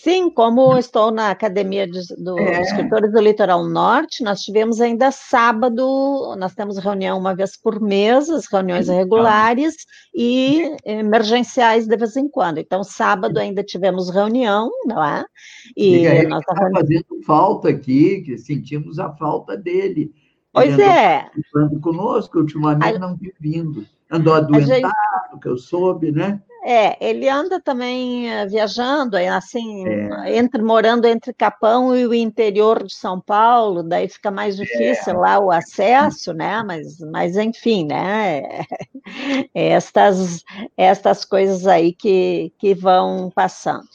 Sim, 0.07 0.29
como 0.29 0.77
estou 0.77 1.11
na 1.11 1.31
Academia 1.31 1.85
de, 1.85 1.99
do 2.17 2.39
é. 2.39 2.61
Escritores 2.61 3.11
do 3.11 3.19
Litoral 3.19 3.67
Norte, 3.67 4.23
nós 4.23 4.39
tivemos 4.39 4.79
ainda 4.79 5.11
sábado, 5.11 6.33
nós 6.39 6.55
temos 6.55 6.77
reunião 6.77 7.17
uma 7.17 7.35
vez 7.35 7.57
por 7.57 7.81
mês, 7.81 8.29
as 8.29 8.45
reuniões 8.49 8.87
regulares 8.87 9.75
e 10.15 10.71
emergenciais 10.85 11.87
de 11.87 11.97
vez 11.97 12.15
em 12.15 12.29
quando. 12.29 12.59
Então, 12.59 12.85
sábado 12.85 13.37
ainda 13.37 13.61
tivemos 13.61 14.09
reunião, 14.09 14.71
não 14.85 15.03
é? 15.03 15.25
E 15.75 16.23
nós 16.25 16.39
está 16.39 16.55
fazendo 16.55 17.21
falta 17.25 17.67
aqui, 17.67 18.21
que 18.21 18.37
sentimos 18.37 18.99
a 18.99 19.11
falta 19.11 19.57
dele. 19.57 20.13
Pois 20.53 20.79
é. 20.79 21.29
Conosco, 21.81 22.39
ultimamente 22.39 22.95
a... 22.95 22.99
não 22.99 23.17
tem 23.17 23.33
vindo. 23.41 23.85
Andou 24.09 24.35
adoentado, 24.35 24.73
gente... 24.73 25.41
que 25.41 25.49
eu 25.49 25.57
soube, 25.57 26.13
né? 26.13 26.41
É, 26.69 26.97
ele 26.99 27.29
anda 27.29 27.61
também 27.61 28.25
uh, 28.25 28.49
viajando, 28.49 29.15
assim, 29.15 29.87
é. 29.87 30.35
entre 30.35 30.61
morando 30.61 31.05
entre 31.05 31.31
Capão 31.31 31.95
e 31.95 32.05
o 32.05 32.13
interior 32.13 32.83
de 32.83 32.93
São 32.93 33.21
Paulo, 33.21 33.81
daí 33.81 34.09
fica 34.09 34.29
mais 34.29 34.57
difícil 34.57 35.13
é. 35.13 35.17
lá 35.17 35.39
o 35.39 35.49
acesso, 35.49 36.33
né? 36.33 36.61
Mas, 36.63 36.99
mas 36.99 37.37
enfim, 37.37 37.87
né? 37.87 38.65
estas, 39.55 40.43
estas 40.75 41.23
coisas 41.23 41.65
aí 41.65 41.93
que, 41.93 42.51
que 42.57 42.75
vão 42.75 43.31
passando. 43.33 43.87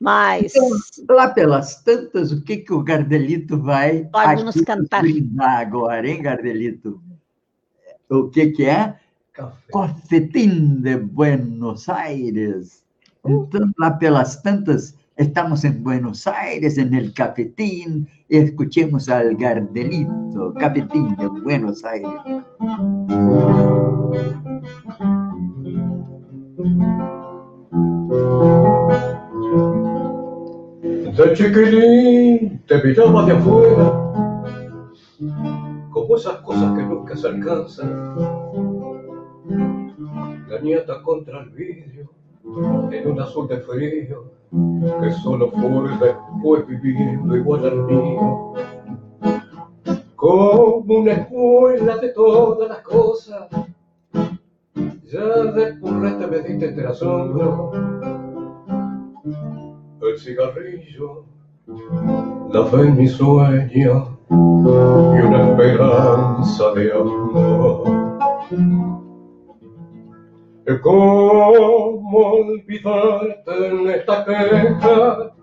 Mas. 0.00 0.56
Então, 0.56 1.14
lá 1.14 1.28
pelas 1.28 1.82
tantas, 1.82 2.32
o 2.32 2.42
que, 2.42 2.56
que 2.56 2.72
o 2.72 2.82
Gardelito 2.82 3.60
vai 3.60 4.08
Pode 4.10 4.44
nos 4.44 4.58
cantar. 4.62 5.04
agora, 5.40 6.08
hein, 6.08 6.22
Gardelito? 6.22 7.02
O 8.08 8.30
que, 8.30 8.46
que 8.46 8.64
é? 8.64 8.96
Cafetín 9.34 10.82
de 10.82 10.94
Buenos 10.96 11.88
Aires. 11.88 12.84
Entonces, 13.24 13.74
lá 13.78 13.98
pelas 13.98 14.40
tantas, 14.42 14.96
estamos 15.16 15.64
en 15.64 15.82
Buenos 15.82 16.26
Aires, 16.28 16.78
en 16.78 16.94
el 16.94 17.12
cafetín, 17.12 18.08
y 18.28 18.36
escuchemos 18.36 19.08
al 19.08 19.34
Gardelito, 19.34 20.54
cafetín 20.54 21.16
de 21.16 21.26
Buenos 21.26 21.84
Aires. 21.84 22.10
De 31.16 31.34
chiquilín 31.34 32.62
te 32.68 32.82
miraba 32.84 33.26
de 33.26 33.32
afuera, 33.32 33.84
como 35.90 36.16
esas 36.16 36.36
cosas 36.42 36.76
que 36.76 36.82
nunca 36.84 37.16
se 37.16 37.26
alcanzan 37.26 38.43
contra 41.02 41.42
el 41.42 41.50
vidrio, 41.50 42.10
en 42.90 43.10
un 43.10 43.20
azul 43.20 43.46
de 43.48 43.58
frío, 43.58 44.24
que 45.00 45.10
solo 45.22 45.50
fue 45.50 45.90
después 46.00 46.66
viviendo 46.66 47.36
igual 47.36 47.66
al 47.66 47.84
mío. 47.84 48.52
Como 50.16 51.00
una 51.00 51.12
escuela 51.12 51.98
de 51.98 52.08
todas 52.10 52.68
las 52.68 52.80
cosas, 52.80 53.48
ya 55.04 55.52
de 55.52 55.74
purrete 55.74 56.26
me 56.26 56.38
diste 56.40 56.74
el 56.74 56.86
asombro, 56.86 57.72
el 60.00 60.18
cigarrillo, 60.18 61.24
la 62.50 62.64
fe 62.66 62.80
en 62.80 62.96
mi 62.96 63.06
sueño 63.06 64.18
y 64.30 64.34
una 65.26 65.50
esperanza 65.50 66.72
de 66.72 66.92
amor. 66.92 68.04
¿Cómo 70.82 72.18
olvidarte 72.18 73.68
en 73.68 73.90
esta 73.90 74.24
queja? 74.24 75.34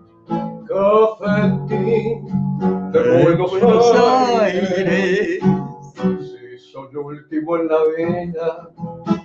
Cafetín 0.66 2.26
de 2.90 3.22
Buenos, 3.22 3.50
Buenos 3.52 3.94
Aires. 4.40 5.38
Si 6.18 6.58
soy 6.72 6.96
último 6.96 7.56
en 7.56 7.68
la 7.68 7.78
vida, 7.96 8.70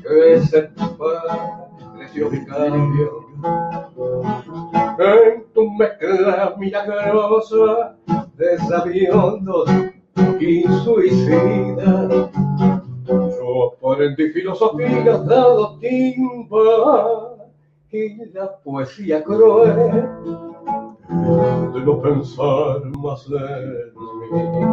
que 0.03 0.39
se 0.41 0.69
pareció 0.99 2.29
mi 2.29 2.45
cambio. 2.45 3.25
En 4.99 5.51
tu 5.55 5.71
mezcla 5.71 6.53
milagrosa 6.59 7.97
de 8.35 8.57
sabiondos 8.59 9.67
y 10.39 10.61
suicida 10.83 12.29
aprendí 13.65 14.29
filosofía 14.29 15.17
dado 15.17 15.77
timba 15.79 17.37
y 17.91 18.25
la 18.33 18.57
poesía 18.57 19.23
cruel 19.23 20.09
de 21.73 21.81
no 21.81 22.01
pensar 22.01 22.83
más 22.99 23.25
en 23.27 23.93
mí. 24.31 24.67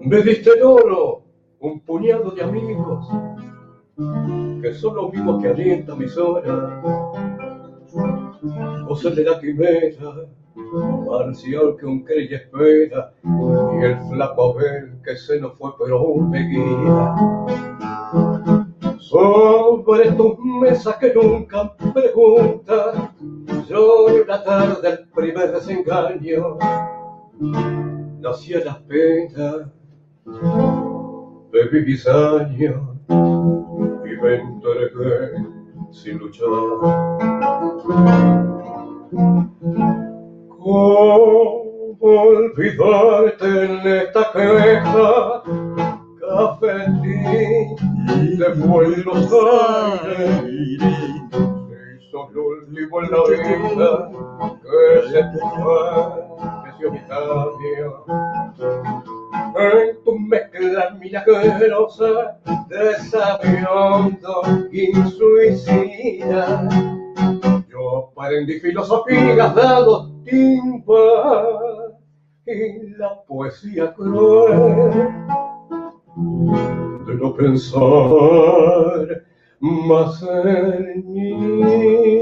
Me 0.00 0.22
diste 0.22 0.50
el 0.50 0.62
oro, 0.64 1.22
un 1.60 1.80
puñado 1.80 2.32
de 2.32 2.42
amigos, 2.42 3.08
que 4.60 4.74
son 4.74 4.96
los 4.96 5.12
mismos 5.12 5.40
que 5.40 5.48
alientan 5.48 5.98
mis 5.98 6.16
horas 6.16 7.29
de 8.42 9.24
la 9.24 9.38
quimera, 9.40 10.26
marcial 11.06 11.76
que 11.78 11.86
un 11.86 12.02
crey 12.04 12.32
espera, 12.32 13.12
y 13.24 13.84
el 13.84 13.98
flaco 14.08 14.52
Abel 14.52 14.98
que 15.04 15.16
se 15.16 15.40
nos 15.40 15.56
fue 15.58 15.70
pero 15.78 16.14
me 16.16 16.48
guía. 16.48 17.14
Sobre 18.98 20.12
tus 20.12 20.38
mesas 20.38 20.96
que 20.96 21.12
nunca 21.14 21.74
preguntan, 21.92 23.10
lloro 23.68 24.24
la 24.26 24.42
tarde 24.42 24.88
el 24.88 25.08
primer 25.08 25.52
desengaño, 25.52 26.58
nací 28.20 28.54
a 28.54 28.64
las 28.64 28.78
penas, 28.82 29.66
bebí 31.50 31.84
mis 31.84 32.06
años 32.06 32.80
y 33.08 34.22
me 34.22 34.34
entregué 34.36 35.44
sin 35.90 36.18
luchar. 36.18 37.39
¿Cómo 40.58 41.98
olvidarte 42.00 43.46
en 43.64 43.84
esta 43.84 44.30
queja? 44.32 45.42
Cafetín 46.20 47.76
de 48.38 48.48
Buenos 48.64 49.28
Aires. 49.32 50.42
Si 51.98 52.10
sos 52.12 52.30
lo 52.32 52.42
último 52.46 53.02
en 53.02 53.10
la 53.10 53.18
vida 53.28 54.08
que 54.62 54.74
se 55.08 55.20
te 55.24 55.38
fue, 55.40 55.82
que 56.64 56.70
se 56.78 56.84
mi 56.92 57.00
cambio. 57.08 57.88
En 59.58 60.04
tu 60.04 60.12
mezcla 60.16 60.82
milagrosa 61.00 62.38
de 62.68 62.94
sabiondo 63.10 64.34
y 64.70 64.92
suicida 65.10 66.68
yo 67.80 68.12
aprendí 68.16 68.60
filosofía 68.60 69.48
dado 69.48 70.10
timba 70.24 71.92
y 72.46 72.88
la 72.98 73.94
cruel 73.94 74.90
de 77.06 77.14
no 77.14 77.34
pensar 77.34 77.80
más 79.60 80.22
en 80.22 81.12
mí. 81.12 82.20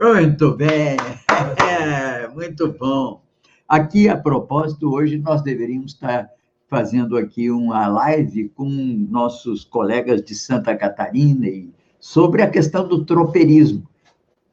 Muito 0.00 0.56
bem, 0.56 0.96
muito 2.34 2.72
bom. 2.72 3.22
Aqui, 3.66 4.08
a 4.08 4.16
propósito, 4.16 4.92
hoje 4.92 5.18
nós 5.18 5.42
deveríamos 5.42 5.92
estar 5.92 6.30
fazendo 6.68 7.16
aqui 7.16 7.50
uma 7.50 7.88
live 7.88 8.48
com 8.50 8.68
nossos 9.10 9.64
colegas 9.64 10.22
de 10.22 10.34
Santa 10.34 10.76
Catarina 10.76 11.46
e 11.46 11.70
sobre 11.98 12.42
a 12.42 12.50
questão 12.50 12.86
do 12.86 13.04
tropeirismo. 13.04 13.86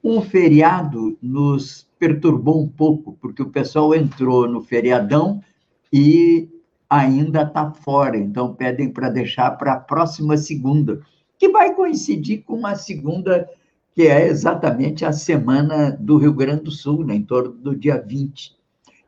O 0.01 0.21
feriado 0.21 1.17
nos 1.21 1.87
perturbou 1.97 2.61
um 2.61 2.67
pouco, 2.67 3.17
porque 3.19 3.41
o 3.41 3.49
pessoal 3.49 3.93
entrou 3.95 4.47
no 4.47 4.61
feriadão 4.61 5.41
e 5.91 6.49
ainda 6.89 7.41
está 7.41 7.71
fora, 7.71 8.17
então 8.17 8.53
pedem 8.53 8.89
para 8.89 9.09
deixar 9.09 9.51
para 9.51 9.73
a 9.73 9.79
próxima 9.79 10.37
segunda, 10.37 11.01
que 11.37 11.49
vai 11.49 11.73
coincidir 11.73 12.43
com 12.43 12.53
uma 12.53 12.75
segunda 12.75 13.49
que 13.95 14.03
é 14.03 14.27
exatamente 14.27 15.05
a 15.05 15.13
semana 15.13 15.89
do 15.91 16.17
Rio 16.17 16.33
Grande 16.33 16.63
do 16.63 16.71
Sul, 16.71 17.05
né, 17.05 17.15
em 17.15 17.23
torno 17.23 17.53
do 17.53 17.73
dia 17.73 17.97
20. 17.97 18.53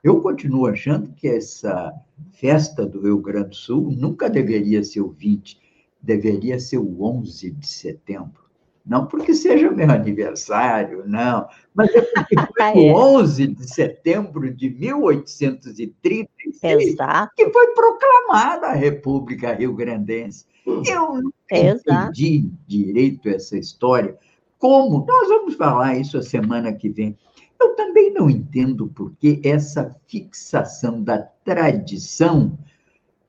Eu 0.02 0.22
continuo 0.22 0.66
achando 0.66 1.10
que 1.10 1.28
essa 1.28 1.94
festa 2.32 2.86
do 2.86 3.02
Rio 3.02 3.20
Grande 3.20 3.50
do 3.50 3.56
Sul 3.56 3.92
nunca 3.92 4.30
deveria 4.30 4.82
ser 4.84 5.02
o 5.02 5.10
20, 5.10 5.60
deveria 6.08 6.58
ser 6.58 6.78
o 6.78 7.04
11 7.04 7.52
de 7.52 7.68
setembro. 7.68 8.48
Não 8.86 9.06
porque 9.06 9.34
seja 9.34 9.70
meu 9.70 9.92
aniversário, 9.92 11.04
não, 11.06 11.46
mas 11.76 11.94
é 11.94 12.02
porque 12.02 12.36
foi 12.38 12.48
o 12.80 12.96
11 12.96 13.44
é. 13.44 13.48
de 13.48 13.70
setembro 13.70 14.56
de 14.56 14.70
1836 14.70 16.30
Exato. 16.64 17.34
que 17.36 17.50
foi 17.50 17.68
proclamada 17.74 18.68
a 18.68 18.74
República 18.74 19.54
Rio-Grandense. 19.54 20.46
Eu 20.66 21.22
não 21.22 21.34
entendi 21.52 22.50
direito 22.66 23.28
essa 23.28 23.58
história. 23.58 24.18
Como? 24.58 25.06
Nós 25.06 25.28
vamos 25.28 25.56
falar 25.56 25.98
isso 25.98 26.18
a 26.18 26.24
semana 26.24 26.72
que 26.72 26.88
vem. 26.88 27.18
Eu 27.60 27.76
também 27.76 28.14
não 28.14 28.30
entendo 28.30 28.88
por 28.88 29.14
que 29.18 29.42
essa 29.44 29.94
fixação 30.08 31.04
da 31.04 31.20
tradição 31.44 32.58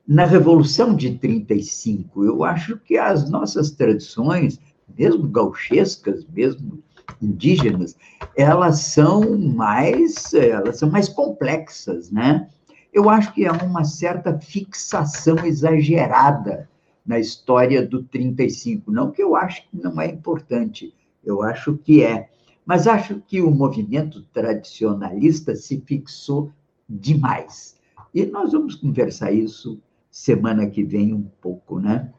na 0.09 0.25
Revolução 0.25 0.97
de 0.97 1.19
35. 1.19 2.25
Eu 2.25 2.43
acho 2.43 2.79
que 2.79 2.97
as 2.97 3.29
nossas 3.29 3.71
tradições 3.71 4.59
mesmo 4.97 5.29
gauchescas, 5.29 6.25
mesmo 6.33 6.83
indígenas, 7.21 7.95
elas 8.35 8.81
são 8.81 9.39
mais, 9.39 10.33
elas 10.33 10.79
são 10.79 10.91
mais 10.91 11.11
complexas, 11.11 12.11
né? 12.11 12.49
Eu 12.91 13.11
acho 13.11 13.35
que 13.35 13.47
há 13.47 13.53
uma 13.53 13.85
certa 13.85 14.39
fixação 14.39 15.45
exagerada 15.45 16.71
na 17.05 17.19
história 17.19 17.87
do 17.87 18.03
35, 18.03 18.91
não 18.91 19.11
que 19.11 19.23
eu 19.23 19.37
acho 19.37 19.63
que 19.69 19.77
não 19.77 20.01
é 20.01 20.07
importante, 20.07 20.95
eu 21.23 21.43
acho 21.43 21.77
que 21.77 22.03
é, 22.03 22.31
mas 22.65 22.87
acho 22.87 23.23
que 23.27 23.43
o 23.43 23.51
movimento 23.51 24.23
tradicionalista 24.33 25.55
se 25.55 25.83
fixou 25.87 26.51
demais. 26.89 27.77
E 28.15 28.25
nós 28.25 28.53
vamos 28.53 28.75
conversar 28.75 29.33
isso 29.33 29.79
semana 30.11 30.67
que 30.67 30.83
vem 30.83 31.13
um 31.13 31.23
pouco, 31.41 31.79
né? 31.81 32.11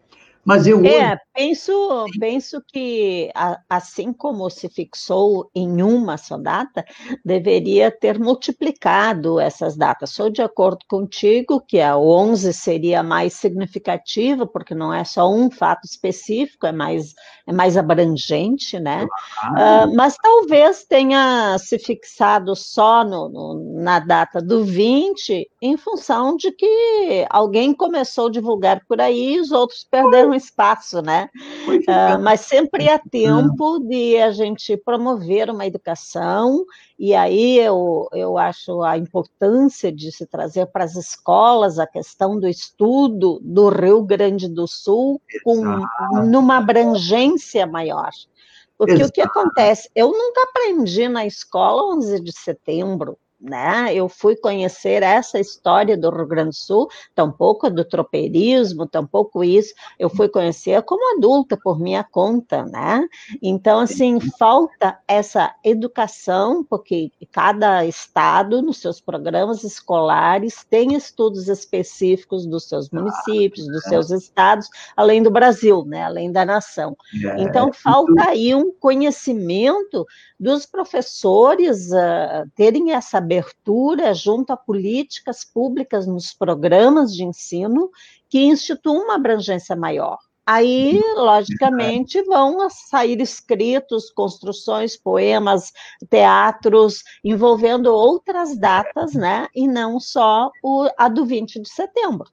Mas 0.43 0.65
eu 0.67 0.83
é, 0.85 1.17
penso, 1.39 2.05
penso 2.19 2.61
que 2.67 3.31
assim 3.69 4.11
como 4.11 4.49
se 4.49 4.67
fixou 4.67 5.49
em 5.55 5.81
uma 5.81 6.17
só 6.17 6.37
data, 6.37 6.85
deveria 7.23 7.89
ter 7.89 8.19
multiplicado 8.19 9.39
essas 9.39 9.77
datas. 9.77 10.09
Sou 10.09 10.29
de 10.29 10.41
acordo 10.41 10.79
contigo 10.89 11.61
que 11.61 11.79
a 11.79 11.97
11 11.97 12.51
seria 12.51 13.01
mais 13.01 13.33
significativa, 13.35 14.45
porque 14.45 14.75
não 14.75 14.93
é 14.93 15.05
só 15.05 15.31
um 15.31 15.49
fato 15.49 15.85
específico, 15.85 16.67
é 16.67 16.73
mais, 16.73 17.13
é 17.47 17.53
mais 17.53 17.77
abrangente, 17.77 18.77
né? 18.77 19.07
Ah. 19.41 19.85
Uh, 19.85 19.95
mas 19.95 20.17
talvez 20.17 20.83
tenha 20.83 21.57
se 21.57 21.79
fixado 21.79 22.53
só 22.53 23.05
no, 23.05 23.29
no, 23.29 23.81
na 23.81 23.99
data 23.99 24.41
do 24.41 24.65
20, 24.65 25.49
em 25.61 25.77
função 25.77 26.35
de 26.35 26.51
que 26.51 27.25
alguém 27.29 27.73
começou 27.73 28.27
a 28.27 28.31
divulgar 28.31 28.81
por 28.85 28.99
aí 28.99 29.35
e 29.35 29.39
os 29.39 29.51
outros 29.51 29.85
perderam 29.89 30.33
espaço, 30.33 31.01
né? 31.01 31.28
Uh, 31.35 32.21
mas 32.21 32.41
sempre 32.41 32.89
há 32.89 32.99
tempo 32.99 33.79
de 33.79 34.17
a 34.17 34.31
gente 34.31 34.75
promover 34.77 35.49
uma 35.49 35.65
educação, 35.65 36.65
e 36.97 37.13
aí 37.13 37.59
eu, 37.59 38.07
eu 38.13 38.37
acho 38.37 38.81
a 38.81 38.97
importância 38.97 39.91
de 39.91 40.11
se 40.11 40.25
trazer 40.25 40.65
para 40.67 40.83
as 40.83 40.95
escolas 40.95 41.79
a 41.79 41.87
questão 41.87 42.39
do 42.39 42.47
estudo 42.47 43.39
do 43.41 43.69
Rio 43.69 44.03
Grande 44.03 44.47
do 44.47 44.67
Sul 44.67 45.21
com, 45.43 45.61
numa 46.25 46.57
abrangência 46.57 47.65
maior. 47.65 48.11
Porque 48.77 48.93
Exato. 48.93 49.09
o 49.09 49.13
que 49.13 49.21
acontece? 49.21 49.89
Eu 49.93 50.09
nunca 50.11 50.43
aprendi 50.43 51.09
na 51.09 51.25
escola 51.25 51.93
11 51.95 52.21
de 52.21 52.31
setembro, 52.31 53.17
né? 53.39 53.93
Eu 53.93 54.09
fui 54.09 54.35
conhecer 54.35 55.01
essa 55.01 55.39
história 55.39 55.97
do 55.97 56.09
Rio 56.09 56.27
Grande 56.27 56.49
do 56.49 56.55
Sul, 56.55 56.89
tampouco 57.15 57.69
do 57.69 57.85
tropeirismo, 57.85 58.85
tampouco 58.85 59.43
isso, 59.43 59.73
eu 59.97 60.09
fui 60.09 60.27
conhecer 60.27 60.81
como 60.83 61.17
adulta 61.17 61.57
por 61.57 61.79
minha 61.79 62.03
conta, 62.03 62.65
né? 62.65 63.07
Então, 63.41 63.79
assim, 63.79 64.19
falta 64.19 64.99
essa 65.07 65.55
educação, 65.63 66.63
porque 66.63 67.11
cada 67.31 67.85
estado, 67.85 68.61
nos 68.61 68.77
seus 68.77 68.99
programas 68.99 69.63
escolares, 69.63 70.65
tem 70.69 70.95
estudos 70.95 71.47
específicos 71.47 72.45
dos 72.45 72.67
seus 72.67 72.89
municípios, 72.89 73.67
dos 73.67 73.83
seus 73.83 74.11
estados, 74.11 74.67
além 74.95 75.23
do 75.23 75.31
Brasil, 75.31 75.85
né? 75.85 76.03
Além 76.03 76.31
da 76.31 76.43
nação. 76.43 76.97
É, 77.23 77.41
então, 77.41 77.71
falta 77.71 78.29
aí 78.29 78.53
um 78.53 78.71
conhecimento 78.73 80.05
dos 80.39 80.65
professores 80.65 81.89
uh, 81.91 82.49
terem 82.55 82.93
essa 82.93 83.19
abertura 83.29 84.11
junto 84.15 84.51
a 84.51 84.57
políticas 84.57 85.45
públicas 85.45 86.07
nos 86.07 86.33
programas 86.33 87.13
de 87.13 87.23
ensino 87.23 87.91
que 88.27 88.39
instituam 88.39 89.03
uma 89.03 89.15
abrangência 89.15 89.75
maior. 89.75 90.17
Aí, 90.43 90.99
logicamente, 91.15 92.23
vão 92.23 92.67
sair 92.71 93.21
escritos, 93.21 94.09
construções, 94.09 94.97
poemas, 94.97 95.71
teatros, 96.09 97.03
envolvendo 97.23 97.93
outras 97.93 98.57
datas, 98.57 99.13
né? 99.13 99.45
E 99.53 99.67
não 99.67 99.99
só 99.99 100.49
o, 100.63 100.89
a 100.97 101.07
do 101.07 101.23
20 101.23 101.61
de 101.61 101.69
setembro. 101.69 102.27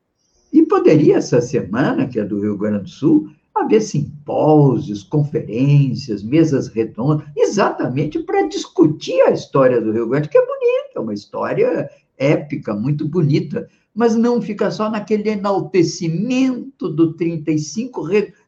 E 0.51 0.63
poderia, 0.63 1.19
essa 1.19 1.43
semana, 1.43 2.09
que 2.09 2.19
é 2.19 2.25
do 2.25 2.41
Rio 2.41 2.57
Grande 2.57 2.85
do 2.85 2.89
Sul, 2.89 3.29
haver 3.63 3.81
simpósios, 3.81 5.03
conferências, 5.03 6.23
mesas 6.23 6.69
redondas, 6.69 7.27
exatamente 7.37 8.19
para 8.21 8.47
discutir 8.49 9.21
a 9.23 9.31
história 9.31 9.81
do 9.81 9.93
Rio 9.93 10.09
Grande, 10.09 10.29
que 10.29 10.39
é 10.39 10.41
bonita, 10.47 10.91
é 10.95 11.01
uma 11.01 11.15
história 11.15 11.91
épica, 12.19 12.75
muito 12.75 13.09
bonita, 13.09 13.69
mas 13.95 14.15
não 14.15 14.43
fica 14.43 14.71
só 14.71 14.91
naquele 14.91 15.31
enaltecimento 15.31 16.89
do 16.89 17.15
35, 17.15 18.03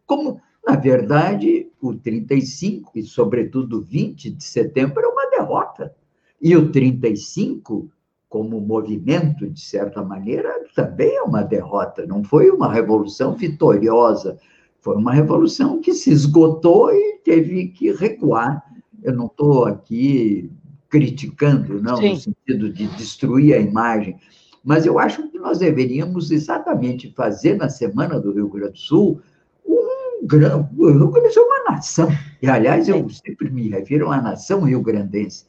como, 0.06 0.40
na 0.66 0.76
verdade, 0.76 1.70
o 1.80 1.94
35, 1.94 2.92
e 2.96 3.02
sobretudo 3.02 3.78
o 3.78 3.82
20 3.82 4.30
de 4.30 4.44
setembro, 4.44 5.00
é 5.02 5.06
uma 5.06 5.30
derrota. 5.30 5.94
E 6.40 6.54
o 6.56 6.70
35, 6.70 7.90
como 8.28 8.60
movimento, 8.60 9.48
de 9.48 9.60
certa 9.60 10.02
maneira, 10.02 10.52
também 10.74 11.16
é 11.16 11.22
uma 11.22 11.42
derrota, 11.42 12.06
não 12.06 12.22
foi 12.22 12.50
uma 12.50 12.72
revolução 12.72 13.34
vitoriosa, 13.34 14.38
foi 14.80 14.96
uma 14.96 15.12
revolução 15.12 15.80
que 15.80 15.92
se 15.92 16.10
esgotou 16.10 16.92
e 16.92 17.18
teve 17.24 17.68
que 17.68 17.92
recuar. 17.92 18.64
Eu 19.02 19.12
não 19.12 19.26
estou 19.26 19.64
aqui 19.64 20.50
criticando, 20.88 21.82
não, 21.82 21.96
Sim. 21.96 22.10
no 22.10 22.16
sentido 22.16 22.72
de 22.72 22.86
destruir 22.96 23.54
a 23.54 23.58
imagem, 23.58 24.16
mas 24.64 24.86
eu 24.86 24.98
acho 24.98 25.28
que 25.28 25.38
nós 25.38 25.58
deveríamos 25.58 26.30
exatamente 26.30 27.12
fazer 27.12 27.56
na 27.56 27.68
Semana 27.68 28.18
do 28.18 28.32
Rio 28.32 28.48
Grande 28.48 28.72
do 28.72 28.78
Sul 28.78 29.20
um 29.66 30.26
grande. 30.26 30.66
O 30.76 30.90
Rio 30.90 31.08
Grande 31.10 31.28
do 31.28 31.34
Sul 31.34 31.42
é 31.42 31.46
uma 31.46 31.70
nação, 31.72 32.08
e 32.42 32.48
aliás, 32.48 32.88
eu 32.88 33.08
sempre 33.10 33.50
me 33.50 33.68
refiro 33.68 34.06
a 34.06 34.08
uma 34.08 34.22
nação 34.22 34.62
rio-grandense. 34.62 35.46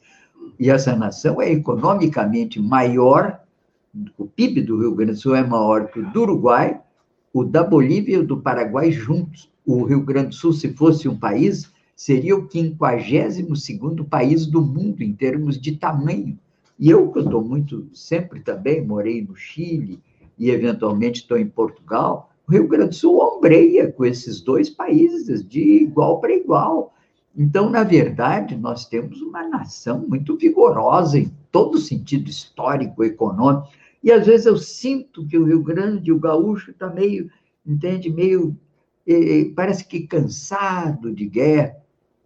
E 0.58 0.70
essa 0.70 0.94
nação 0.94 1.40
é 1.40 1.50
economicamente 1.50 2.60
maior, 2.60 3.40
o 4.18 4.26
PIB 4.26 4.62
do 4.62 4.78
Rio 4.78 4.94
Grande 4.94 5.12
do 5.12 5.18
Sul 5.18 5.34
é 5.34 5.42
maior 5.42 5.88
que 5.88 6.00
o 6.00 6.10
do 6.10 6.22
Uruguai, 6.22 6.80
o 7.32 7.44
da 7.44 7.62
Bolívia 7.62 8.16
e 8.16 8.18
o 8.18 8.26
do 8.26 8.40
Paraguai 8.40 8.90
juntos. 8.90 9.50
O 9.64 9.84
Rio 9.84 10.02
Grande 10.02 10.30
do 10.30 10.34
Sul, 10.34 10.52
se 10.52 10.72
fosse 10.72 11.08
um 11.08 11.16
país, 11.16 11.70
seria 11.94 12.36
o 12.36 12.48
52º 12.48 14.08
país 14.08 14.46
do 14.46 14.62
mundo 14.62 15.02
em 15.02 15.12
termos 15.12 15.60
de 15.60 15.76
tamanho. 15.76 16.38
E 16.78 16.88
eu, 16.88 17.12
que 17.12 17.18
estou 17.18 17.44
muito, 17.44 17.86
sempre 17.92 18.40
também, 18.40 18.84
morei 18.84 19.22
no 19.22 19.36
Chile 19.36 20.00
e 20.38 20.50
eventualmente 20.50 21.20
estou 21.20 21.36
em 21.36 21.46
Portugal, 21.46 22.30
o 22.48 22.52
Rio 22.52 22.66
Grande 22.66 22.88
do 22.88 22.94
Sul 22.94 23.20
ombreia 23.20 23.92
com 23.92 24.04
esses 24.04 24.40
dois 24.40 24.70
países 24.70 25.46
de 25.46 25.60
igual 25.60 26.20
para 26.20 26.34
igual. 26.34 26.94
Então, 27.36 27.70
na 27.70 27.84
verdade, 27.84 28.56
nós 28.56 28.86
temos 28.86 29.20
uma 29.20 29.46
nação 29.46 30.04
muito 30.08 30.36
vigorosa 30.36 31.18
em 31.18 31.30
todo 31.52 31.78
sentido 31.78 32.28
histórico, 32.28 33.04
econômico. 33.04 33.68
E 34.02 34.10
às 34.10 34.26
vezes 34.26 34.46
eu 34.46 34.56
sinto 34.56 35.26
que 35.26 35.36
o 35.36 35.44
Rio 35.44 35.62
Grande, 35.62 36.12
o 36.12 36.18
gaúcho, 36.18 36.70
está 36.70 36.88
meio, 36.88 37.30
entende, 37.66 38.10
meio, 38.10 38.56
eh, 39.06 39.50
parece 39.54 39.84
que 39.86 40.06
cansado 40.06 41.12
de 41.12 41.26
guerra, 41.26 41.76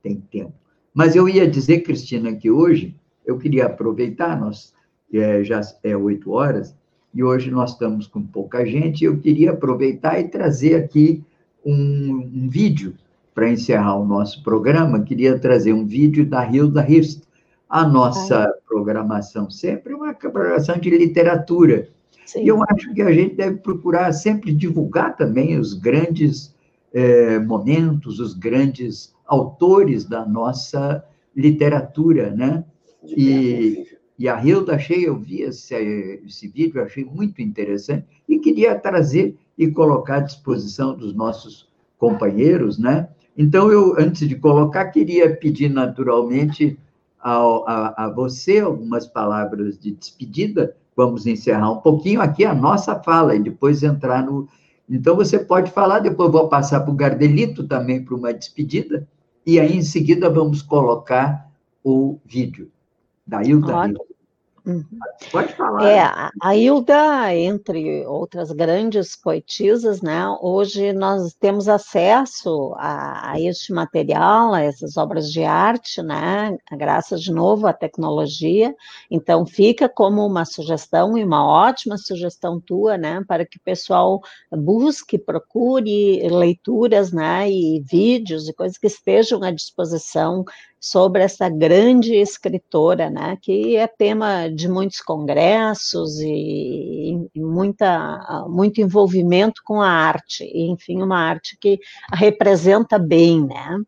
tem 0.03 0.21
tempo. 0.21 0.53
Mas 0.93 1.17
eu 1.17 1.29
ia 1.29 1.49
dizer, 1.49 1.81
Cristina, 1.81 2.35
que 2.35 2.51
hoje 2.51 2.95
eu 3.27 3.39
queria 3.39 3.67
aproveitar, 3.67 4.39
nós 4.39 4.73
é, 5.13 5.43
já 5.43 5.61
é 5.83 5.97
oito 5.97 6.31
horas, 6.31 6.75
e 7.13 7.23
hoje 7.23 7.51
nós 7.51 7.73
estamos 7.73 8.07
com 8.07 8.23
pouca 8.23 8.65
gente, 8.67 9.05
eu 9.05 9.19
queria 9.19 9.53
aproveitar 9.53 10.21
e 10.21 10.29
trazer 10.29 10.77
aqui 10.77 11.25
um, 11.65 12.31
um 12.35 12.49
vídeo 12.49 12.95
para 13.35 13.51
encerrar 13.51 13.97
o 13.97 14.05
nosso 14.05 14.43
programa, 14.43 15.03
queria 15.03 15.39
trazer 15.39 15.73
um 15.73 15.87
vídeo 15.87 16.25
da 16.25 16.45
Hilda 16.45 16.89
Hirst. 16.89 17.23
a 17.69 17.87
nossa 17.87 18.53
programação 18.69 19.51
sempre 19.51 19.94
programação 20.15 20.79
de 20.79 20.91
literatura. 20.91 21.89
Sim. 22.27 22.45
E 22.45 22.49
eu 22.49 22.63
acho 22.71 22.93
que 22.95 23.03
a 23.03 23.13
gente 23.13 23.35
deve 23.35 23.59
procurar 23.59 24.13
sempre 24.13 24.53
divulgar 24.53 25.17
também 25.17 25.59
os 25.59 25.75
grandes 25.75 26.55
eh, 26.93 27.39
momentos, 27.39 28.19
os 28.21 28.35
grandes 28.35 29.15
autores 29.27 30.05
da 30.05 30.25
nossa 30.25 31.05
literatura, 31.37 32.31
né? 32.31 32.65
E, 33.05 33.87
e 34.19 34.29
a 34.29 34.43
Hilda, 34.43 34.77
achei, 34.77 35.07
eu 35.07 35.19
vi 35.19 35.43
esse, 35.43 35.75
esse 36.25 36.49
vídeo, 36.49 36.83
achei 36.83 37.05
muito 37.05 37.43
interessante, 37.43 38.07
e 38.29 38.39
queria 38.39 38.79
trazer 38.79 39.37
e 39.59 39.69
colocar 39.69 40.17
à 40.17 40.21
disposição 40.21 40.97
dos 40.97 41.15
nossos 41.15 41.69
companheiros, 41.99 42.79
né? 42.79 43.09
Então, 43.37 43.71
eu, 43.71 43.99
antes 43.99 44.29
de 44.29 44.37
colocar, 44.37 44.87
queria 44.87 45.35
pedir 45.35 45.69
naturalmente 45.69 46.79
a, 47.25 47.33
a, 47.33 48.05
a 48.05 48.09
você 48.11 48.61
algumas 48.61 49.07
palavras 49.07 49.79
de 49.79 49.93
despedida. 49.93 50.77
Vamos 50.95 51.27
encerrar 51.27 51.73
um 51.73 51.79
pouquinho 51.79 52.21
aqui 52.21 52.45
a 52.45 52.55
nossa 52.55 52.95
fala 53.03 53.35
e 53.35 53.43
depois 53.43 53.83
entrar 53.83 54.23
no. 54.23 54.47
Então, 54.89 55.17
você 55.17 55.39
pode 55.39 55.71
falar, 55.71 56.01
depois 56.01 56.31
vou 56.31 56.49
passar 56.49 56.81
para 56.81 56.93
o 56.93 56.95
Gardelito 56.95 57.67
também 57.67 58.05
para 58.05 58.15
uma 58.15 58.35
despedida, 58.35 59.09
e 59.47 59.59
aí 59.59 59.75
em 59.75 59.83
seguida 59.83 60.29
vamos 60.29 60.61
colocar 60.61 61.51
o 61.83 62.19
vídeo 62.27 62.71
da 63.27 63.43
Hilda. 63.43 63.95
Uhum. 64.67 64.83
Pode 65.31 65.53
falar. 65.53 65.85
É, 65.85 66.31
a 66.41 66.57
Hilda, 66.57 67.35
entre 67.35 68.07
outras 68.07 68.51
grandes 68.51 69.15
poetisas, 69.15 70.01
né, 70.01 70.27
hoje 70.41 70.93
nós 70.95 71.35
temos 71.35 71.69
acesso 71.69 72.75
a, 72.79 73.33
a, 73.33 73.41
este 73.41 73.75
material, 73.75 74.55
a 74.55 74.63
essas 74.63 74.97
obras 74.97 75.31
de 75.31 75.45
arte, 75.45 76.01
né, 76.03 76.57
graças 76.73 77.23
de 77.23 77.31
novo 77.31 77.67
à 77.67 77.75
tecnologia. 77.75 78.75
Então, 79.11 79.45
fica 79.45 79.87
como 79.87 80.25
uma 80.27 80.47
sugestão 80.47 81.19
e 81.19 81.23
uma 81.23 81.47
ótima 81.47 81.99
sugestão 81.99 82.59
tua, 82.59 82.97
né, 82.97 83.23
para 83.29 83.45
que 83.45 83.59
o 83.59 83.63
pessoal 83.63 84.23
busque, 84.51 85.19
procure 85.19 86.27
leituras, 86.27 87.13
né, 87.13 87.51
e 87.51 87.81
vídeos 87.81 88.49
e 88.49 88.55
coisas 88.55 88.79
que 88.79 88.87
estejam 88.87 89.43
à 89.43 89.51
disposição 89.51 90.43
sobre 90.85 91.23
essa 91.23 91.49
grande 91.49 92.15
escritora, 92.15 93.09
né, 93.09 93.39
que 93.41 93.75
é 93.75 93.87
tema 93.87 94.51
de 94.51 94.69
muitos 94.69 95.01
congressos 95.01 96.21
e, 96.21 97.27
e 97.35 97.41
muita, 97.41 98.45
muito 98.51 98.83
envolvimento 98.83 99.63
com 99.65 99.81
a 99.81 99.89
arte, 99.89 100.45
e, 100.45 100.71
enfim, 100.71 101.01
uma 101.01 101.19
arte 101.19 101.57
que 101.59 101.81
a 102.13 102.17
representa 102.17 102.99
bem, 102.99 103.47
né. 103.47 103.79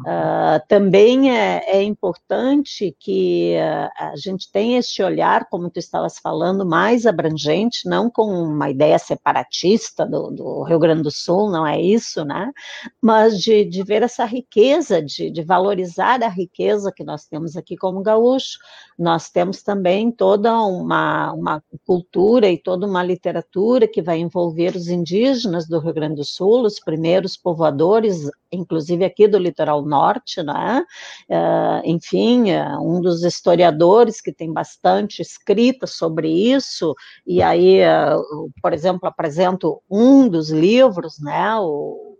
Uh, 0.00 0.66
também 0.68 1.30
é, 1.34 1.78
é, 1.78 1.82
importante 1.82 2.94
que 3.00 3.54
uh, 3.56 3.90
a 3.98 4.12
gente 4.16 4.50
tenha 4.52 4.80
esse 4.80 5.02
olhar, 5.02 5.46
como 5.48 5.70
tu 5.70 5.78
estavas 5.78 6.18
falando, 6.18 6.66
mais 6.66 7.06
abrangente, 7.06 7.88
não 7.88 8.10
com 8.10 8.24
uma 8.24 8.68
ideia 8.68 8.98
separatista 8.98 10.04
do, 10.04 10.30
do 10.30 10.62
Rio 10.62 10.78
Grande 10.78 11.02
do 11.02 11.10
Sul, 11.10 11.50
não 11.50 11.66
é 11.66 11.80
isso, 11.80 12.22
né, 12.22 12.52
mas 13.00 13.40
de, 13.40 13.64
de 13.64 13.82
ver 13.82 14.02
essa 14.02 14.26
riqueza, 14.26 15.00
de, 15.00 15.30
de 15.30 15.42
valorizar 15.42 16.22
a 16.22 16.33
riqueza 16.34 16.92
que 16.94 17.04
nós 17.04 17.26
temos 17.26 17.56
aqui 17.56 17.76
como 17.76 18.02
gaúcho, 18.02 18.58
nós 18.98 19.30
temos 19.30 19.62
também 19.62 20.10
toda 20.10 20.52
uma, 20.62 21.32
uma 21.32 21.62
cultura 21.86 22.48
e 22.50 22.58
toda 22.58 22.86
uma 22.86 23.02
literatura 23.02 23.88
que 23.88 24.02
vai 24.02 24.18
envolver 24.18 24.76
os 24.76 24.88
indígenas 24.88 25.66
do 25.66 25.78
Rio 25.78 25.94
Grande 25.94 26.16
do 26.16 26.24
Sul, 26.24 26.64
os 26.64 26.80
primeiros 26.80 27.36
povoadores, 27.36 28.28
inclusive 28.50 29.04
aqui 29.04 29.26
do 29.26 29.38
litoral 29.38 29.84
norte, 29.84 30.42
né? 30.42 30.84
Uh, 31.28 31.80
enfim, 31.84 32.52
uh, 32.52 32.80
um 32.80 33.00
dos 33.00 33.22
historiadores 33.22 34.20
que 34.20 34.32
tem 34.32 34.52
bastante 34.52 35.22
escrita 35.22 35.86
sobre 35.86 36.28
isso, 36.28 36.94
e 37.26 37.42
aí, 37.42 37.80
uh, 37.82 38.50
por 38.62 38.72
exemplo, 38.72 39.08
apresento 39.08 39.80
um 39.90 40.28
dos 40.28 40.50
livros, 40.50 41.18
né? 41.20 41.56
O, 41.58 42.13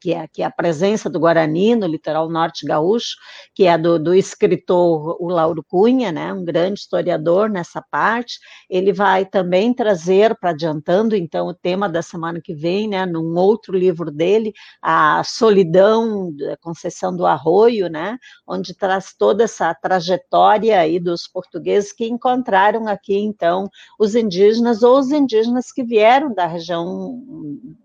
que 0.00 0.12
é, 0.12 0.26
que 0.28 0.42
é 0.42 0.44
a 0.44 0.50
presença 0.50 1.08
do 1.08 1.18
Guarani 1.18 1.74
no 1.74 1.86
litoral 1.86 2.28
norte 2.28 2.66
gaúcho, 2.66 3.16
que 3.54 3.66
é 3.66 3.76
do, 3.76 3.98
do 3.98 4.14
escritor 4.14 5.16
o 5.20 5.28
Lauro 5.28 5.64
Cunha, 5.64 6.12
né, 6.12 6.32
um 6.32 6.44
grande 6.44 6.80
historiador 6.80 7.48
nessa 7.48 7.82
parte. 7.90 8.38
Ele 8.68 8.92
vai 8.92 9.24
também 9.24 9.72
trazer, 9.72 10.36
para 10.38 10.50
adiantando 10.50 11.14
então 11.16 11.48
o 11.48 11.54
tema 11.54 11.88
da 11.88 12.02
semana 12.02 12.40
que 12.42 12.54
vem, 12.54 12.88
né, 12.88 13.04
num 13.06 13.36
outro 13.36 13.76
livro 13.76 14.10
dele, 14.10 14.52
a 14.80 15.22
solidão, 15.24 16.32
a 16.52 16.56
concessão 16.58 17.14
do 17.14 17.26
arroio, 17.26 17.88
né, 17.88 18.18
onde 18.46 18.74
traz 18.74 19.14
toda 19.16 19.44
essa 19.44 19.74
trajetória 19.74 20.78
aí 20.78 20.98
dos 20.98 21.26
portugueses 21.26 21.92
que 21.92 22.06
encontraram 22.06 22.86
aqui 22.88 23.18
então 23.18 23.68
os 23.98 24.14
indígenas 24.14 24.82
ou 24.82 24.98
os 24.98 25.10
indígenas 25.10 25.72
que 25.72 25.82
vieram 25.82 26.34
da 26.34 26.46
região 26.46 27.22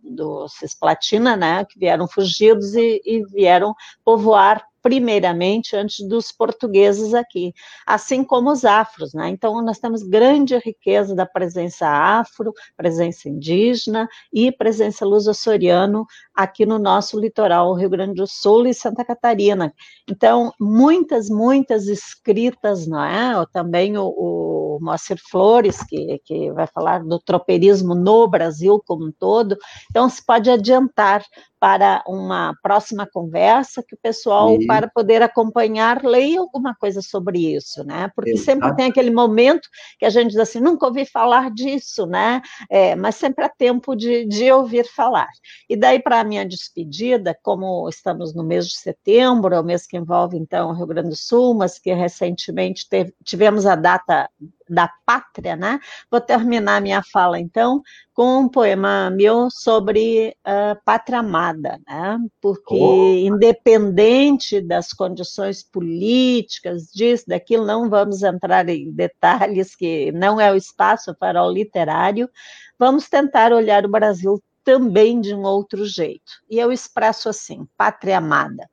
do 0.03 0.47
Cisplatina, 0.49 1.35
né, 1.35 1.65
que 1.65 1.79
vieram 1.79 2.00
fugidos 2.07 2.75
e, 2.75 3.01
e 3.05 3.23
vieram 3.25 3.75
povoar 4.03 4.65
primeiramente 4.81 5.75
antes 5.75 6.05
dos 6.07 6.31
portugueses 6.31 7.13
aqui, 7.13 7.53
assim 7.85 8.23
como 8.23 8.51
os 8.51 8.65
afros, 8.65 9.13
né? 9.13 9.29
Então 9.29 9.61
nós 9.61 9.79
temos 9.79 10.01
grande 10.01 10.57
riqueza 10.57 11.13
da 11.15 11.25
presença 11.25 11.87
afro, 11.87 12.53
presença 12.75 13.29
indígena 13.29 14.09
e 14.33 14.51
presença 14.51 15.05
luso-açoriano 15.05 16.05
aqui 16.33 16.65
no 16.65 16.79
nosso 16.79 17.19
litoral, 17.19 17.73
Rio 17.75 17.89
Grande 17.89 18.15
do 18.15 18.27
Sul 18.27 18.67
e 18.67 18.73
Santa 18.73 19.05
Catarina. 19.05 19.73
Então 20.09 20.51
muitas, 20.59 21.29
muitas 21.29 21.87
escritas, 21.87 22.87
não 22.87 23.03
é? 23.03 23.45
Também 23.53 23.97
o, 23.97 24.07
o 24.07 24.79
Moacir 24.81 25.19
Flores 25.29 25.83
que, 25.83 26.19
que 26.25 26.51
vai 26.51 26.65
falar 26.65 27.03
do 27.03 27.19
tropeirismo 27.19 27.93
no 27.93 28.27
Brasil 28.27 28.81
como 28.85 29.05
um 29.05 29.11
todo. 29.11 29.55
Então 29.89 30.09
se 30.09 30.25
pode 30.25 30.49
adiantar 30.49 31.23
para 31.61 32.03
uma 32.07 32.55
próxima 32.63 33.05
conversa 33.05 33.83
que 33.87 33.93
o 33.93 33.99
pessoal 34.01 34.57
para 34.65 34.89
poder 34.89 35.21
acompanhar, 35.21 36.03
leia 36.03 36.39
alguma 36.39 36.73
coisa 36.73 37.03
sobre 37.03 37.53
isso, 37.53 37.83
né? 37.83 38.09
Porque 38.15 38.31
Exato. 38.31 38.45
sempre 38.45 38.75
tem 38.75 38.87
aquele 38.87 39.11
momento 39.11 39.69
que 39.99 40.05
a 40.05 40.09
gente 40.09 40.29
diz 40.31 40.39
assim, 40.39 40.59
nunca 40.59 40.87
ouvi 40.87 41.05
falar 41.05 41.51
disso, 41.51 42.07
né? 42.07 42.41
É, 42.67 42.95
mas 42.95 43.13
sempre 43.13 43.45
há 43.45 43.49
tempo 43.49 43.95
de, 43.95 44.25
de 44.25 44.51
ouvir 44.51 44.87
falar. 44.87 45.29
E 45.69 45.75
daí, 45.75 46.01
para 46.01 46.21
a 46.21 46.23
minha 46.23 46.43
despedida, 46.43 47.37
como 47.43 47.87
estamos 47.87 48.33
no 48.33 48.43
mês 48.43 48.65
de 48.65 48.79
setembro, 48.79 49.53
é 49.53 49.59
o 49.59 49.63
mês 49.63 49.85
que 49.85 49.97
envolve, 49.97 50.39
então, 50.39 50.71
o 50.71 50.73
Rio 50.73 50.87
Grande 50.87 51.09
do 51.09 51.15
Sul, 51.15 51.53
mas 51.53 51.77
que 51.77 51.93
recentemente 51.93 52.89
teve, 52.89 53.13
tivemos 53.23 53.67
a 53.67 53.75
data 53.75 54.27
da 54.71 54.89
pátria, 55.05 55.55
né? 55.55 55.79
Vou 56.09 56.21
terminar 56.21 56.81
minha 56.81 57.03
fala, 57.03 57.37
então, 57.39 57.81
com 58.13 58.39
um 58.39 58.49
poema 58.49 59.09
meu 59.09 59.49
sobre 59.51 60.35
uh, 60.47 60.79
pátria 60.85 61.19
amada, 61.19 61.50
né? 61.53 62.17
Porque, 62.41 62.75
oh. 62.75 63.13
independente 63.13 64.61
das 64.61 64.93
condições 64.93 65.63
políticas, 65.63 66.87
disso, 66.91 67.25
daquilo, 67.27 67.65
não 67.65 67.89
vamos 67.89 68.23
entrar 68.23 68.67
em 68.69 68.91
detalhes, 68.91 69.75
que 69.75 70.11
não 70.11 70.39
é 70.39 70.51
o 70.51 70.55
espaço 70.55 71.15
para 71.15 71.43
o 71.43 71.51
literário, 71.51 72.29
vamos 72.77 73.09
tentar 73.09 73.53
olhar 73.53 73.85
o 73.85 73.91
Brasil 73.91 74.41
também 74.63 75.19
de 75.19 75.33
um 75.33 75.43
outro 75.43 75.85
jeito. 75.85 76.31
E 76.49 76.59
eu 76.59 76.71
expresso 76.71 77.29
assim: 77.29 77.67
pátria 77.77 78.17
amada. 78.17 78.69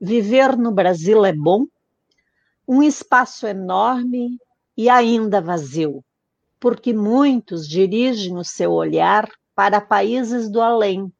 Viver 0.00 0.56
no 0.56 0.70
Brasil 0.70 1.24
é 1.24 1.32
bom, 1.32 1.66
um 2.68 2.82
espaço 2.82 3.46
enorme 3.46 4.38
e 4.76 4.88
ainda 4.88 5.40
vazio, 5.40 6.04
porque 6.60 6.92
muitos 6.92 7.66
dirigem 7.66 8.36
o 8.36 8.44
seu 8.44 8.72
olhar 8.72 9.28
para 9.54 9.80
países 9.80 10.50
do 10.50 10.60
além, 10.60 11.10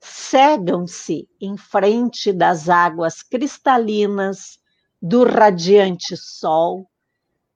cegam-se 0.00 1.28
em 1.40 1.56
frente 1.56 2.32
das 2.32 2.68
águas 2.68 3.22
cristalinas, 3.22 4.58
do 5.00 5.24
radiante 5.24 6.16
sol, 6.16 6.88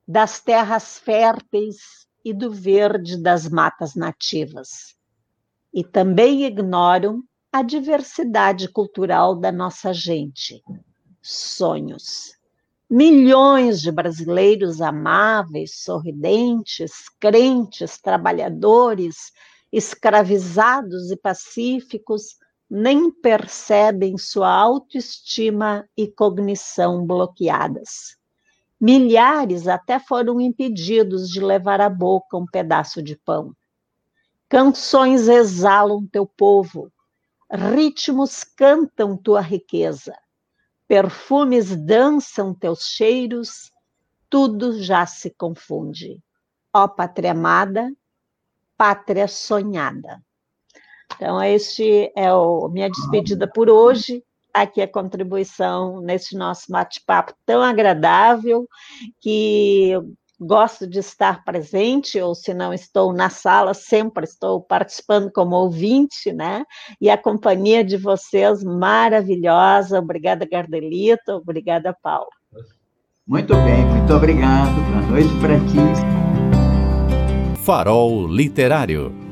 das 0.06 0.40
terras 0.40 0.98
férteis 0.98 2.06
e 2.24 2.32
do 2.32 2.52
verde 2.52 3.16
das 3.16 3.48
matas 3.48 3.94
nativas. 3.94 4.96
E 5.72 5.84
também 5.84 6.44
ignoram 6.44 7.22
a 7.52 7.62
diversidade 7.62 8.68
cultural 8.68 9.34
da 9.34 9.50
nossa 9.50 9.92
gente. 9.92 10.62
Sonhos 11.22 12.40
milhões 12.90 13.80
de 13.80 13.92
brasileiros 13.92 14.80
amáveis, 14.80 15.76
sorridentes, 15.76 17.08
crentes, 17.20 18.00
trabalhadores, 18.00 19.30
escravizados 19.72 21.10
e 21.10 21.16
pacíficos 21.16 22.36
nem 22.68 23.10
percebem 23.10 24.16
sua 24.16 24.48
autoestima 24.48 25.88
e 25.96 26.06
cognição 26.06 27.06
bloqueadas. 27.06 28.16
Milhares 28.80 29.68
até 29.68 29.98
foram 29.98 30.40
impedidos 30.40 31.28
de 31.28 31.40
levar 31.40 31.80
à 31.80 31.88
boca 31.88 32.36
um 32.36 32.46
pedaço 32.46 33.02
de 33.02 33.16
pão. 33.16 33.54
Canções 34.48 35.28
exalam 35.28 36.06
teu 36.06 36.26
povo, 36.26 36.90
ritmos 37.50 38.42
cantam 38.42 39.16
tua 39.16 39.40
riqueza 39.40 40.14
Perfumes 40.90 41.76
dançam 41.76 42.52
teus 42.52 42.80
cheiros 42.80 43.70
tudo 44.28 44.82
já 44.82 45.06
se 45.06 45.30
confunde. 45.30 46.20
Ó 46.74 46.88
pátria 46.88 47.30
amada, 47.30 47.92
pátria 48.80 49.28
sonhada. 49.28 50.22
Então, 51.14 51.42
este 51.42 52.10
é 52.16 52.28
a 52.28 52.68
minha 52.70 52.88
despedida 52.88 53.46
por 53.46 53.68
hoje. 53.68 54.24
Aqui 54.54 54.80
a 54.80 54.88
contribuição 54.88 56.00
nesse 56.00 56.34
nosso 56.34 56.72
bate-papo 56.72 57.34
tão 57.44 57.60
agradável, 57.60 58.66
que 59.20 59.92
gosto 60.40 60.86
de 60.86 60.98
estar 60.98 61.44
presente, 61.44 62.18
ou 62.18 62.34
se 62.34 62.54
não 62.54 62.72
estou 62.72 63.12
na 63.12 63.28
sala, 63.28 63.74
sempre 63.74 64.24
estou 64.24 64.62
participando 64.62 65.30
como 65.30 65.56
ouvinte, 65.56 66.32
né? 66.32 66.64
E 66.98 67.10
a 67.10 67.18
companhia 67.18 67.84
de 67.84 67.98
vocês 67.98 68.64
maravilhosa. 68.64 69.98
Obrigada, 69.98 70.48
Gardelita. 70.50 71.36
Obrigada, 71.36 71.94
Paulo. 72.02 72.30
Muito 73.26 73.54
bem, 73.56 73.84
muito 73.84 74.14
obrigado. 74.14 74.74
Boa 74.90 75.02
noite 75.02 75.34
para 75.38 75.58
ti. 75.68 76.19
Farol 77.70 78.26
Literário. 78.34 79.29